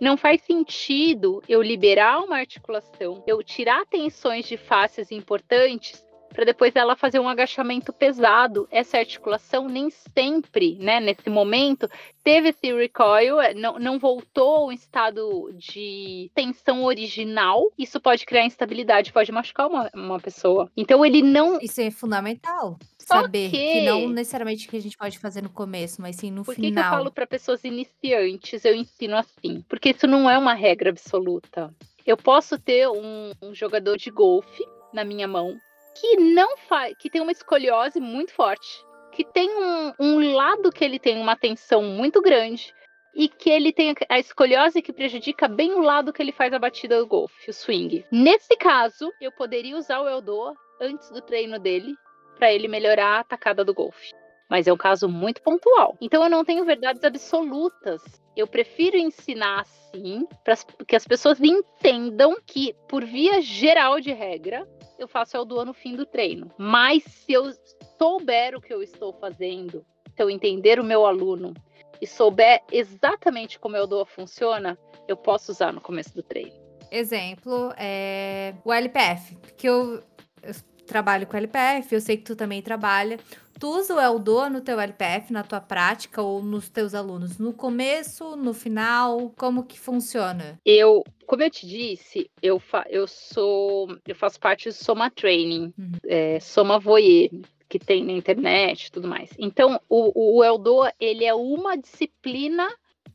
[0.00, 6.02] Não faz sentido eu liberar uma articulação, eu tirar tensões de faces importantes
[6.40, 8.66] para depois ela fazer um agachamento pesado.
[8.70, 11.86] Essa articulação nem sempre, né, nesse momento,
[12.24, 17.70] teve esse recoil, é, não, não voltou ao estado de tensão original.
[17.76, 20.70] Isso pode criar instabilidade, pode machucar uma, uma pessoa.
[20.74, 21.60] Então ele não.
[21.60, 22.78] Isso é fundamental.
[22.98, 23.58] saber que...
[23.58, 23.82] que...
[23.82, 26.70] não necessariamente que a gente pode fazer no começo, mas sim no Por final.
[26.70, 28.64] Por que eu falo para pessoas iniciantes?
[28.64, 31.70] Eu ensino assim, porque isso não é uma regra absoluta.
[32.06, 35.60] Eu posso ter um, um jogador de golfe na minha mão
[35.94, 40.84] que não faz, que tem uma escoliose muito forte, que tem um, um lado que
[40.84, 42.74] ele tem uma tensão muito grande
[43.14, 46.58] e que ele tem a escoliose que prejudica bem o lado que ele faz a
[46.58, 48.04] batida do golfe, o swing.
[48.10, 51.94] Nesse caso, eu poderia usar o Eldoa antes do treino dele
[52.38, 54.12] para ele melhorar a tacada do golfe.
[54.48, 55.96] Mas é um caso muito pontual.
[56.00, 58.02] Então eu não tenho verdades absolutas.
[58.36, 60.56] Eu prefiro ensinar assim, para
[60.86, 64.66] que as pessoas entendam que, por via geral de regra,
[65.00, 66.50] eu faço é o do no fim do treino.
[66.58, 67.50] Mas se eu
[67.98, 71.54] souber o que eu estou fazendo, se eu entender o meu aluno,
[72.00, 74.78] e souber exatamente como o Eldoa funciona,
[75.08, 76.52] eu posso usar no começo do treino.
[76.90, 80.02] Exemplo é o LPF, que eu,
[80.42, 80.54] eu
[80.90, 83.18] trabalho com LPF, eu sei que tu também trabalha.
[83.58, 87.38] Tu usa o Eldo no teu LPF, na tua prática ou nos teus alunos?
[87.38, 90.58] No começo, no final, como que funciona?
[90.64, 95.72] Eu, como eu te disse, eu, fa eu sou, eu faço parte do Soma Training,
[95.78, 95.92] uhum.
[96.06, 97.30] é, Soma Voyer,
[97.68, 99.30] que tem na internet e tudo mais.
[99.38, 102.66] Então, o, o Eldo, ele é uma disciplina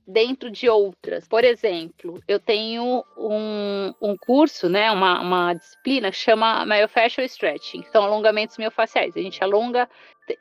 [0.08, 1.28] dentro de outras.
[1.28, 7.82] Por exemplo, eu tenho um, um curso, né, uma, uma disciplina que chama Myofascial Stretching,
[7.82, 9.18] que são alongamentos miofaciais.
[9.18, 9.90] A gente alonga,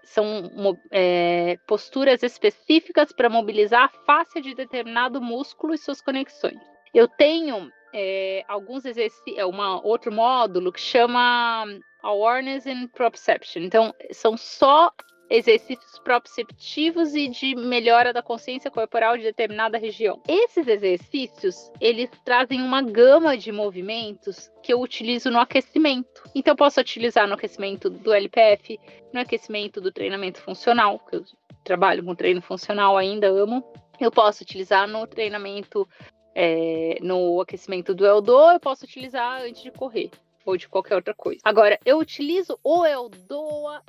[0.02, 0.50] são
[0.90, 6.60] é, posturas específicas para mobilizar a face de determinado músculo e suas conexões.
[6.92, 11.64] Eu tenho é, alguns exercícios, é uma outro módulo que chama
[12.02, 13.62] Awareness and Proprioception.
[13.62, 14.92] Então, são só
[15.28, 20.20] exercícios proprioceptivos e de melhora da consciência corporal de determinada região.
[20.28, 26.22] Esses exercícios, eles trazem uma gama de movimentos que eu utilizo no aquecimento.
[26.34, 28.78] Então eu posso utilizar no aquecimento do LPF,
[29.12, 31.24] no aquecimento do treinamento funcional, que eu
[31.64, 33.64] trabalho com treino funcional ainda, amo.
[34.00, 35.88] Eu posso utilizar no treinamento
[36.34, 40.10] é, no aquecimento do Eldo, eu posso utilizar antes de correr
[40.44, 41.40] ou de qualquer outra coisa.
[41.44, 43.82] Agora, eu utilizo o Eldoa,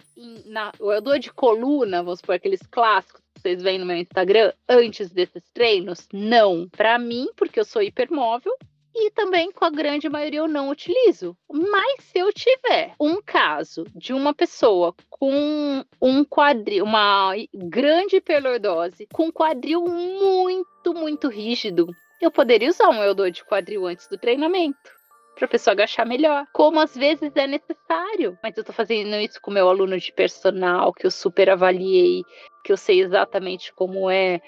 [0.45, 4.53] na, o Eldoa de coluna, vamos supor, aqueles clássicos que vocês veem no meu Instagram,
[4.67, 6.07] antes desses treinos?
[6.11, 6.67] Não.
[6.69, 8.53] Para mim, porque eu sou hipermóvel,
[8.97, 11.35] e também com a grande maioria eu não utilizo.
[11.51, 19.05] Mas se eu tiver um caso de uma pessoa com um quadril, uma grande hiperlordose,
[19.11, 21.89] com quadril muito, muito rígido,
[22.21, 24.94] eu poderia usar um Eldor de quadril antes do treinamento
[25.35, 26.45] para a pessoa agachar melhor.
[26.53, 28.37] Como às vezes é necessário.
[28.41, 32.23] Mas eu estou fazendo isso com meu aluno de personal, que eu super avaliei,
[32.63, 34.41] que eu sei exatamente como é.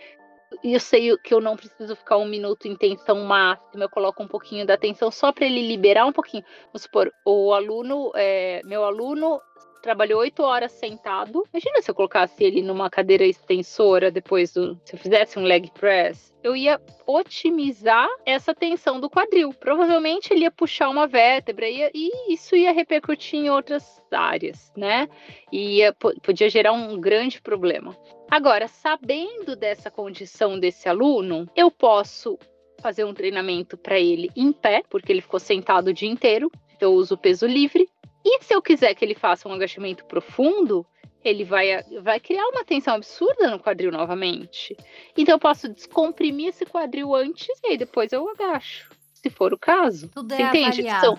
[0.63, 4.23] E eu sei que eu não preciso ficar um minuto em tensão máxima, eu coloco
[4.23, 6.43] um pouquinho da tensão só para ele liberar um pouquinho.
[6.67, 9.41] Vamos supor, o aluno, é, meu aluno
[9.87, 11.47] trabalhou oito horas sentado.
[11.53, 14.77] Imagina se eu colocasse ele numa cadeira extensora depois do.
[14.83, 16.35] Se eu fizesse um leg press.
[16.43, 19.53] Eu ia otimizar essa tensão do quadril.
[19.53, 25.07] Provavelmente ele ia puxar uma vértebra ia, e isso ia repercutir em outras áreas, né?
[25.53, 27.95] E ia, podia gerar um grande problema.
[28.29, 32.37] Agora, sabendo dessa condição desse aluno, eu posso
[32.81, 36.51] fazer um treinamento para ele em pé, porque ele ficou sentado o dia inteiro.
[36.77, 37.87] Eu uso peso livre.
[38.29, 40.85] E se eu quiser que ele faça um agachamento profundo,
[41.23, 44.75] ele vai, vai criar uma tensão absurda no quadril novamente.
[45.15, 49.57] Então eu posso descomprimir esse quadril antes e aí depois eu agacho, se for o
[49.57, 50.09] caso.
[50.09, 50.83] Tudo é entende?
[50.99, 51.15] São,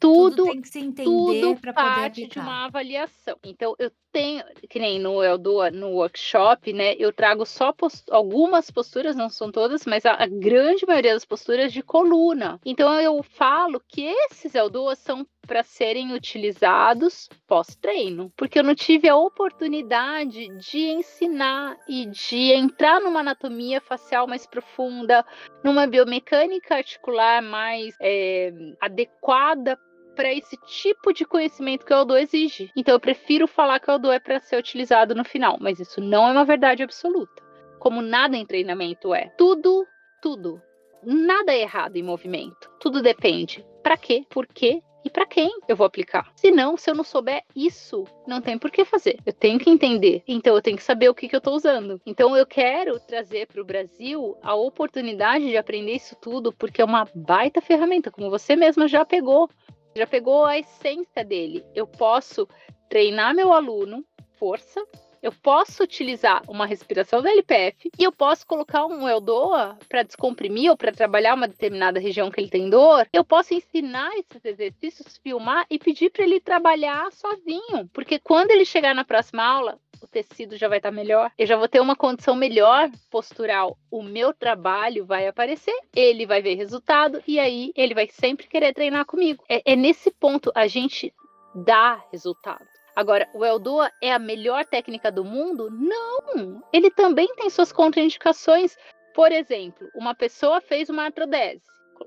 [0.00, 3.38] tudo, tudo tem que se entender para poder parte de uma avaliação.
[3.44, 6.94] Então eu tenho, que nem no eu dou no workshop, né?
[6.98, 11.24] Eu trago só post algumas posturas, não são todas, mas a, a, grande maioria das
[11.24, 12.60] posturas de coluna.
[12.64, 19.08] Então eu falo que esses Eldoas são para serem utilizados pós-treino, porque eu não tive
[19.08, 25.24] a oportunidade de ensinar e de entrar numa anatomia facial mais profunda,
[25.64, 29.76] numa biomecânica articular mais é, adequada
[30.12, 32.70] para esse tipo de conhecimento que o Eldo exige.
[32.76, 36.00] Então eu prefiro falar que o Eldo é para ser utilizado no final, mas isso
[36.00, 37.42] não é uma verdade absoluta.
[37.78, 39.32] Como nada em treinamento é.
[39.36, 39.86] Tudo,
[40.20, 40.60] tudo.
[41.02, 42.70] Nada é errado em movimento.
[42.78, 43.64] Tudo depende.
[43.82, 44.24] Para quê?
[44.30, 44.80] Por quê?
[45.04, 46.30] E para quem eu vou aplicar?
[46.36, 49.18] Se não, se eu não souber isso, não tem por que fazer.
[49.26, 50.22] Eu tenho que entender.
[50.28, 52.00] Então eu tenho que saber o que, que eu estou usando.
[52.06, 56.84] Então eu quero trazer para o Brasil a oportunidade de aprender isso tudo, porque é
[56.84, 59.50] uma baita ferramenta, como você mesma já pegou
[59.94, 61.64] já pegou a essência dele.
[61.74, 62.48] Eu posso
[62.88, 64.04] treinar meu aluno,
[64.38, 64.84] força,
[65.22, 70.70] eu posso utilizar uma respiração da LPF e eu posso colocar um Eldoa para descomprimir
[70.70, 73.06] ou para trabalhar uma determinada região que ele tem dor.
[73.12, 78.64] Eu posso ensinar esses exercícios, filmar e pedir para ele trabalhar sozinho, porque quando ele
[78.64, 81.80] chegar na próxima aula, o tecido já vai estar tá melhor, eu já vou ter
[81.80, 83.78] uma condição melhor postural.
[83.88, 88.74] O meu trabalho vai aparecer, ele vai ver resultado e aí ele vai sempre querer
[88.74, 89.44] treinar comigo.
[89.48, 91.14] É, é nesse ponto a gente
[91.54, 92.71] dá resultado.
[92.94, 95.70] Agora, o Eldoa é a melhor técnica do mundo?
[95.70, 96.62] Não!
[96.72, 98.76] Ele também tem suas contraindicações.
[99.14, 101.62] Por exemplo, uma pessoa fez uma artrodese,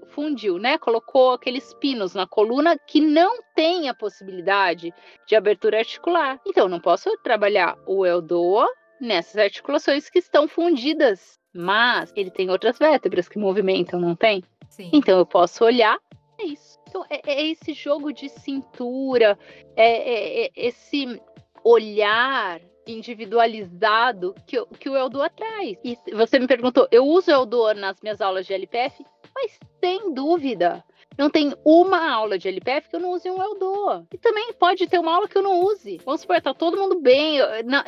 [0.10, 0.78] fundiu, né?
[0.78, 4.94] Colocou aqueles pinos na coluna que não tem a possibilidade
[5.28, 6.40] de abertura articular.
[6.46, 8.68] Então, não posso trabalhar o Eldoa
[9.00, 11.40] nessas articulações que estão fundidas.
[11.54, 14.44] Mas ele tem outras vértebras que movimentam, não tem?
[14.70, 14.90] Sim.
[14.94, 15.98] Então eu posso olhar,
[16.40, 19.38] é isso então, é, é esse jogo de cintura,
[19.76, 21.22] é, é, é esse
[21.64, 25.78] olhar individualizado que, que o Eldoa traz.
[25.84, 29.04] E você me perguntou, eu uso o Eldoa nas minhas aulas de LPF?
[29.34, 30.84] Mas sem dúvida.
[31.18, 34.06] Não tem uma aula de LPF que eu não use um Eldoa.
[34.14, 36.02] E também pode ter uma aula que eu não use.
[36.06, 37.40] Vamos supor, tá todo mundo bem.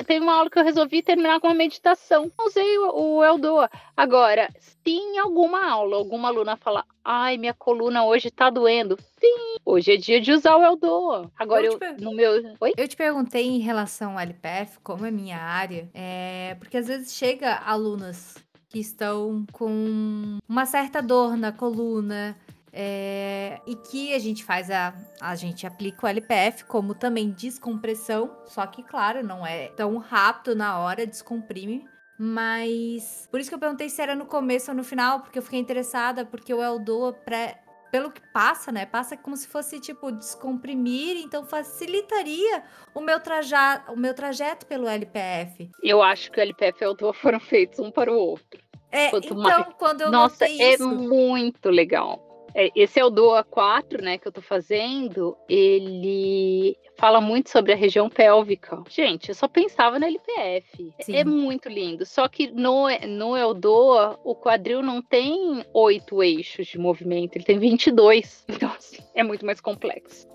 [0.05, 2.31] teve uma aula que eu resolvi terminar com uma meditação.
[2.37, 3.69] Não usei o, o Eldoa.
[3.95, 8.97] Agora, se em alguma aula alguma aluna falar, ai, minha coluna hoje tá doendo.
[9.19, 11.31] Sim, hoje é dia de usar o Eldoa.
[11.37, 12.31] Agora, eu, eu no meu.
[12.59, 12.73] Oi?
[12.77, 16.55] Eu te perguntei em relação ao LPF, como é minha área, é...
[16.59, 18.35] porque às vezes chega alunas
[18.69, 22.35] que estão com uma certa dor na coluna,
[22.79, 24.93] é, e que a gente faz a.
[25.19, 30.55] A gente aplica o LPF como também descompressão, só que, claro, não é tão rápido
[30.55, 31.89] na hora, descomprime.
[32.19, 33.27] Mas.
[33.31, 35.59] Por isso que eu perguntei se era no começo ou no final, porque eu fiquei
[35.59, 37.59] interessada, porque o Eldoa pré,
[37.91, 38.85] pelo que passa, né?
[38.85, 42.63] Passa como se fosse tipo descomprimir, então facilitaria
[42.93, 45.71] o meu, traja, o meu trajeto pelo LPF.
[45.81, 48.61] Eu acho que o LPF e o Eldoa foram feitos um para o outro.
[48.91, 49.73] É, Quanto então, mais...
[49.79, 50.87] quando eu Nossa, é isso...
[50.87, 52.26] muito legal.
[52.53, 57.71] É, esse é o DOA 4, né, que eu tô fazendo, ele fala muito sobre
[57.71, 58.81] a região pélvica.
[58.89, 60.93] Gente, eu só pensava no LPF.
[60.97, 61.15] É Sim.
[61.15, 62.05] É muito lindo.
[62.05, 67.59] Só que no, no Eldoa, o quadril não tem oito eixos de movimento, ele tem
[67.59, 68.45] 22.
[68.57, 70.27] Então, assim, é muito mais complexo.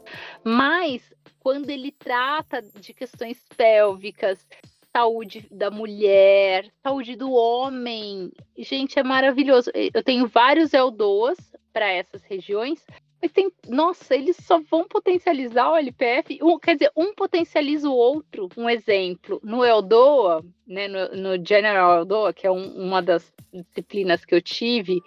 [0.44, 1.02] Mas,
[1.40, 4.47] quando ele trata de questões pélvicas,
[4.93, 8.30] saúde da mulher, saúde do homem.
[8.56, 9.70] Gente, é maravilhoso.
[9.74, 11.36] Eu tenho vários Eldoas
[11.73, 12.85] para essas regiões,
[13.23, 17.94] mas tem, nossa, eles só vão potencializar o LPF, um, quer dizer, um potencializa o
[17.94, 18.49] outro.
[18.57, 24.24] Um exemplo, no Eldoa, né, no, no General Eldoa, que é um, uma das disciplinas
[24.24, 25.01] que eu tive,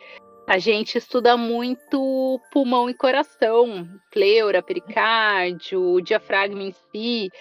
[0.47, 7.31] a gente estuda muito pulmão e coração, pleura, pericárdio, diafragma em si,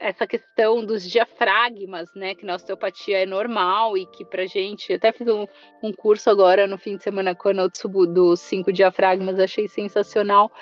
[0.00, 5.12] essa questão dos diafragmas, né, que na osteopatia é normal e que pra gente, até
[5.12, 5.46] fiz um,
[5.82, 10.52] um curso agora no fim de semana com a Notsubu dos cinco diafragmas, achei sensacional,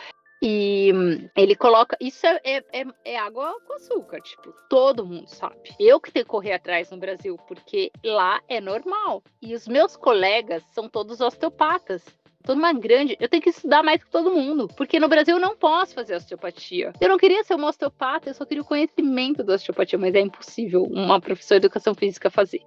[0.40, 0.92] e
[1.36, 1.96] ele coloca.
[2.00, 5.74] Isso é, é, é, é, água com açúcar, tipo, todo mundo sabe.
[5.78, 9.22] Eu que tenho que correr atrás no Brasil, porque lá é normal.
[9.42, 12.04] E os meus colegas são todos osteopatas.
[12.44, 13.16] Toda uma grande.
[13.20, 14.68] Eu tenho que estudar mais que todo mundo.
[14.76, 16.92] Porque no Brasil eu não posso fazer osteopatia.
[17.00, 20.20] Eu não queria ser uma osteopata, eu só queria o conhecimento da osteopatia, mas é
[20.20, 22.62] impossível uma professora de educação física fazer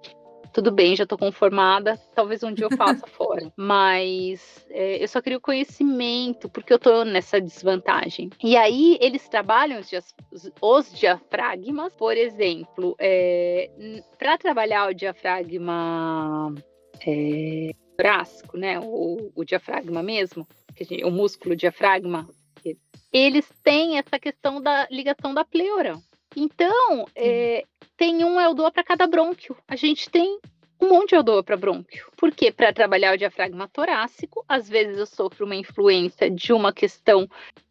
[0.52, 3.52] tudo bem, já tô conformada, talvez um dia eu faça fora.
[3.56, 8.30] Mas é, eu só queria o conhecimento, porque eu tô nessa desvantagem.
[8.42, 13.70] E aí eles trabalham os, os diafragmas, por exemplo, é,
[14.18, 16.54] para trabalhar o diafragma
[17.06, 20.46] é, torácico, né, o, o diafragma mesmo,
[21.04, 22.28] o músculo diafragma,
[23.12, 25.98] eles têm essa questão da ligação da pleura.
[26.36, 27.64] Então, é,
[27.96, 29.56] tem um Eldoa para cada brônquio.
[29.68, 30.38] A gente tem
[30.80, 32.06] um monte de Eldoa para brônquio.
[32.16, 37.28] Porque para trabalhar o diafragma torácico, às vezes eu sofro uma influência de uma questão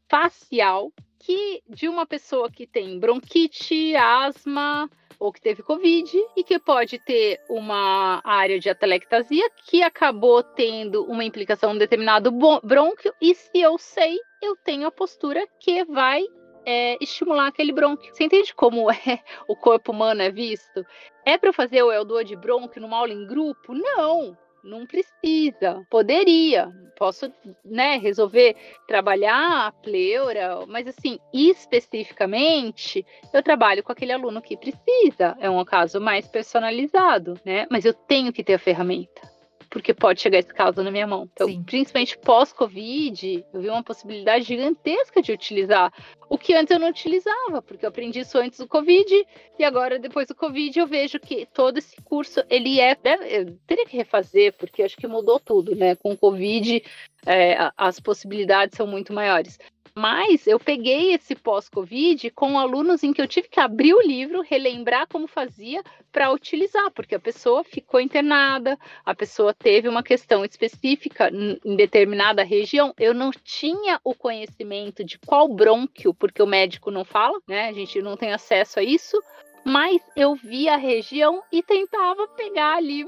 [0.09, 4.89] facial que de uma pessoa que tem bronquite, asma
[5.19, 11.03] ou que teve covid e que pode ter uma área de atelectasia que acabou tendo
[11.05, 12.31] uma implicação em um determinado
[12.63, 16.23] brônquio e se eu sei, eu tenho a postura que vai
[16.65, 18.13] é, estimular aquele brônquio.
[18.13, 20.85] Você entende como é o corpo humano é visto?
[21.25, 23.73] É para fazer o Eldoa de brônquio numa aula em grupo?
[23.73, 25.85] Não, não precisa.
[25.89, 26.71] Poderia.
[26.97, 27.33] Posso,
[27.65, 28.55] né, resolver
[28.87, 35.35] trabalhar a pleura, mas assim, especificamente, eu trabalho com aquele aluno que precisa.
[35.39, 37.65] É um caso mais personalizado, né?
[37.71, 39.30] Mas eu tenho que ter a ferramenta
[39.71, 41.29] porque pode chegar esse caso na minha mão.
[41.31, 41.63] Então, Sim.
[41.63, 45.91] principalmente pós-Covid, eu vi uma possibilidade gigantesca de utilizar
[46.29, 49.25] o que antes eu não utilizava, porque eu aprendi isso antes do Covid
[49.57, 52.97] e agora depois do Covid eu vejo que todo esse curso ele é,
[53.29, 55.95] eu teria que refazer porque acho que mudou tudo, né?
[55.95, 56.83] Com o Covid
[57.25, 59.57] é, as possibilidades são muito maiores.
[59.93, 64.41] Mas eu peguei esse pós-Covid com alunos em que eu tive que abrir o livro,
[64.41, 70.45] relembrar como fazia para utilizar, porque a pessoa ficou internada, a pessoa teve uma questão
[70.45, 72.93] específica em determinada região.
[72.97, 77.67] Eu não tinha o conhecimento de qual brônquio, porque o médico não fala, né?
[77.67, 79.21] A gente não tem acesso a isso
[79.65, 83.05] mas eu via a região e tentava pegar ali,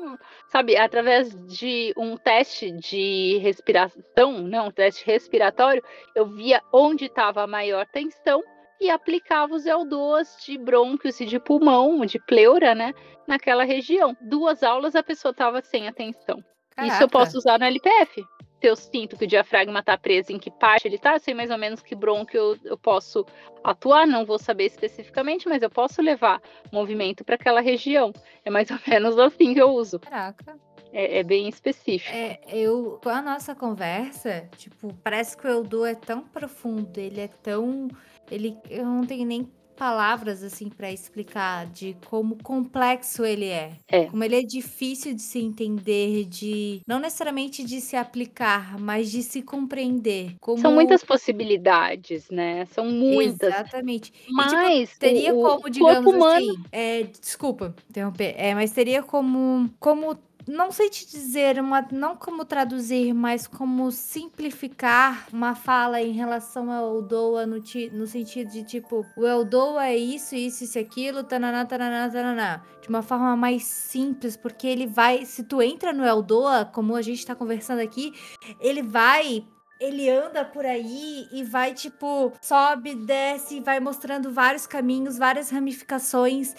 [0.48, 5.84] sabe, através de um teste de respiração, não, né, um teste respiratório,
[6.16, 8.42] eu via onde estava a maior tensão
[8.80, 12.94] e aplicava os L2 de brônquios e de pulmão, de pleura, né,
[13.28, 14.16] naquela região.
[14.22, 16.44] Duas aulas a pessoa estava sem atenção.
[16.76, 16.94] Caraca.
[16.94, 18.26] Isso eu posso usar no LPF.
[18.64, 21.34] Momento eu sinto que o diafragma está preso, em que parte ele está, eu sei
[21.34, 23.26] mais ou menos que bronco eu, eu posso
[23.64, 26.42] atuar, não vou saber especificamente, mas eu posso levar
[26.72, 28.14] movimento para aquela região.
[28.46, 30.00] É mais ou menos assim que eu uso.
[30.00, 30.58] Caraca.
[30.92, 32.16] É, é, bem específico.
[32.16, 37.20] É, eu, com a nossa conversa, tipo, parece que o Eldo é tão profundo, ele
[37.20, 37.88] é tão.
[38.30, 43.78] Ele, eu não tenho nem palavras assim para explicar de como complexo ele é.
[43.88, 44.06] é.
[44.06, 49.24] Como ele é difícil de se entender, de não necessariamente de se aplicar, mas de
[49.24, 50.36] se compreender.
[50.40, 50.62] Como...
[50.62, 52.66] São muitas possibilidades, né?
[52.68, 53.54] São muitas.
[53.54, 54.14] Exatamente.
[54.30, 56.36] Mas e, tipo, teria o, como, digamos humano...
[56.36, 60.18] assim, é, desculpa interromper, é, mas teria como como
[60.48, 66.72] não sei te dizer, uma, não como traduzir, mas como simplificar uma fala em relação
[66.72, 67.62] ao Eldoa no,
[67.92, 72.62] no sentido de tipo, o Eldoa é isso, isso, isso, aquilo, tananá, tananá, tananá.
[72.82, 77.02] De uma forma mais simples, porque ele vai, se tu entra no Eldoa, como a
[77.02, 78.14] gente tá conversando aqui,
[78.60, 79.46] ele vai
[79.80, 86.56] ele anda por aí e vai, tipo, sobe, desce, vai mostrando vários caminhos, várias ramificações.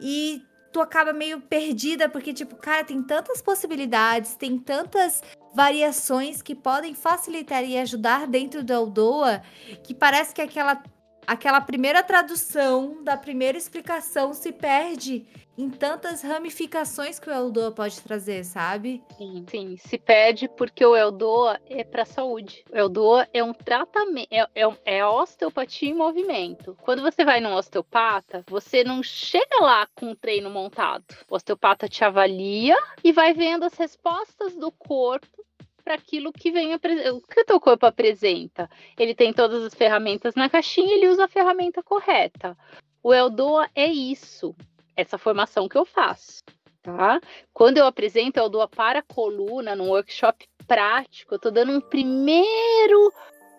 [0.00, 5.22] E tu acaba meio perdida, porque, tipo, cara, tem tantas possibilidades, tem tantas
[5.54, 9.42] variações que podem facilitar e ajudar dentro do Eldoa,
[9.82, 10.82] que parece que aquela,
[11.28, 15.26] aquela primeira tradução da primeira explicação se perde
[15.58, 19.02] em tantas ramificações que o Eldoa pode trazer, sabe?
[19.18, 19.76] Sim, sim.
[19.76, 22.64] Se perde porque o Eldoa é para saúde.
[22.72, 26.74] O Eldoa é um tratamento, é, é, é osteopatia em movimento.
[26.80, 31.04] Quando você vai num osteopata, você não chega lá com um treino montado.
[31.28, 35.44] O osteopata te avalia e vai vendo as respostas do corpo
[35.88, 38.68] para aquilo que vem o que o teu corpo apresenta.
[38.98, 42.54] Ele tem todas as ferramentas na caixinha, ele usa a ferramenta correta.
[43.02, 44.54] O Eldoa é isso
[44.94, 46.42] essa formação que eu faço,
[46.82, 47.18] tá?
[47.54, 51.80] Quando eu apresento, eu dou para a coluna num workshop prático, eu tô dando um
[51.80, 53.10] primeiro,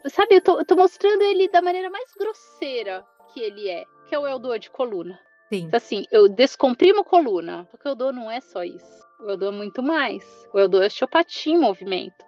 [0.06, 3.04] sabe, eu tô mostrando ele da maneira mais grosseira
[3.34, 5.20] que ele é, que é o Eldoa de coluna.
[5.50, 5.66] Sim.
[5.66, 9.04] Então, assim, eu descomprimo coluna, o Eldoa não é só isso.
[9.22, 10.24] Eldoa é muito mais.
[10.54, 12.24] O Eldoa é osteopatia em movimento.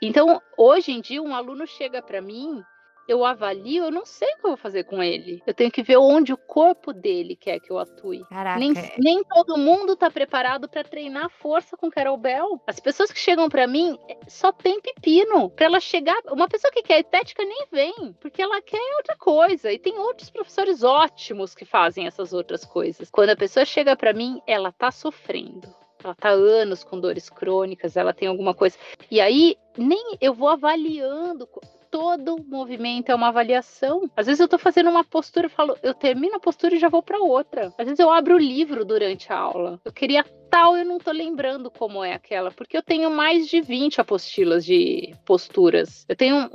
[0.00, 2.62] Então, hoje em dia, um aluno chega para mim
[3.08, 5.42] eu avalio, eu não sei o que eu vou fazer com ele.
[5.46, 8.24] Eu tenho que ver onde o corpo dele quer que eu atue.
[8.28, 8.58] Caraca.
[8.58, 12.60] Nem, é nem todo mundo tá preparado para treinar força com Bell.
[12.66, 15.50] As pessoas que chegam para mim é, só tem pepino.
[15.50, 19.72] Para ela chegar, uma pessoa que quer estética nem vem, porque ela quer outra coisa.
[19.72, 23.10] E tem outros professores ótimos que fazem essas outras coisas.
[23.10, 27.96] Quando a pessoa chega para mim, ela tá sofrendo ela tá anos com dores crônicas,
[27.96, 28.76] ela tem alguma coisa.
[29.10, 31.46] E aí, nem eu vou avaliando
[31.90, 34.10] todo movimento é uma avaliação.
[34.16, 36.88] Às vezes eu tô fazendo uma postura e falo, eu termino a postura e já
[36.88, 37.72] vou para outra.
[37.76, 39.80] Às vezes eu abro o livro durante a aula.
[39.84, 43.60] Eu queria tal, eu não tô lembrando como é aquela, porque eu tenho mais de
[43.60, 46.04] 20 apostilas de posturas.
[46.08, 46.50] Eu tenho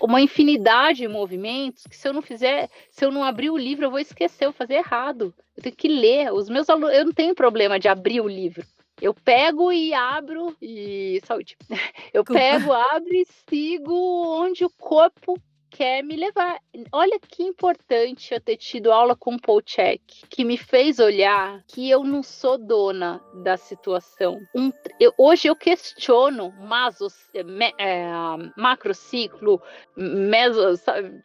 [0.00, 3.86] uma infinidade de movimentos que se eu não fizer, se eu não abrir o livro,
[3.86, 5.34] eu vou esquecer, eu vou fazer errado.
[5.56, 6.32] Eu tenho que ler.
[6.32, 8.64] Os meus alunos, eu não tenho problema de abrir o livro.
[9.00, 11.56] Eu pego e abro e saúde.
[12.12, 13.94] Eu pego, abro e sigo
[14.40, 16.58] onde o corpo quer me levar.
[16.90, 21.62] Olha que importante eu ter tido aula com o Paul Check, que me fez olhar
[21.68, 24.40] que eu não sou dona da situação.
[24.54, 27.14] Um, eu, hoje eu questiono masos,
[27.44, 28.08] me, é,
[28.56, 29.60] macrociclo,
[29.96, 31.22] meso, sabe,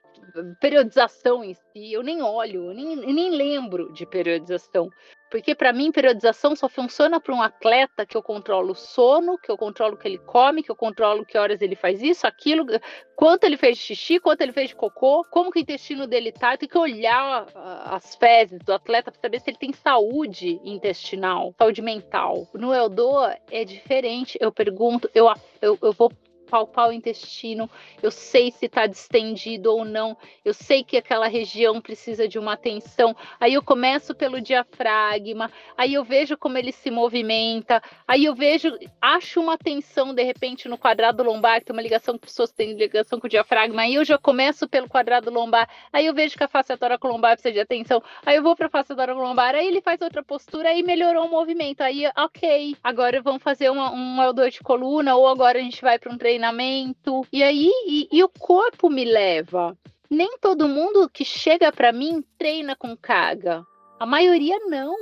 [0.59, 4.89] periodização em si, eu nem olho, nem, nem lembro de periodização.
[5.33, 9.49] Porque para mim, periodização só funciona para um atleta que eu controlo o sono, que
[9.49, 12.67] eu controlo o que ele come, que eu controlo que horas ele faz isso, aquilo,
[13.15, 16.31] quanto ele fez de xixi, quanto ele fez de cocô, como que o intestino dele
[16.31, 16.53] tá.
[16.53, 21.55] Eu tenho que olhar as fezes do atleta para saber se ele tem saúde intestinal,
[21.57, 22.47] saúde mental.
[22.53, 24.37] No Eldoa é diferente.
[24.39, 25.27] Eu pergunto, eu,
[25.59, 26.11] eu, eu vou
[26.53, 27.67] palpar o intestino,
[27.99, 30.15] eu sei se está distendido ou não,
[30.45, 33.15] eu sei que aquela região precisa de uma atenção.
[33.39, 38.77] Aí eu começo pelo diafragma, aí eu vejo como ele se movimenta, aí eu vejo,
[39.01, 42.73] acho uma tensão de repente no quadrado lombar, que tem uma ligação com pessoas têm
[42.73, 46.43] ligação com o diafragma, aí eu já começo pelo quadrado lombar, aí eu vejo que
[46.43, 46.71] a face
[47.03, 50.23] lombar precisa de atenção, aí eu vou para a face lombar, aí ele faz outra
[50.23, 55.15] postura, aí melhorou o movimento, aí ok, agora vamos fazer uma, um L2 de coluna,
[55.15, 57.25] ou agora a gente vai para um treino treinamento.
[57.31, 59.77] E aí, e, e o corpo me leva.
[60.09, 63.65] Nem todo mundo que chega para mim treina com carga.
[63.99, 64.95] A maioria não.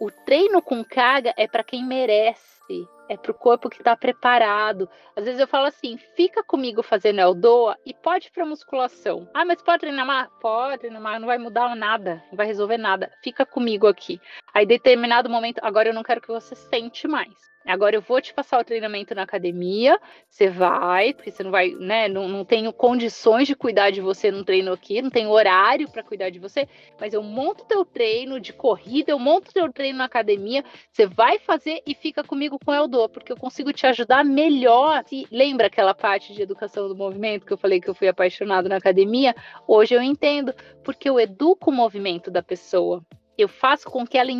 [0.00, 2.86] O treino com carga é para quem merece.
[3.08, 4.88] É pro corpo que tá preparado.
[5.16, 9.28] Às vezes eu falo assim, fica comigo fazendo Eldoa e pode pra musculação.
[9.34, 10.28] Ah, mas pode treinar mais?
[10.40, 13.12] Pode treinar mais, não vai mudar nada, não vai resolver nada.
[13.22, 14.20] Fica comigo aqui.
[14.52, 17.54] Aí, determinado momento, agora eu não quero que você sente mais.
[17.66, 19.98] Agora eu vou te passar o treinamento na academia,
[20.28, 22.08] você vai, porque você não vai, né?
[22.08, 26.02] Não, não tenho condições de cuidar de você no treino aqui, não tenho horário para
[26.02, 26.68] cuidar de você,
[27.00, 30.62] mas eu monto teu treino de corrida, eu monto teu treino na academia,
[30.92, 32.74] você vai fazer e fica comigo com o
[33.08, 35.04] Porque eu consigo te ajudar melhor.
[35.06, 38.68] Se lembra aquela parte de educação do movimento que eu falei que eu fui apaixonado
[38.68, 39.34] na academia?
[39.66, 43.04] Hoje eu entendo, porque eu educo o movimento da pessoa
[43.36, 44.30] eu faço com que ela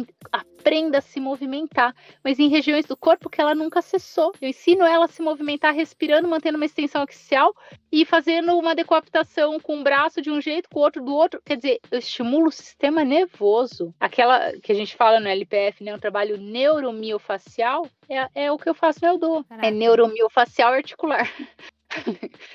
[0.64, 4.32] aprenda a se movimentar, mas em regiões do corpo que ela nunca acessou.
[4.40, 7.54] Eu ensino ela a se movimentar respirando, mantendo uma extensão axial
[7.92, 11.42] e fazendo uma decapitação com um braço de um jeito, com o outro do outro.
[11.44, 13.94] Quer dizer, eu estimulo o sistema nervoso.
[14.00, 18.68] Aquela que a gente fala no LPF, né, um trabalho neuromiofacial, é, é o que
[18.68, 19.46] eu faço no Eldo.
[19.62, 21.28] É neuromiofacial articular.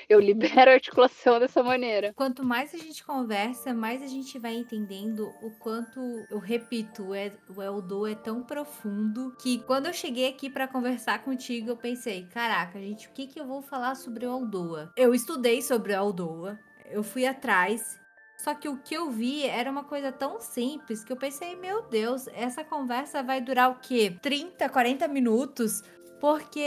[0.08, 2.12] eu libero a articulação dessa maneira.
[2.14, 6.00] Quanto mais a gente conversa, mais a gente vai entendendo o quanto,
[6.30, 7.08] eu repito,
[7.54, 12.26] o Eldo é tão profundo que quando eu cheguei aqui para conversar contigo, eu pensei,
[12.26, 14.92] caraca, gente, o que que eu vou falar sobre o Eldoa?
[14.96, 16.58] Eu estudei sobre o Eldoa,
[16.90, 18.00] eu fui atrás,
[18.36, 21.82] só que o que eu vi era uma coisa tão simples que eu pensei, meu
[21.82, 24.16] Deus, essa conversa vai durar o quê?
[24.22, 25.82] 30, 40 minutos?
[26.20, 26.60] Porque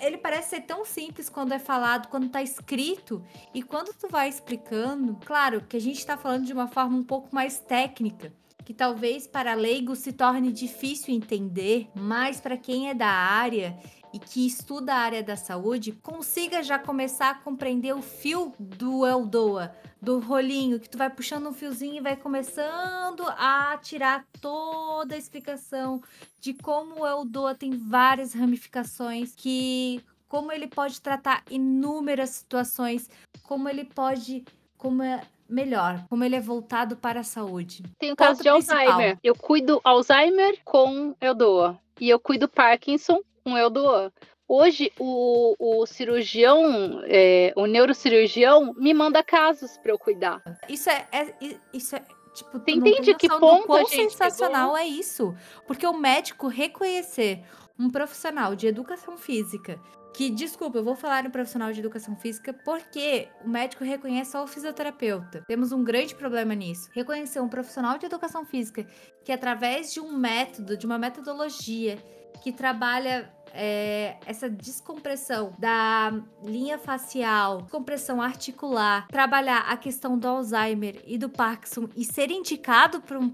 [0.00, 3.22] ele parece ser tão simples quando é falado, quando tá escrito,
[3.52, 7.02] e quando tu vai explicando, claro que a gente tá falando de uma forma um
[7.02, 8.32] pouco mais técnica,
[8.64, 13.76] que talvez para leigo se torne difícil entender, mas para quem é da área
[14.12, 19.06] e que estuda a área da saúde, consiga já começar a compreender o fio do
[19.06, 25.14] Eldoa, do rolinho, que tu vai puxando um fiozinho e vai começando a tirar toda
[25.14, 26.02] a explicação
[26.40, 33.08] de como o Eldoa tem várias ramificações, que como ele pode tratar inúmeras situações,
[33.42, 34.44] como ele pode,
[34.76, 37.82] como é melhor, como ele é voltado para a saúde.
[37.98, 38.78] Tem o caso de principal.
[38.78, 39.18] Alzheimer.
[39.22, 44.12] Eu cuido Alzheimer com Eldoa e eu cuido Parkinson com Eldoa.
[44.48, 50.42] Hoje, o, o cirurgião, é, o neurocirurgião, me manda casos para eu cuidar.
[50.68, 51.34] Isso é, é
[51.72, 52.02] isso é
[52.34, 54.76] Tipo, Você entende que ponto quão sensacional pegou?
[54.78, 55.34] é isso?
[55.66, 57.44] Porque o médico reconhecer
[57.78, 59.78] um profissional de educação física
[60.14, 64.44] que, desculpa, eu vou falar no profissional de educação física porque o médico reconhece só
[64.44, 65.42] o fisioterapeuta.
[65.46, 66.90] Temos um grande problema nisso.
[66.92, 68.86] Reconhecer um profissional de educação física
[69.24, 71.98] que, através de um método, de uma metodologia
[72.42, 76.12] que trabalha é, essa descompressão da
[76.42, 83.00] linha facial, compressão articular, trabalhar a questão do Alzheimer e do Parkinson e ser indicado
[83.00, 83.32] para um,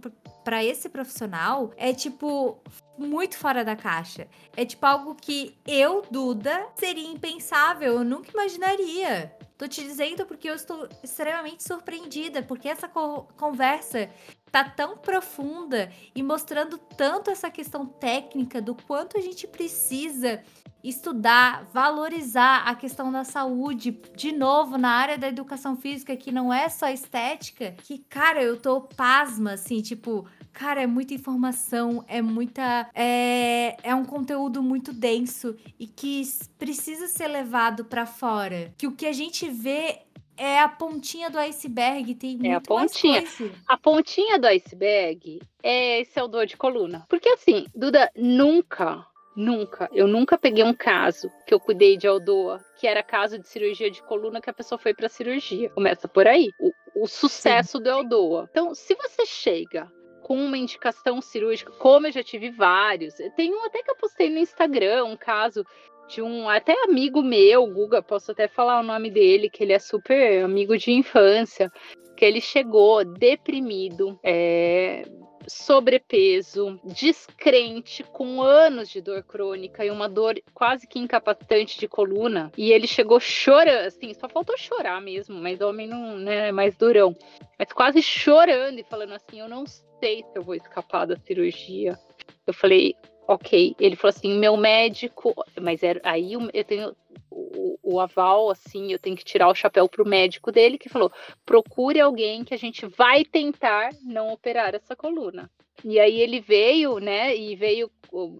[0.63, 2.61] esse profissional é tipo
[2.99, 4.27] muito fora da caixa.
[4.57, 9.33] É tipo algo que eu, Duda, seria impensável, eu nunca imaginaria.
[9.57, 14.09] Tô te dizendo porque eu estou extremamente surpreendida, porque essa co conversa
[14.51, 20.43] tá tão profunda e mostrando tanto essa questão técnica do quanto a gente precisa
[20.83, 26.53] estudar, valorizar a questão da saúde, de novo, na área da educação física, que não
[26.53, 32.23] é só estética, que, cara, eu tô pasma, assim, tipo, cara, é muita informação, é
[32.23, 32.89] muita.
[32.95, 36.23] É, é um conteúdo muito denso e que
[36.59, 38.73] precisa ser levado para fora.
[38.79, 40.03] Que o que a gente vê
[40.39, 43.25] é a pontinha do iceberg, tem muito é a pontinha.
[43.67, 47.05] A pontinha do iceberg é esse é o dor de coluna.
[47.09, 49.05] Porque assim, Duda, nunca,
[49.37, 53.49] nunca, eu nunca peguei um caso que eu cuidei de Aldoa, que era caso de
[53.49, 55.71] cirurgia de coluna que a pessoa foi para cirurgia.
[55.71, 57.85] Começa por aí, o, o sucesso Sim.
[57.85, 58.49] do Aldoa.
[58.51, 59.91] Então, se você chega
[60.23, 64.29] com uma indicação cirúrgica, como eu já tive vários, tem um até que eu postei
[64.29, 65.65] no Instagram, um caso
[66.09, 69.79] de um até amigo meu, Guga, posso até falar o nome dele, que ele é
[69.79, 71.71] super amigo de infância,
[72.17, 75.03] que ele chegou deprimido, é,
[75.47, 82.51] sobrepeso, descrente, com anos de dor crônica e uma dor quase que incapacitante de coluna.
[82.57, 86.77] E ele chegou chorando, assim, só faltou chorar mesmo, mas homem não né, é mais
[86.77, 87.15] durão.
[87.59, 91.99] Mas quase chorando e falando assim: Eu não sei se eu vou escapar da cirurgia.
[92.47, 92.95] Eu falei,
[93.29, 93.77] ok.
[93.79, 96.97] Ele falou assim, meu médico, mas era, aí eu tenho
[97.31, 101.13] o, o, aval, assim, eu tenho que tirar o chapéu pro médico dele, que falou,
[101.45, 105.51] procure alguém que a gente vai tentar não operar essa coluna.
[105.85, 107.91] E aí ele veio, né, e veio,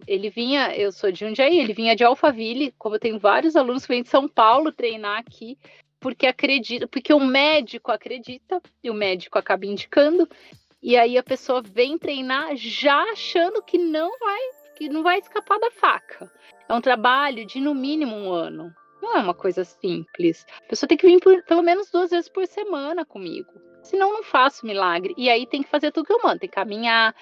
[0.05, 3.85] ele vinha, eu sou de Jundiaí, ele vinha de Alphaville, como eu tenho vários alunos
[3.85, 5.57] que vêm de São Paulo treinar aqui,
[5.99, 10.27] porque acredita, porque o médico acredita, e o médico acaba indicando,
[10.81, 15.59] e aí a pessoa vem treinar já achando que não vai que não vai escapar
[15.59, 16.31] da faca.
[16.67, 18.73] É um trabalho de no mínimo um ano.
[19.01, 20.45] Não é uma coisa simples.
[20.65, 23.51] A pessoa tem que vir por, pelo menos duas vezes por semana comigo.
[23.83, 25.13] Senão, não faço milagre.
[25.17, 26.39] E aí tem que fazer tudo que eu mando.
[26.39, 27.13] Tem que caminhar,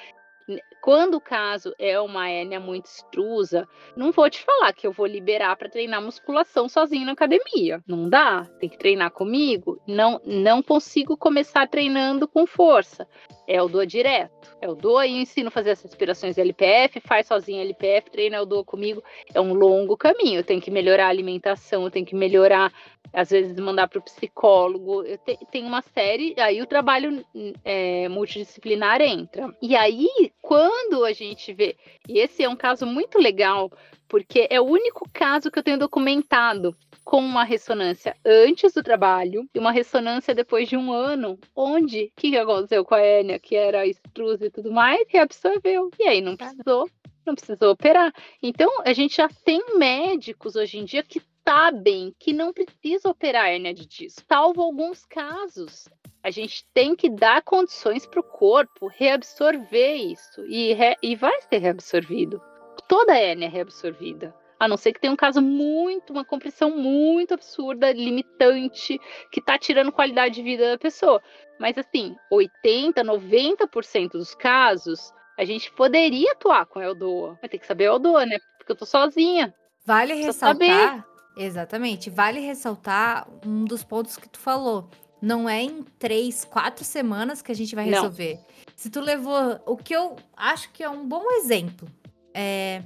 [0.81, 5.05] quando o caso é uma hérnia muito extrusa, não vou te falar que eu vou
[5.05, 7.83] liberar para treinar musculação sozinho na academia.
[7.85, 8.45] Não dá.
[8.59, 9.81] Tem que treinar comigo.
[9.87, 13.07] Não, não consigo começar treinando com força.
[13.47, 14.55] É o do direto.
[14.61, 18.41] É o do e eu ensino a fazer as respirações LPF, faz sozinho LPF, treina
[18.41, 19.01] o do comigo.
[19.33, 20.39] É um longo caminho.
[20.39, 22.73] Eu tenho que melhorar a alimentação, eu tenho que melhorar
[23.13, 25.03] às vezes mandar para o psicólogo.
[25.03, 27.23] Eu te, tem uma série, aí o trabalho
[27.63, 29.53] é, multidisciplinar entra.
[29.61, 31.75] E aí, quando a gente vê,
[32.07, 33.71] e esse é um caso muito legal,
[34.07, 36.75] porque é o único caso que eu tenho documentado
[37.07, 42.11] com uma ressonância antes do trabalho e uma ressonância depois de um ano, onde o
[42.17, 45.89] que, que aconteceu com a hérnia, que era extrusa e tudo mais, reabsorveu.
[45.97, 46.89] E aí não precisou,
[47.25, 48.13] não precisou operar.
[48.43, 53.45] Então, a gente já tem médicos hoje em dia que sabem que não precisa operar
[53.45, 55.87] a hérnia de disco, salvo alguns casos.
[56.21, 61.39] A gente tem que dar condições para o corpo reabsorver isso e, re, e vai
[61.43, 62.41] ser reabsorvido.
[62.85, 64.35] Toda hérnia é reabsorvida.
[64.59, 68.99] A não ser que tenha um caso muito, uma compressão muito absurda, limitante,
[69.31, 71.21] que está tirando qualidade de vida da pessoa.
[71.59, 77.37] Mas assim, 80, 90% dos casos, a gente poderia atuar com Eldoa.
[77.41, 78.37] Mas tem que saber Eldoa, né?
[78.57, 79.53] Porque eu tô sozinha.
[79.85, 81.05] Vale ressaltar
[81.37, 82.09] Exatamente.
[82.09, 84.89] Vale ressaltar um dos pontos que tu falou.
[85.21, 88.35] Não é em três, quatro semanas que a gente vai resolver.
[88.35, 88.45] Não.
[88.75, 89.59] Se tu levou.
[89.65, 91.87] O que eu acho que é um bom exemplo.
[92.33, 92.83] É,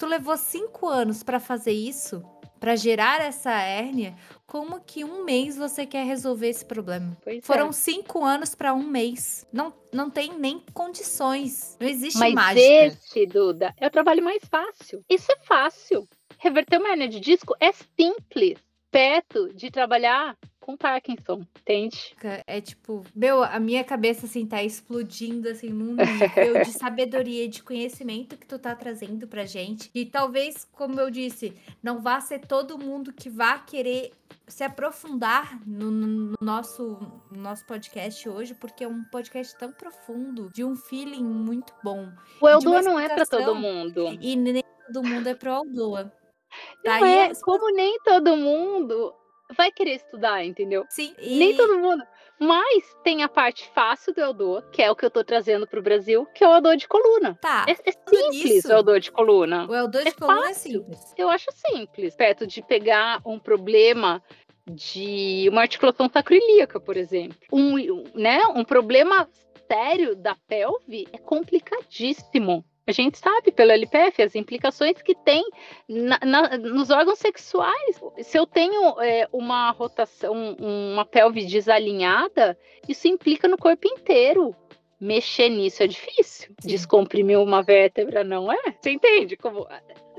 [0.00, 2.24] tu levou cinco anos para fazer isso,
[2.58, 4.16] para gerar essa hérnia,
[4.46, 7.14] como que um mês você quer resolver esse problema?
[7.22, 7.72] Pois Foram é.
[7.72, 9.46] cinco anos para um mês.
[9.52, 11.76] Não, não tem nem condições.
[11.78, 12.60] Não existe Mas mágica.
[12.62, 15.04] esse, Duda, é o trabalho mais fácil.
[15.08, 16.08] Isso é fácil.
[16.38, 18.58] Reverter uma hernia de disco é simples,
[18.90, 22.14] perto de trabalhar com Parkinson, entende?
[22.46, 27.48] É tipo, meu, a minha cabeça assim tá explodindo assim num nível de sabedoria e
[27.48, 29.90] de conhecimento que tu tá trazendo pra gente.
[29.94, 34.12] E talvez, como eu disse, não vá ser todo mundo que vá querer
[34.46, 36.98] se aprofundar no, no nosso,
[37.30, 42.08] no nosso podcast hoje, porque é um podcast tão profundo, de um feeling muito bom.
[42.40, 44.18] O Eldoa não é para todo mundo.
[44.20, 46.12] E nem todo mundo é pro Eldoa.
[46.84, 49.14] Não é, é, como nem todo mundo
[49.56, 50.84] vai querer estudar, entendeu?
[50.88, 51.14] Sim.
[51.18, 51.38] E...
[51.38, 52.02] Nem todo mundo.
[52.38, 55.82] Mas tem a parte fácil do Eldor, que é o que eu tô trazendo pro
[55.82, 57.38] Brasil, que é o Eldor de coluna.
[57.40, 57.66] Tá.
[57.68, 59.66] É, é simples o Eldor de coluna.
[59.68, 60.70] O Eldor de é coluna é fácil.
[60.70, 61.14] é simples.
[61.18, 62.16] Eu acho simples.
[62.16, 64.22] Perto de pegar um problema
[64.66, 67.36] de uma articulação sacroiliaca, por exemplo.
[67.52, 69.28] Um, né, um problema
[69.70, 72.64] sério da pelve é complicadíssimo.
[72.90, 75.44] A gente sabe pelo LPF as implicações que tem
[75.88, 78.00] na, na, nos órgãos sexuais.
[78.20, 82.58] Se eu tenho é, uma rotação, uma pelve desalinhada,
[82.88, 84.52] isso implica no corpo inteiro.
[85.00, 86.52] Mexer nisso é difícil.
[86.60, 86.68] Sim.
[86.68, 88.58] Descomprimir uma vértebra não é?
[88.80, 89.36] Você entende?
[89.36, 89.68] Como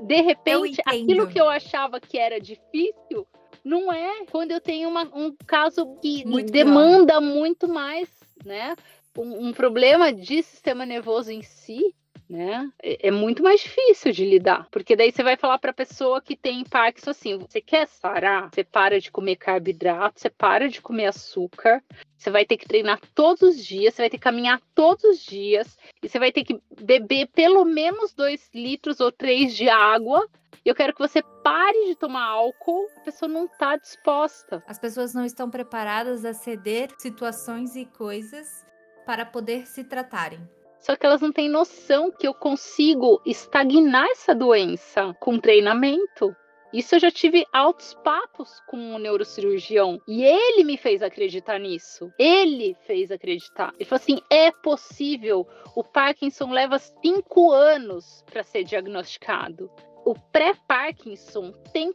[0.00, 3.28] de repente aquilo que eu achava que era difícil
[3.62, 4.24] não é.
[4.30, 8.08] Quando eu tenho uma, um caso que muito demanda muito mais,
[8.46, 8.74] né?
[9.16, 11.94] Um, um problema de sistema nervoso em si,
[12.32, 12.72] né?
[12.82, 16.22] É, é muito mais difícil de lidar, porque daí você vai falar para a pessoa
[16.22, 18.48] que tem Parkinson assim: você quer sarar?
[18.50, 21.82] Você para de comer carboidrato, você para de comer açúcar,
[22.16, 25.22] você vai ter que treinar todos os dias, você vai ter que caminhar todos os
[25.22, 30.26] dias, e você vai ter que beber pelo menos dois litros ou três de água.
[30.64, 32.86] E eu quero que você pare de tomar álcool.
[32.96, 34.62] A pessoa não está disposta.
[34.66, 38.64] As pessoas não estão preparadas a ceder situações e coisas
[39.04, 40.40] para poder se tratarem.
[40.82, 46.34] Só que elas não têm noção que eu consigo estagnar essa doença com treinamento.
[46.72, 52.10] Isso eu já tive altos papos com um neurocirurgião e ele me fez acreditar nisso.
[52.18, 53.72] Ele fez acreditar.
[53.76, 55.46] Ele falou assim: é possível.
[55.76, 59.70] O Parkinson leva cinco anos para ser diagnosticado.
[60.04, 61.94] O pré-Parkinson tem,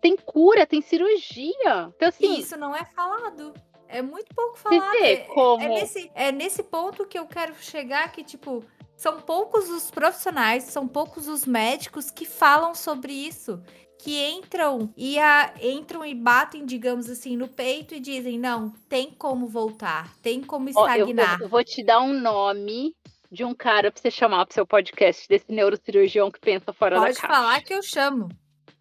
[0.00, 1.90] tem cura, tem cirurgia.
[1.96, 3.52] Então, assim, Isso não é falado.
[3.92, 4.96] É muito pouco falado.
[4.96, 5.62] É, como...
[5.62, 8.64] é, nesse, é nesse ponto que eu quero chegar que, tipo,
[8.96, 13.62] são poucos os profissionais, são poucos os médicos que falam sobre isso.
[13.98, 19.12] Que entram e a, entram e batem, digamos assim, no peito e dizem: não, tem
[19.12, 20.98] como voltar, tem como estagnar.
[20.98, 22.96] eu, vou, eu vou te dar um nome
[23.30, 27.14] de um cara pra você chamar pro seu podcast, desse neurocirurgião que pensa fora Pode
[27.14, 27.26] da caixa.
[27.26, 28.28] Pode falar que eu chamo.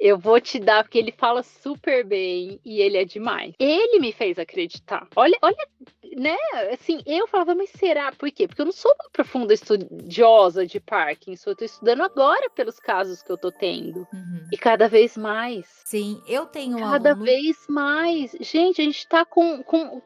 [0.02, 3.54] Eu vou te dar, porque ele fala super bem e ele é demais.
[3.60, 5.08] Ele me fez acreditar.
[5.16, 5.68] Olha, olha,
[6.16, 6.36] né?
[6.72, 8.12] Assim, eu falava, mas será?
[8.12, 8.48] Por quê?
[8.48, 11.52] Porque eu não sou uma profunda estudiosa de Parkinson.
[11.52, 14.08] Eu tô estudando agora pelos casos que eu tô tendo.
[14.14, 14.48] Uhum.
[14.52, 15.82] E cada vez mais.
[15.86, 17.26] Sim, eu tenho Cada aluno...
[17.26, 18.36] vez mais.
[18.40, 20.02] Gente, a gente tá com, com.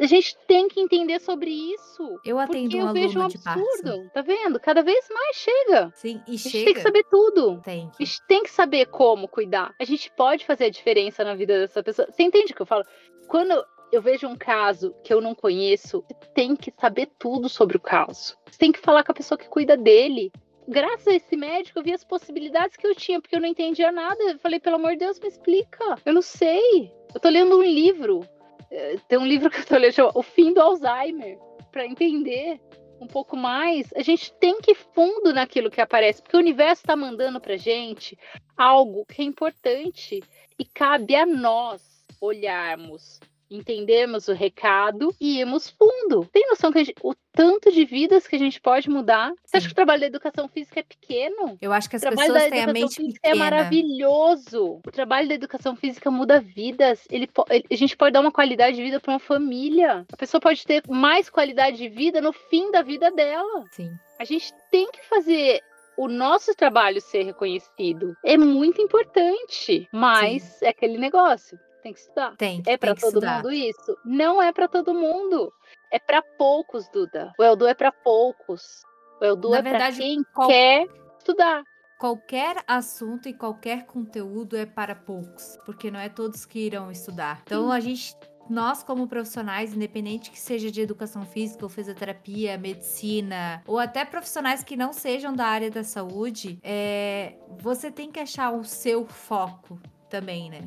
[0.00, 2.18] A gente tem que entender sobre isso.
[2.24, 4.10] Eu atendo um eu vejo um absurdo.
[4.12, 4.58] Tá vendo?
[4.58, 5.92] Cada vez mais chega.
[5.94, 6.64] Sim, e a gente chega.
[6.64, 7.60] tem que saber tudo.
[7.62, 7.90] Tem.
[7.98, 9.74] A gente tem que saber como cuidar.
[9.80, 12.08] A gente pode fazer a diferença na vida dessa pessoa.
[12.10, 12.84] Você entende o que eu falo?
[13.28, 16.04] Quando eu vejo um caso que eu não conheço,
[16.34, 18.36] tem que saber tudo sobre o caso.
[18.50, 20.32] Você tem que falar com a pessoa que cuida dele.
[20.68, 23.92] Graças a esse médico, eu vi as possibilidades que eu tinha, porque eu não entendia
[23.92, 24.20] nada.
[24.22, 25.96] Eu falei, pelo amor de Deus, me explica.
[26.04, 26.92] Eu não sei.
[27.14, 28.26] Eu tô lendo um livro.
[28.70, 31.38] Eh, tem um livro que eu tô lendo, chama O Fim do Alzheimer,
[31.70, 32.60] para entender
[33.00, 36.82] um pouco mais, a gente tem que ir fundo naquilo que aparece, porque o universo
[36.82, 38.18] está mandando para gente
[38.56, 40.22] algo que é importante
[40.58, 41.82] e cabe a nós
[42.20, 46.26] olharmos entendemos o recado e irmos fundo.
[46.32, 49.32] Tem noção que gente, o tanto de vidas que a gente pode mudar?
[49.44, 51.58] Você acha que o trabalho da educação física é pequeno?
[51.60, 53.20] Eu acho que as pessoas têm a mente é pequena.
[53.22, 54.80] É maravilhoso.
[54.86, 57.06] O trabalho da educação física muda vidas.
[57.10, 60.06] Ele, a gente pode dar uma qualidade de vida para uma família.
[60.10, 63.64] A pessoa pode ter mais qualidade de vida no fim da vida dela.
[63.72, 63.90] Sim.
[64.18, 65.60] A gente tem que fazer
[65.96, 70.66] o nosso trabalho ser reconhecido é muito importante, mas Sim.
[70.66, 72.36] é aquele negócio tem que estudar.
[72.36, 72.62] Tem.
[72.66, 73.36] É para todo estudar.
[73.36, 73.96] mundo isso?
[74.04, 75.52] Não é para todo mundo.
[75.92, 77.32] É para poucos, Duda.
[77.38, 78.82] O Eldu é para poucos.
[79.20, 80.48] O Eldu Na é para quem qual...
[80.48, 80.86] quer
[81.18, 81.62] estudar.
[81.98, 87.40] Qualquer assunto e qualquer conteúdo é para poucos, porque não é todos que irão estudar.
[87.46, 88.14] Então a gente
[88.50, 94.62] nós, como profissionais, independente que seja de educação física ou fisioterapia, medicina, ou até profissionais
[94.62, 99.80] que não sejam da área da saúde, é, você tem que achar o seu foco
[100.08, 100.60] também, né?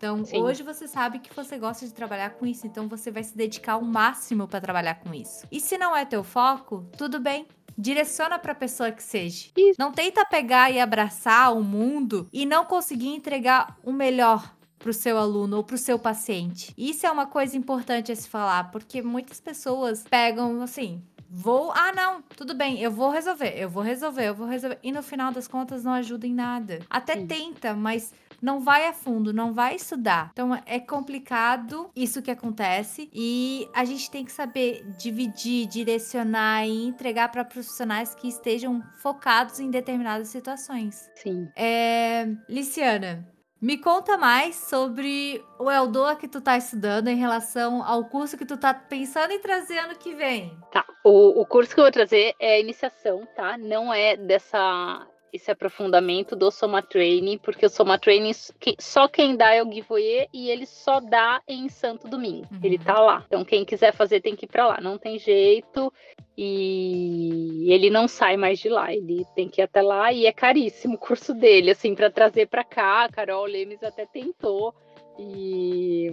[0.00, 0.40] Então, Sim.
[0.40, 3.74] hoje você sabe que você gosta de trabalhar com isso, então você vai se dedicar
[3.74, 5.46] ao máximo para trabalhar com isso.
[5.52, 7.46] E se não é teu foco, tudo bem,
[7.76, 9.50] direciona para a pessoa que seja.
[9.54, 9.78] Isso.
[9.78, 14.94] Não tenta pegar e abraçar o mundo e não conseguir entregar o melhor para o
[14.94, 16.72] seu aluno ou para o seu paciente.
[16.78, 21.92] Isso é uma coisa importante a se falar, porque muitas pessoas pegam assim, vou, ah
[21.92, 25.30] não, tudo bem, eu vou resolver, eu vou resolver, eu vou resolver e no final
[25.30, 26.80] das contas não ajuda em nada.
[26.90, 27.26] Até Sim.
[27.26, 28.12] tenta, mas
[28.42, 30.30] não vai a fundo, não vai estudar.
[30.32, 36.86] Então é complicado isso que acontece e a gente tem que saber dividir, direcionar e
[36.86, 41.08] entregar para profissionais que estejam focados em determinadas situações.
[41.14, 41.48] Sim.
[41.54, 43.24] É, Liciana,
[43.60, 48.46] me conta mais sobre o Eldoa que tu tá estudando em relação ao curso que
[48.46, 50.56] tu tá pensando em trazer ano que vem.
[50.72, 53.58] Tá, o, o curso que eu vou trazer é iniciação, tá?
[53.58, 58.32] Não é dessa esse aprofundamento do Soma Training, porque o Soma Training
[58.78, 62.46] só quem dá é o giveaway e ele só dá em Santo Domingo.
[62.50, 62.60] Uhum.
[62.62, 63.24] Ele tá lá.
[63.26, 65.92] Então quem quiser fazer tem que ir para lá, não tem jeito.
[66.36, 70.32] E ele não sai mais de lá, ele tem que ir até lá e é
[70.32, 73.04] caríssimo o curso dele, assim, para trazer para cá.
[73.04, 74.74] A Carol Lemes até tentou.
[75.18, 76.10] E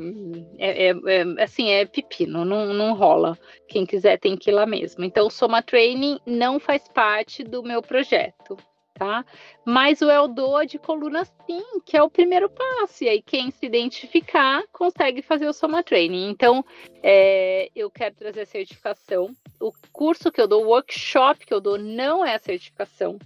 [0.59, 3.37] é, é, é, assim, é pepino, não, não rola.
[3.69, 5.05] Quem quiser tem que ir lá mesmo.
[5.05, 8.57] Então, o Soma Training não faz parte do meu projeto
[8.97, 9.23] tá?
[9.63, 13.03] Mas o Eldoa de coluna sim, que é o primeiro passo.
[13.03, 16.29] E aí quem se identificar consegue fazer o Soma Training.
[16.29, 16.65] Então,
[17.03, 19.35] é, eu quero trazer a certificação.
[19.59, 23.19] O curso que eu dou, o workshop que eu dou não é a certificação.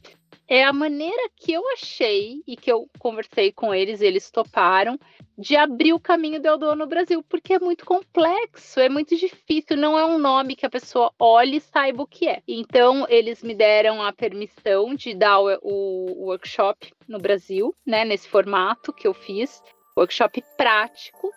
[0.53, 4.99] É a maneira que eu achei e que eu conversei com eles, eles toparam,
[5.37, 9.77] de abrir o caminho do Eldon no Brasil, porque é muito complexo, é muito difícil,
[9.77, 12.41] não é um nome que a pessoa olhe e saiba o que é.
[12.45, 18.27] Então, eles me deram a permissão de dar o, o workshop no Brasil, né, nesse
[18.27, 19.63] formato que eu fiz,
[19.95, 21.31] workshop prático,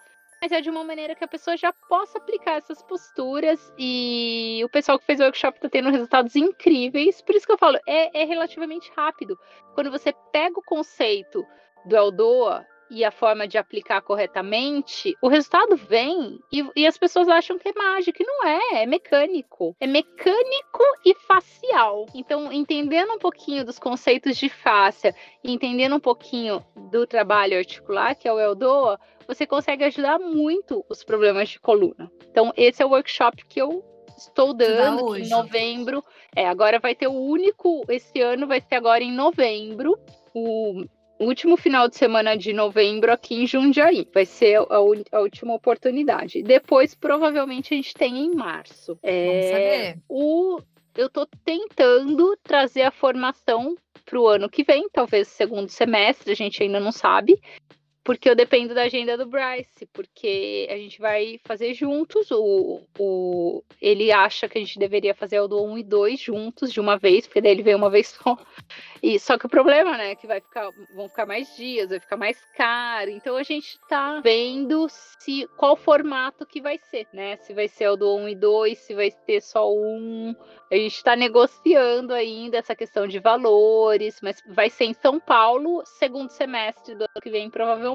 [0.45, 4.69] mas é de uma maneira que a pessoa já possa aplicar essas posturas e o
[4.69, 7.23] pessoal que fez o workshop está tendo resultados incríveis.
[7.23, 9.39] Por isso que eu falo, é, é relativamente rápido.
[9.73, 11.47] Quando você pega o conceito
[11.87, 17.29] do Eldoa e a forma de aplicar corretamente, o resultado vem e, e, as pessoas
[17.29, 18.23] acham que é mágico.
[18.23, 19.75] E não é, é mecânico.
[19.81, 22.07] É mecânico e facial.
[22.15, 28.27] Então, entendendo um pouquinho dos conceitos de fáscia entendendo um pouquinho do trabalho articular, que
[28.27, 32.11] é o Eldoa, você consegue ajudar muito os problemas de coluna.
[32.31, 33.85] Então, esse é o workshop que eu
[34.17, 36.03] estou dando em novembro.
[36.35, 39.99] É, agora vai ter o único, esse ano vai ser agora em novembro,
[40.35, 40.85] o
[41.27, 44.07] último final de semana de novembro aqui em Jundiaí.
[44.13, 44.77] Vai ser a,
[45.13, 46.43] a última oportunidade.
[46.43, 48.99] Depois, provavelmente, a gente tem em março.
[49.03, 49.99] É, Vamos saber.
[50.09, 50.61] O,
[50.97, 56.37] eu estou tentando trazer a formação para o ano que vem, talvez segundo semestre, a
[56.37, 57.41] gente ainda não sabe
[58.05, 62.31] porque eu dependo da agenda do Bryce, porque a gente vai fazer juntos.
[62.31, 66.71] O, o, ele acha que a gente deveria fazer o do 1 e 2 juntos
[66.71, 68.37] de uma vez, porque daí ele vem uma vez só.
[69.03, 71.99] E só que o problema, né, é que vai ficar, vão ficar mais dias, vai
[71.99, 73.11] ficar mais caro.
[73.11, 77.37] Então a gente tá vendo se qual formato que vai ser, né?
[77.39, 80.35] Se vai ser o do 1 e 2, se vai ter só um.
[80.71, 85.83] A gente está negociando ainda essa questão de valores, mas vai ser em São Paulo,
[85.87, 87.94] segundo semestre do ano que vem, provavelmente.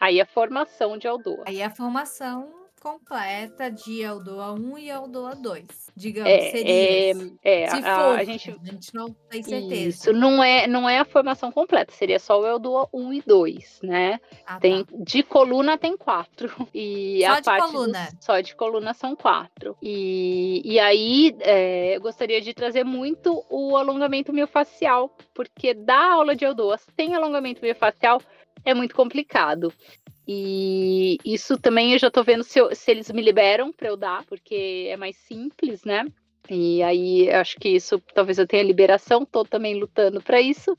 [0.00, 1.44] Aí a formação de Aldoa.
[1.46, 5.66] Aí a formação completa de Eldoa 1 e Eldoa 2.
[5.94, 7.32] Digamos, é, seria.
[7.42, 9.74] É, é Se a, for, a, gente, a gente não tem certeza.
[9.74, 13.80] Isso, não é, não é a formação completa, seria só o Eldoa 1 e 2,
[13.82, 14.20] né?
[14.46, 14.96] Ah, tem, tá.
[15.00, 16.48] De coluna tem quatro.
[16.74, 18.08] E só a de parte coluna?
[18.10, 19.76] Do, só de coluna são quatro.
[19.82, 26.36] E, e aí é, eu gostaria de trazer muito o alongamento miofascial, porque da aula
[26.36, 28.20] de Eldoa sem alongamento miofascial
[28.64, 29.72] é muito complicado.
[30.26, 33.96] E isso também eu já tô vendo se, eu, se eles me liberam para eu
[33.96, 36.04] dar, porque é mais simples, né?
[36.50, 40.76] E aí acho que isso talvez eu tenha liberação, tô também lutando para isso.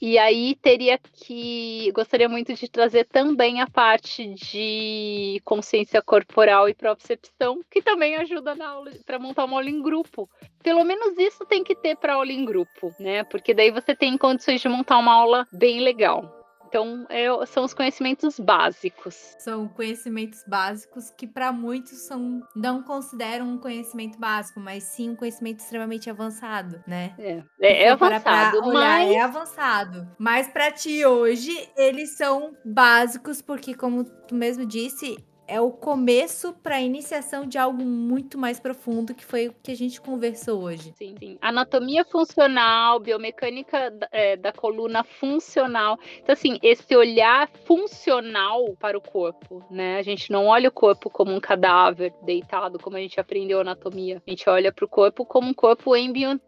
[0.00, 6.74] E aí teria que gostaria muito de trazer também a parte de consciência corporal e
[6.74, 10.30] propriocepção, que também ajuda na aula para montar uma aula em grupo.
[10.62, 13.24] Pelo menos isso tem que ter para aula em grupo, né?
[13.24, 16.37] Porque daí você tem condições de montar uma aula bem legal.
[16.68, 19.34] Então, é, são os conhecimentos básicos.
[19.38, 25.16] São conhecimentos básicos que, para muitos, são não consideram um conhecimento básico, mas sim um
[25.16, 27.14] conhecimento extremamente avançado, né?
[27.18, 29.10] É, é, é avançado, olhar, mas...
[29.10, 30.08] É avançado.
[30.18, 35.16] Mas para ti, hoje, eles são básicos, porque, como tu mesmo disse,
[35.48, 39.72] é o começo para a iniciação de algo muito mais profundo, que foi o que
[39.72, 40.92] a gente conversou hoje.
[40.96, 41.38] Sim, sim.
[41.40, 45.98] Anatomia funcional, biomecânica é, da coluna funcional.
[46.18, 49.98] Então, assim, esse olhar funcional para o corpo, né?
[49.98, 54.22] A gente não olha o corpo como um cadáver deitado, como a gente aprendeu anatomia.
[54.26, 56.38] A gente olha para o corpo como um corpo em bio,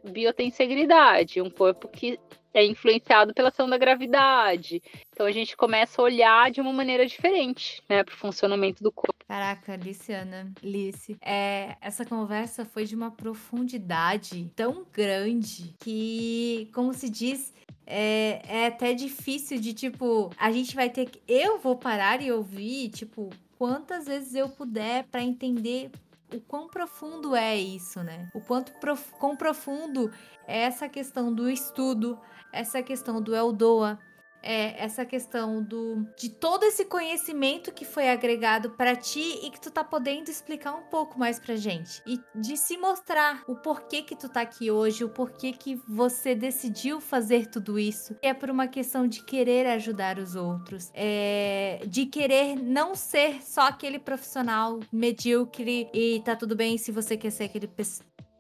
[1.43, 2.19] um corpo que
[2.53, 4.83] é influenciado pela ação da gravidade.
[5.13, 8.91] Então a gente começa a olhar de uma maneira diferente, né, para o funcionamento do
[8.91, 9.25] corpo.
[9.27, 17.09] Caraca, Luciana, Lice, é, essa conversa foi de uma profundidade tão grande que, como se
[17.09, 17.53] diz,
[17.87, 21.21] é, é até difícil de tipo, a gente vai ter que.
[21.29, 25.91] Eu vou parar e ouvir, tipo, quantas vezes eu puder para entender
[26.33, 28.29] o quão profundo é isso, né?
[28.35, 29.13] O quanto prof...
[29.19, 30.13] quão profundo
[30.47, 32.19] é essa questão do estudo,
[32.53, 33.99] essa questão do Eldoa,
[34.43, 39.61] é essa questão do de todo esse conhecimento que foi agregado para ti e que
[39.61, 44.03] tu tá podendo explicar um pouco mais pra gente e de se mostrar o porquê
[44.03, 48.17] que tu tá aqui hoje, o porquê que você decidiu fazer tudo isso.
[48.23, 53.63] É por uma questão de querer ajudar os outros, é de querer não ser só
[53.63, 57.69] aquele profissional medíocre e tá tudo bem se você quer ser aquele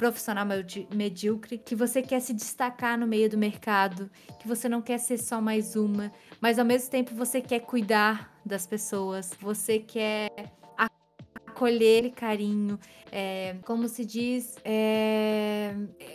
[0.01, 0.47] profissional
[0.95, 5.19] medíocre, que você quer se destacar no meio do mercado, que você não quer ser
[5.19, 6.11] só mais uma,
[6.41, 10.31] mas ao mesmo tempo você quer cuidar das pessoas, você quer
[11.61, 12.81] acolher carinho.
[13.13, 15.75] É, como se diz, é,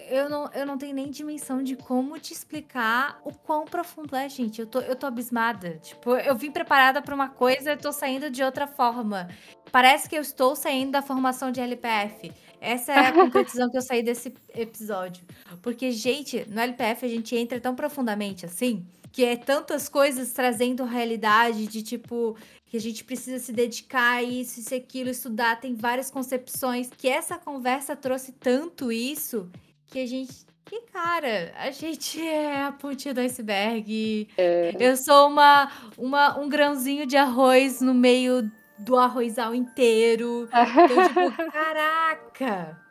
[0.09, 4.27] eu, não, eu não tenho nem dimensão de como te explicar o quão profundo é,
[4.27, 4.61] gente.
[4.61, 5.77] Eu tô, eu tô abismada.
[5.77, 9.27] Tipo, eu vim preparada para uma coisa e tô saindo de outra forma.
[9.71, 12.31] Parece que eu estou saindo da formação de LPF.
[12.65, 15.23] Essa é a conclusão que eu saí desse episódio.
[15.61, 20.83] Porque, gente, no LPF a gente entra tão profundamente assim, que é tantas coisas trazendo
[20.83, 22.35] realidade de tipo
[22.65, 27.07] que a gente precisa se dedicar a isso, isso, aquilo, estudar, tem várias concepções, que
[27.07, 29.49] essa conversa trouxe tanto isso
[29.85, 34.27] que a gente que, cara, a gente é a pontinha do iceberg.
[34.35, 34.75] É.
[34.79, 40.47] Eu sou uma, uma, um grãozinho de arroz no meio do arrozal inteiro.
[40.47, 42.81] Então, tipo, caraca!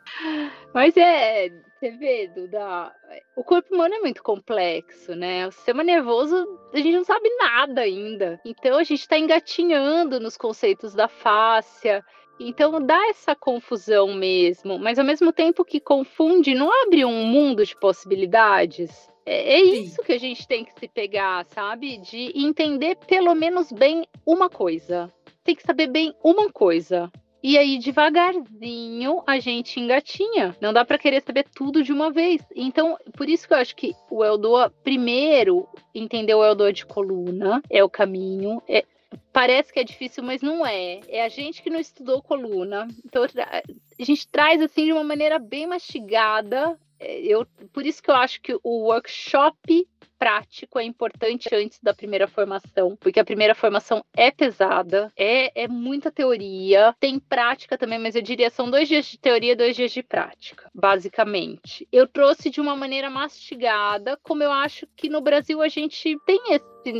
[0.73, 1.49] Mas é,
[1.79, 2.91] você vê, Duda,
[3.35, 5.47] o corpo humano é muito complexo, né?
[5.47, 8.39] O sistema nervoso, a gente não sabe nada ainda.
[8.45, 12.03] Então a gente está engatinhando nos conceitos da fáscia.
[12.39, 17.65] Então dá essa confusão mesmo, mas ao mesmo tempo que confunde, não abre um mundo
[17.65, 19.09] de possibilidades.
[19.25, 21.97] É, é isso que a gente tem que se pegar, sabe?
[21.97, 25.11] De entender pelo menos bem uma coisa
[25.45, 27.09] tem que saber bem uma coisa.
[27.41, 30.57] E aí, devagarzinho, a gente engatinha.
[30.59, 32.41] Não dá para querer saber tudo de uma vez.
[32.55, 37.61] Então, por isso que eu acho que o Eldoa, primeiro, entender o Eldoa de coluna
[37.69, 38.59] é o caminho.
[38.67, 38.83] É,
[39.31, 41.01] parece que é difícil, mas não é.
[41.07, 42.87] É a gente que não estudou coluna.
[43.05, 48.15] Então, a gente traz assim de uma maneira bem mastigada eu, por isso que eu
[48.15, 54.03] acho que o workshop prático é importante antes da primeira formação, porque a primeira formação
[54.15, 59.05] é pesada, é, é muita teoria, tem prática também, mas eu diria são dois dias
[59.05, 61.87] de teoria, dois dias de prática, basicamente.
[61.91, 66.39] Eu trouxe de uma maneira mastigada, como eu acho que no Brasil a gente tem
[66.49, 66.93] esse,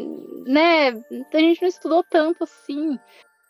[0.45, 0.89] né?
[1.33, 2.99] A gente não estudou tanto assim.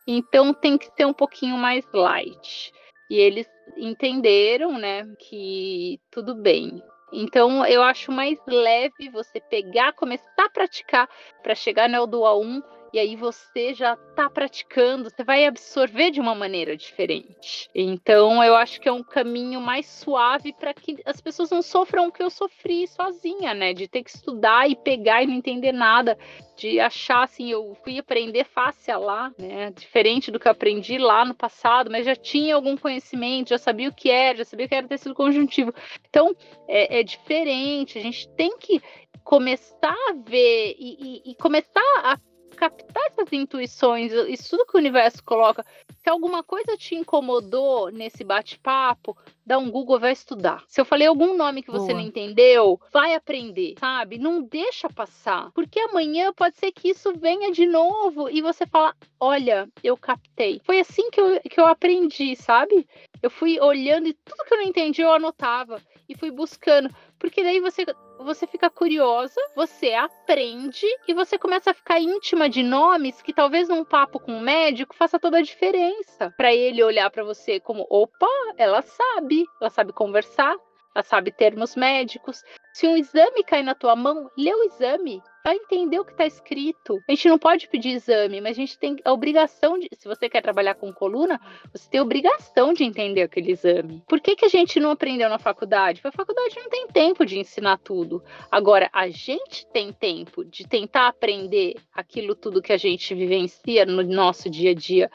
[0.07, 2.71] Então tem que ser um pouquinho mais light.
[3.09, 6.81] E eles entenderam, né, que tudo bem.
[7.13, 11.09] Então eu acho mais leve você pegar, começar a praticar
[11.41, 12.61] para chegar no do A1
[12.95, 17.69] e aí você já está praticando, você vai absorver de uma maneira diferente.
[17.75, 22.07] Então, eu acho que é um caminho mais suave para que as pessoas não sofram
[22.07, 23.73] o que eu sofri sozinha, né?
[23.73, 26.17] De ter que estudar e pegar e não entender nada,
[26.55, 29.71] de achar assim, eu fui aprender fácil lá, né?
[29.71, 33.89] Diferente do que eu aprendi lá no passado, mas já tinha algum conhecimento, já sabia
[33.89, 35.73] o que era, já sabia o que era tecido conjuntivo.
[36.09, 36.33] Então,
[36.65, 38.81] é, é diferente, a gente tem que
[39.21, 42.17] começar a ver e, e, e começar a
[42.55, 45.65] captar essas intuições, isso tudo que o universo coloca.
[46.01, 50.63] Se alguma coisa te incomodou nesse bate-papo, dá um Google, vai estudar.
[50.67, 51.99] Se eu falei algum nome que você Boa.
[51.99, 54.17] não entendeu, vai aprender, sabe?
[54.17, 55.51] Não deixa passar.
[55.53, 60.61] Porque amanhã pode ser que isso venha de novo e você fala: olha, eu captei.
[60.63, 62.87] Foi assim que eu, que eu aprendi, sabe?
[63.21, 66.89] Eu fui olhando e tudo que eu não entendi eu anotava e fui buscando.
[67.19, 67.85] Porque daí você,
[68.19, 73.67] você fica curiosa, você aprende e você começa a ficar íntima de nomes que talvez
[73.67, 76.33] num papo com um médico faça toda a diferença.
[76.37, 78.27] Para ele olhar para você como, opa,
[78.57, 80.55] ela sabe, ela sabe conversar,
[80.95, 82.41] ela sabe termos médicos.
[82.73, 86.25] Se um exame cai na tua mão, lê o exame para entender o que está
[86.25, 86.97] escrito.
[87.07, 90.27] A gente não pode pedir exame, mas a gente tem a obrigação de, se você
[90.27, 91.39] quer trabalhar com coluna,
[91.71, 94.01] você tem a obrigação de entender aquele exame.
[94.07, 96.01] Por que, que a gente não aprendeu na faculdade?
[96.01, 98.23] Porque a faculdade não tem tempo de ensinar tudo.
[98.49, 104.01] Agora, a gente tem tempo de tentar aprender aquilo tudo que a gente vivencia no
[104.01, 105.11] nosso dia a dia.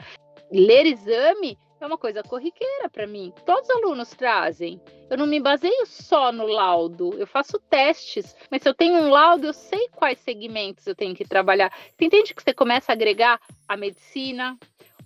[0.53, 3.32] Ler exame é uma coisa corriqueira para mim.
[3.47, 4.81] Todos os alunos trazem.
[5.09, 9.09] Eu não me baseio só no laudo, eu faço testes, mas se eu tenho um
[9.09, 11.73] laudo, eu sei quais segmentos eu tenho que trabalhar.
[11.97, 14.57] Você entende que você começa a agregar a medicina,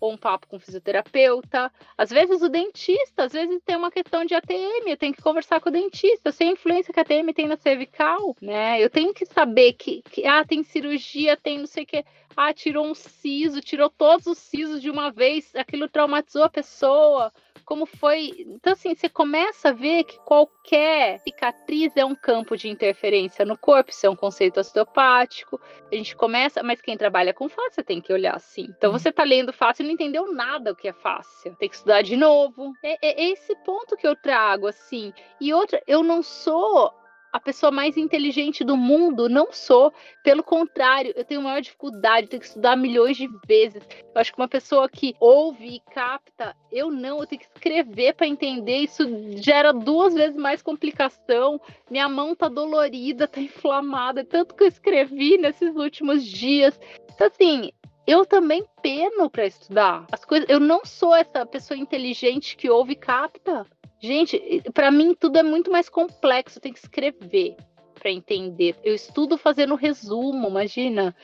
[0.05, 1.73] ou um papo com o fisioterapeuta.
[1.97, 5.61] Às vezes o dentista, às vezes tem uma questão de ATM, eu tenho que conversar
[5.61, 8.83] com o dentista, sei a influência que a ATM tem na cervical, né?
[8.83, 12.05] Eu tenho que saber que, que ah, tem cirurgia, tem não sei o que.
[12.37, 17.33] Ah, tirou um siso, tirou todos os sisos de uma vez, aquilo traumatizou a pessoa
[17.65, 18.33] como foi.
[18.47, 23.57] Então, assim, você começa a ver que qualquer cicatriz é um campo de interferência no
[23.57, 25.61] corpo, isso é um conceito osteopático.
[25.91, 28.67] A gente começa, mas quem trabalha com face tem que olhar assim.
[28.77, 31.51] Então, você tá lendo face e não entendeu nada o que é face.
[31.59, 32.73] Tem que estudar de novo.
[32.83, 35.13] É, é esse ponto que eu trago, assim.
[35.41, 36.93] E outra, eu não sou
[37.35, 39.93] a pessoa mais inteligente do mundo, não sou.
[40.23, 43.83] Pelo contrário, eu tenho maior dificuldade, tenho que estudar milhões de vezes.
[44.15, 48.15] Eu acho que uma pessoa que ouve e capta, eu não, eu tenho que escrever
[48.15, 48.77] para entender.
[48.77, 49.03] Isso
[49.43, 51.61] gera duas vezes mais complicação.
[51.91, 56.79] Minha mão tá dolorida, tá inflamada, tanto que eu escrevi nesses últimos dias.
[57.13, 57.73] Então, assim,
[58.07, 60.07] eu também peno para estudar.
[60.13, 63.67] As coisas, eu não sou essa pessoa inteligente que ouve e capta.
[64.05, 67.57] Gente, para mim tudo é muito mais complexo, tem que escrever
[67.95, 68.77] para entender.
[68.85, 71.17] Eu estudo fazendo resumo, imagina.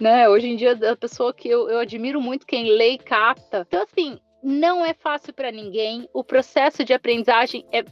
[0.00, 0.26] Né?
[0.26, 3.66] Hoje em dia, a pessoa que eu, eu admiro muito quem lê e capta.
[3.68, 6.08] Então, assim, não é fácil para ninguém.
[6.14, 7.84] O processo de aprendizagem é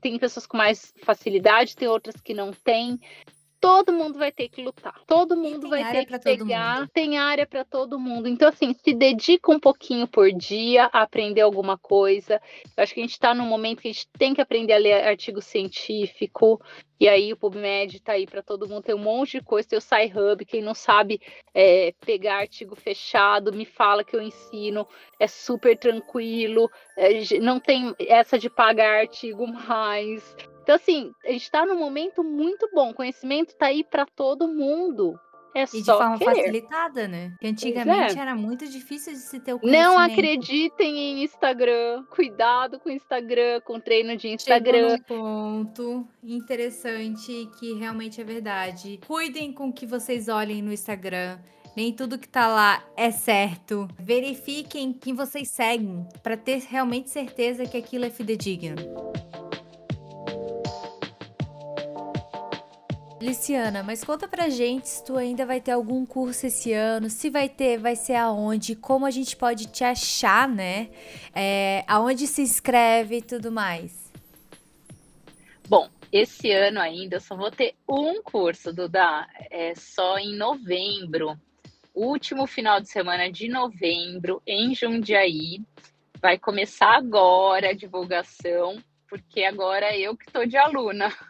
[0.00, 2.98] tem pessoas com mais facilidade, tem outras que não têm
[3.60, 4.98] todo mundo vai ter que lutar.
[5.06, 6.88] Todo mundo vai ter que pegar.
[6.88, 8.26] Tem área para todo mundo.
[8.26, 12.40] Então, assim, se dedica um pouquinho por dia a aprender alguma coisa.
[12.76, 14.78] Eu acho que a gente está num momento que a gente tem que aprender a
[14.78, 16.60] ler artigo científico.
[16.98, 18.82] E aí o PubMed está aí para todo mundo.
[18.82, 19.68] Tem um monte de coisa.
[19.68, 20.44] Tem o SciHub.
[20.46, 21.20] Quem não sabe
[21.54, 24.86] é, pegar artigo fechado, me fala que eu ensino.
[25.18, 26.70] É super tranquilo.
[26.96, 30.34] É, não tem essa de pagar artigo mais.
[30.70, 32.90] Então, assim, a gente está num momento muito bom.
[32.90, 35.18] O conhecimento está aí para todo mundo.
[35.52, 36.36] É e de forma querer.
[36.36, 37.30] facilitada, né?
[37.30, 38.22] Porque antigamente é.
[38.22, 39.84] era muito difícil de se ter o conhecimento.
[39.84, 42.04] Não acreditem em Instagram.
[42.08, 44.96] Cuidado com Instagram, com treino de Instagram.
[44.96, 49.00] Chegou num ponto interessante que realmente é verdade.
[49.08, 51.40] Cuidem com o que vocês olhem no Instagram.
[51.76, 53.88] Nem tudo que tá lá é certo.
[53.98, 58.76] Verifiquem quem vocês seguem para ter realmente certeza que aquilo é fidedigno.
[63.20, 67.28] Liciana, mas conta pra gente se tu ainda vai ter algum curso esse ano, se
[67.28, 70.88] vai ter, vai ser aonde, como a gente pode te achar, né?
[71.34, 74.10] É, aonde se inscreve e tudo mais.
[75.68, 81.38] Bom, esse ano ainda eu só vou ter um curso, Duda, é só em novembro.
[81.94, 85.60] Último final de semana de novembro, em Jundiaí.
[86.22, 91.12] Vai começar agora a divulgação, porque agora eu que estou de aluna.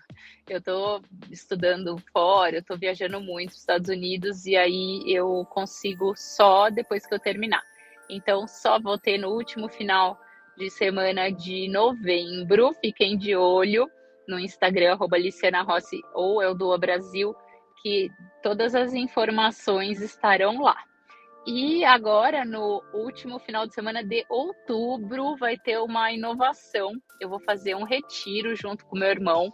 [0.50, 1.00] Eu estou
[1.30, 7.06] estudando fora, eu estou viajando muito nos Estados Unidos e aí eu consigo só depois
[7.06, 7.62] que eu terminar.
[8.08, 10.18] Então, só vou ter no último final
[10.58, 12.74] de semana de novembro.
[12.80, 13.88] Fiquem de olho
[14.26, 17.32] no Instagram, Liciana Rossi ou Eldoa Brasil,
[17.80, 18.10] que
[18.42, 20.76] todas as informações estarão lá.
[21.46, 27.00] E agora, no último final de semana de outubro, vai ter uma inovação.
[27.20, 29.52] Eu vou fazer um retiro junto com meu irmão.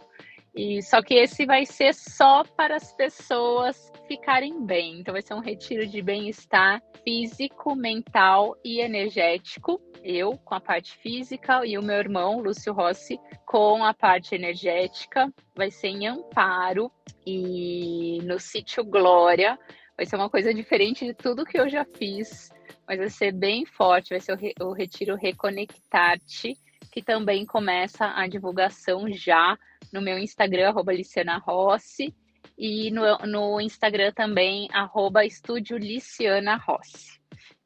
[0.57, 4.99] E só que esse vai ser só para as pessoas ficarem bem.
[4.99, 9.79] Então vai ser um retiro de bem-estar físico, mental e energético.
[10.03, 15.31] Eu com a parte física e o meu irmão, Lúcio Rossi, com a parte energética.
[15.55, 16.91] Vai ser em Amparo
[17.23, 19.59] e no sítio Glória.
[19.95, 22.49] Vai ser uma coisa diferente de tudo que eu já fiz,
[22.87, 24.09] mas vai ser bem forte.
[24.09, 26.57] Vai ser o, re o Retiro Reconectar-te,
[26.91, 29.55] que também começa a divulgação já
[29.91, 32.13] no meu Instagram, arroba Liciana Rossi
[32.57, 37.17] e no, no Instagram também, arroba Estúdio Liciana Rossi.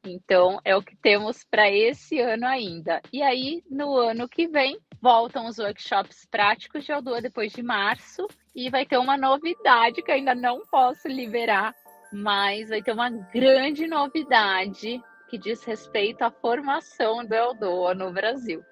[0.04, 3.00] Então, é o que temos para esse ano ainda.
[3.12, 8.26] E aí, no ano que vem, voltam os workshops práticos de Aldua depois de março.
[8.54, 11.74] E vai ter uma novidade que ainda não posso liberar,
[12.12, 15.00] mas vai ter uma grande novidade
[15.30, 18.62] que diz respeito à formação do Eldoa no Brasil.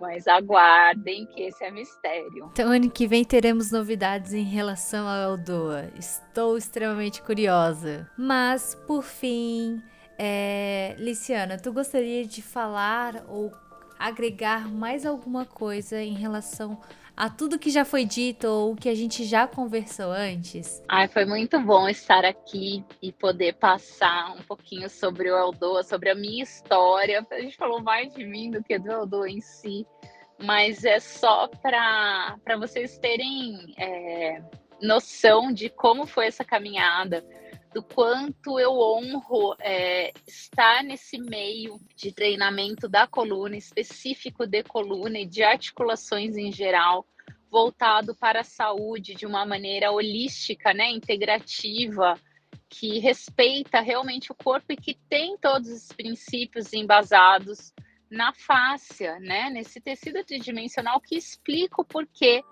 [0.00, 2.48] Mas aguardem que esse é mistério.
[2.52, 5.90] Então, ano que vem teremos novidades em relação ao Eldoa.
[5.98, 8.08] Estou extremamente curiosa.
[8.16, 9.82] Mas, por fim,
[10.18, 10.94] é...
[10.98, 13.52] Liciana, tu gostaria de falar ou
[13.98, 16.78] agregar mais alguma coisa em relação
[17.18, 20.80] a tudo que já foi dito ou que a gente já conversou antes?
[20.88, 26.10] Ai, foi muito bom estar aqui e poder passar um pouquinho sobre o Eldoa, sobre
[26.10, 27.26] a minha história.
[27.32, 29.84] A gente falou mais de mim do que do Eldoa em si,
[30.40, 34.40] mas é só para vocês terem é,
[34.80, 37.26] noção de como foi essa caminhada
[37.72, 45.18] do quanto eu honro é, estar nesse meio de treinamento da coluna, específico de coluna
[45.18, 47.06] e de articulações em geral,
[47.50, 52.14] voltado para a saúde de uma maneira holística, né, integrativa,
[52.68, 57.72] que respeita realmente o corpo e que tem todos os princípios embasados
[58.10, 62.42] na fáscia, né, nesse tecido tridimensional que explica o porquê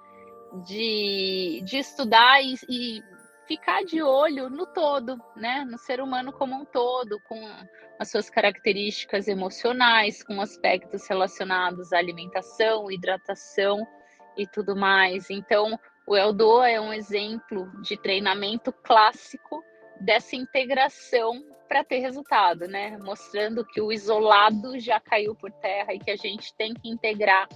[0.67, 3.03] de, de estudar e, e
[3.47, 5.65] ficar de olho no todo, né?
[5.65, 7.41] No ser humano como um todo, com
[7.99, 13.87] as suas características emocionais, com aspectos relacionados à alimentação, hidratação
[14.37, 15.31] e tudo mais.
[15.31, 19.63] Então, o Eldo é um exemplo de treinamento clássico
[20.01, 22.99] dessa integração para ter resultado, né?
[22.99, 27.49] Mostrando que o isolado já caiu por terra e que a gente tem que integrar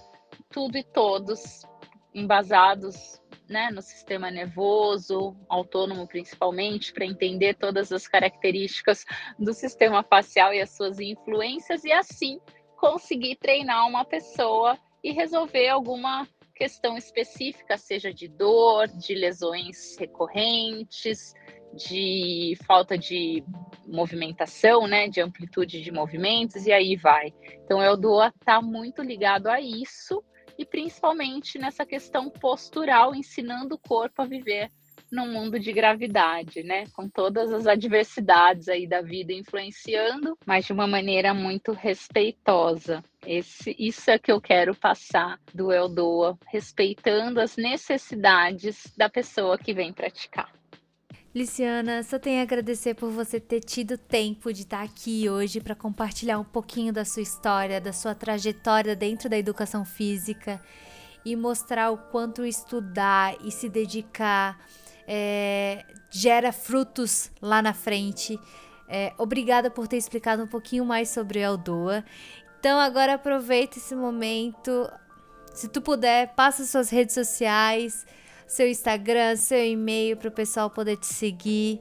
[0.50, 1.62] tudo e todos
[2.14, 3.19] embasados
[3.50, 9.04] né, no sistema nervoso, autônomo principalmente, para entender todas as características
[9.36, 12.38] do sistema facial e as suas influências, e assim
[12.78, 21.34] conseguir treinar uma pessoa e resolver alguma questão específica, seja de dor, de lesões recorrentes,
[21.74, 23.42] de falta de
[23.86, 27.34] movimentação, né, de amplitude de movimentos, e aí vai.
[27.64, 30.22] Então, o Eldoa está muito ligado a isso
[30.60, 34.70] e principalmente nessa questão postural, ensinando o corpo a viver
[35.10, 36.84] num mundo de gravidade, né?
[36.92, 43.02] Com todas as adversidades aí da vida influenciando, mas de uma maneira muito respeitosa.
[43.26, 49.72] Esse, isso é que eu quero passar do Eldoa, respeitando as necessidades da pessoa que
[49.72, 50.59] vem praticar.
[51.32, 55.76] Liciana, só tenho a agradecer por você ter tido tempo de estar aqui hoje para
[55.76, 60.60] compartilhar um pouquinho da sua história, da sua trajetória dentro da educação física
[61.24, 64.58] e mostrar o quanto estudar e se dedicar
[65.06, 68.36] é, gera frutos lá na frente.
[68.88, 72.04] É, obrigada por ter explicado um pouquinho mais sobre o Eldoa.
[72.58, 74.90] Então agora aproveita esse momento.
[75.54, 78.04] Se tu puder, passa suas redes sociais
[78.50, 81.80] seu Instagram, seu e-mail para o pessoal poder te seguir.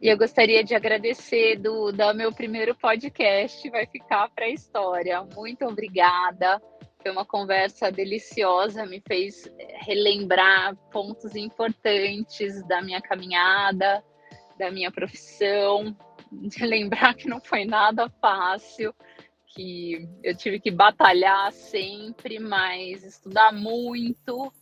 [0.00, 5.26] E eu gostaria de agradecer do, do meu primeiro podcast, vai ficar para a história.
[5.34, 6.60] Muito obrigada.
[7.02, 9.50] Foi uma conversa deliciosa, me fez
[9.86, 14.04] relembrar pontos importantes da minha caminhada,
[14.58, 15.96] da minha profissão,
[16.30, 18.94] de lembrar que não foi nada fácil,
[19.46, 24.52] que eu tive que batalhar sempre, mas estudar muito,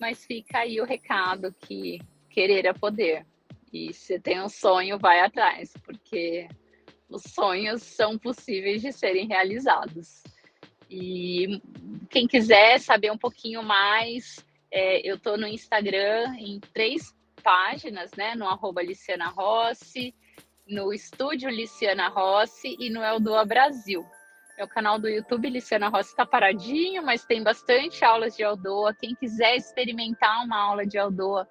[0.00, 2.00] mas fica aí o recado que
[2.30, 3.26] querer é poder.
[3.72, 6.48] E se tem um sonho, vai atrás, porque
[7.08, 10.22] os sonhos são possíveis de serem realizados.
[10.88, 11.60] E
[12.08, 18.34] quem quiser saber um pouquinho mais, é, eu estou no Instagram em três páginas, né?
[18.34, 20.14] No arroba Liciana Rossi,
[20.66, 24.04] no estúdio Liciana Rossi e no Eldoa Brasil.
[24.60, 28.92] Meu canal do YouTube, Liciana Rossi, está paradinho, mas tem bastante aulas de Eldoa.
[28.92, 31.48] Quem quiser experimentar uma aula de Eldoa,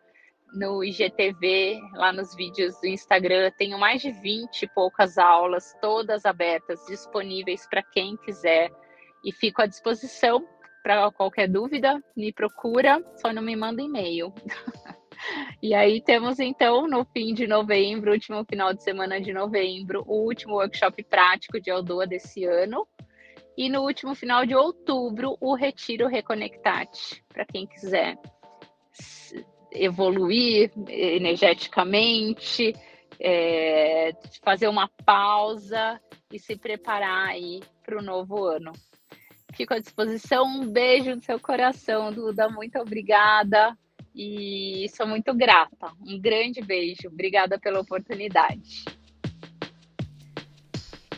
[0.53, 3.51] no IGTV, lá nos vídeos do Instagram.
[3.57, 8.69] Tenho mais de 20 e poucas aulas, todas abertas, disponíveis para quem quiser.
[9.25, 10.47] E fico à disposição
[10.83, 14.31] para qualquer dúvida, me procura, só não me manda e-mail.
[15.61, 20.25] e aí temos então no fim de novembro, último final de semana de novembro, o
[20.25, 22.87] último workshop prático de Aldoa desse ano.
[23.57, 28.17] E no último final de outubro, o Retiro Reconectate, para quem quiser
[29.71, 32.73] evoluir energeticamente,
[33.19, 35.99] é, fazer uma pausa
[36.31, 38.71] e se preparar aí para o novo ano.
[39.53, 40.45] Fico à disposição.
[40.45, 42.47] Um beijo no seu coração, Duda.
[42.47, 43.77] Muito obrigada
[44.15, 45.91] e sou muito grata.
[46.05, 47.07] Um grande beijo.
[47.07, 48.85] Obrigada pela oportunidade.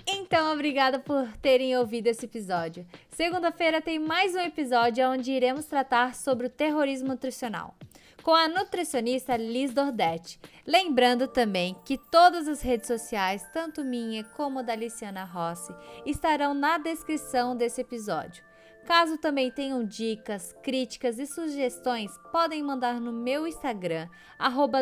[0.07, 2.85] Então, obrigada por terem ouvido esse episódio.
[3.09, 7.75] Segunda-feira tem mais um episódio onde iremos tratar sobre o terrorismo nutricional
[8.21, 10.39] com a nutricionista Liz Dordetti.
[10.65, 15.73] Lembrando também que todas as redes sociais, tanto minha como da Liciana Rossi,
[16.05, 18.50] estarão na descrição desse episódio.
[18.85, 24.09] Caso também tenham dicas, críticas e sugestões, podem mandar no meu Instagram,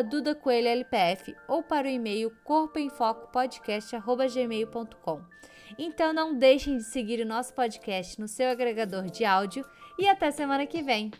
[0.02, 5.20] dudacoelholpf ou para o e-mail corpoemfocopodcast.gmail.com.
[5.78, 9.64] Então não deixem de seguir o nosso podcast no seu agregador de áudio
[9.98, 11.10] e até semana que vem!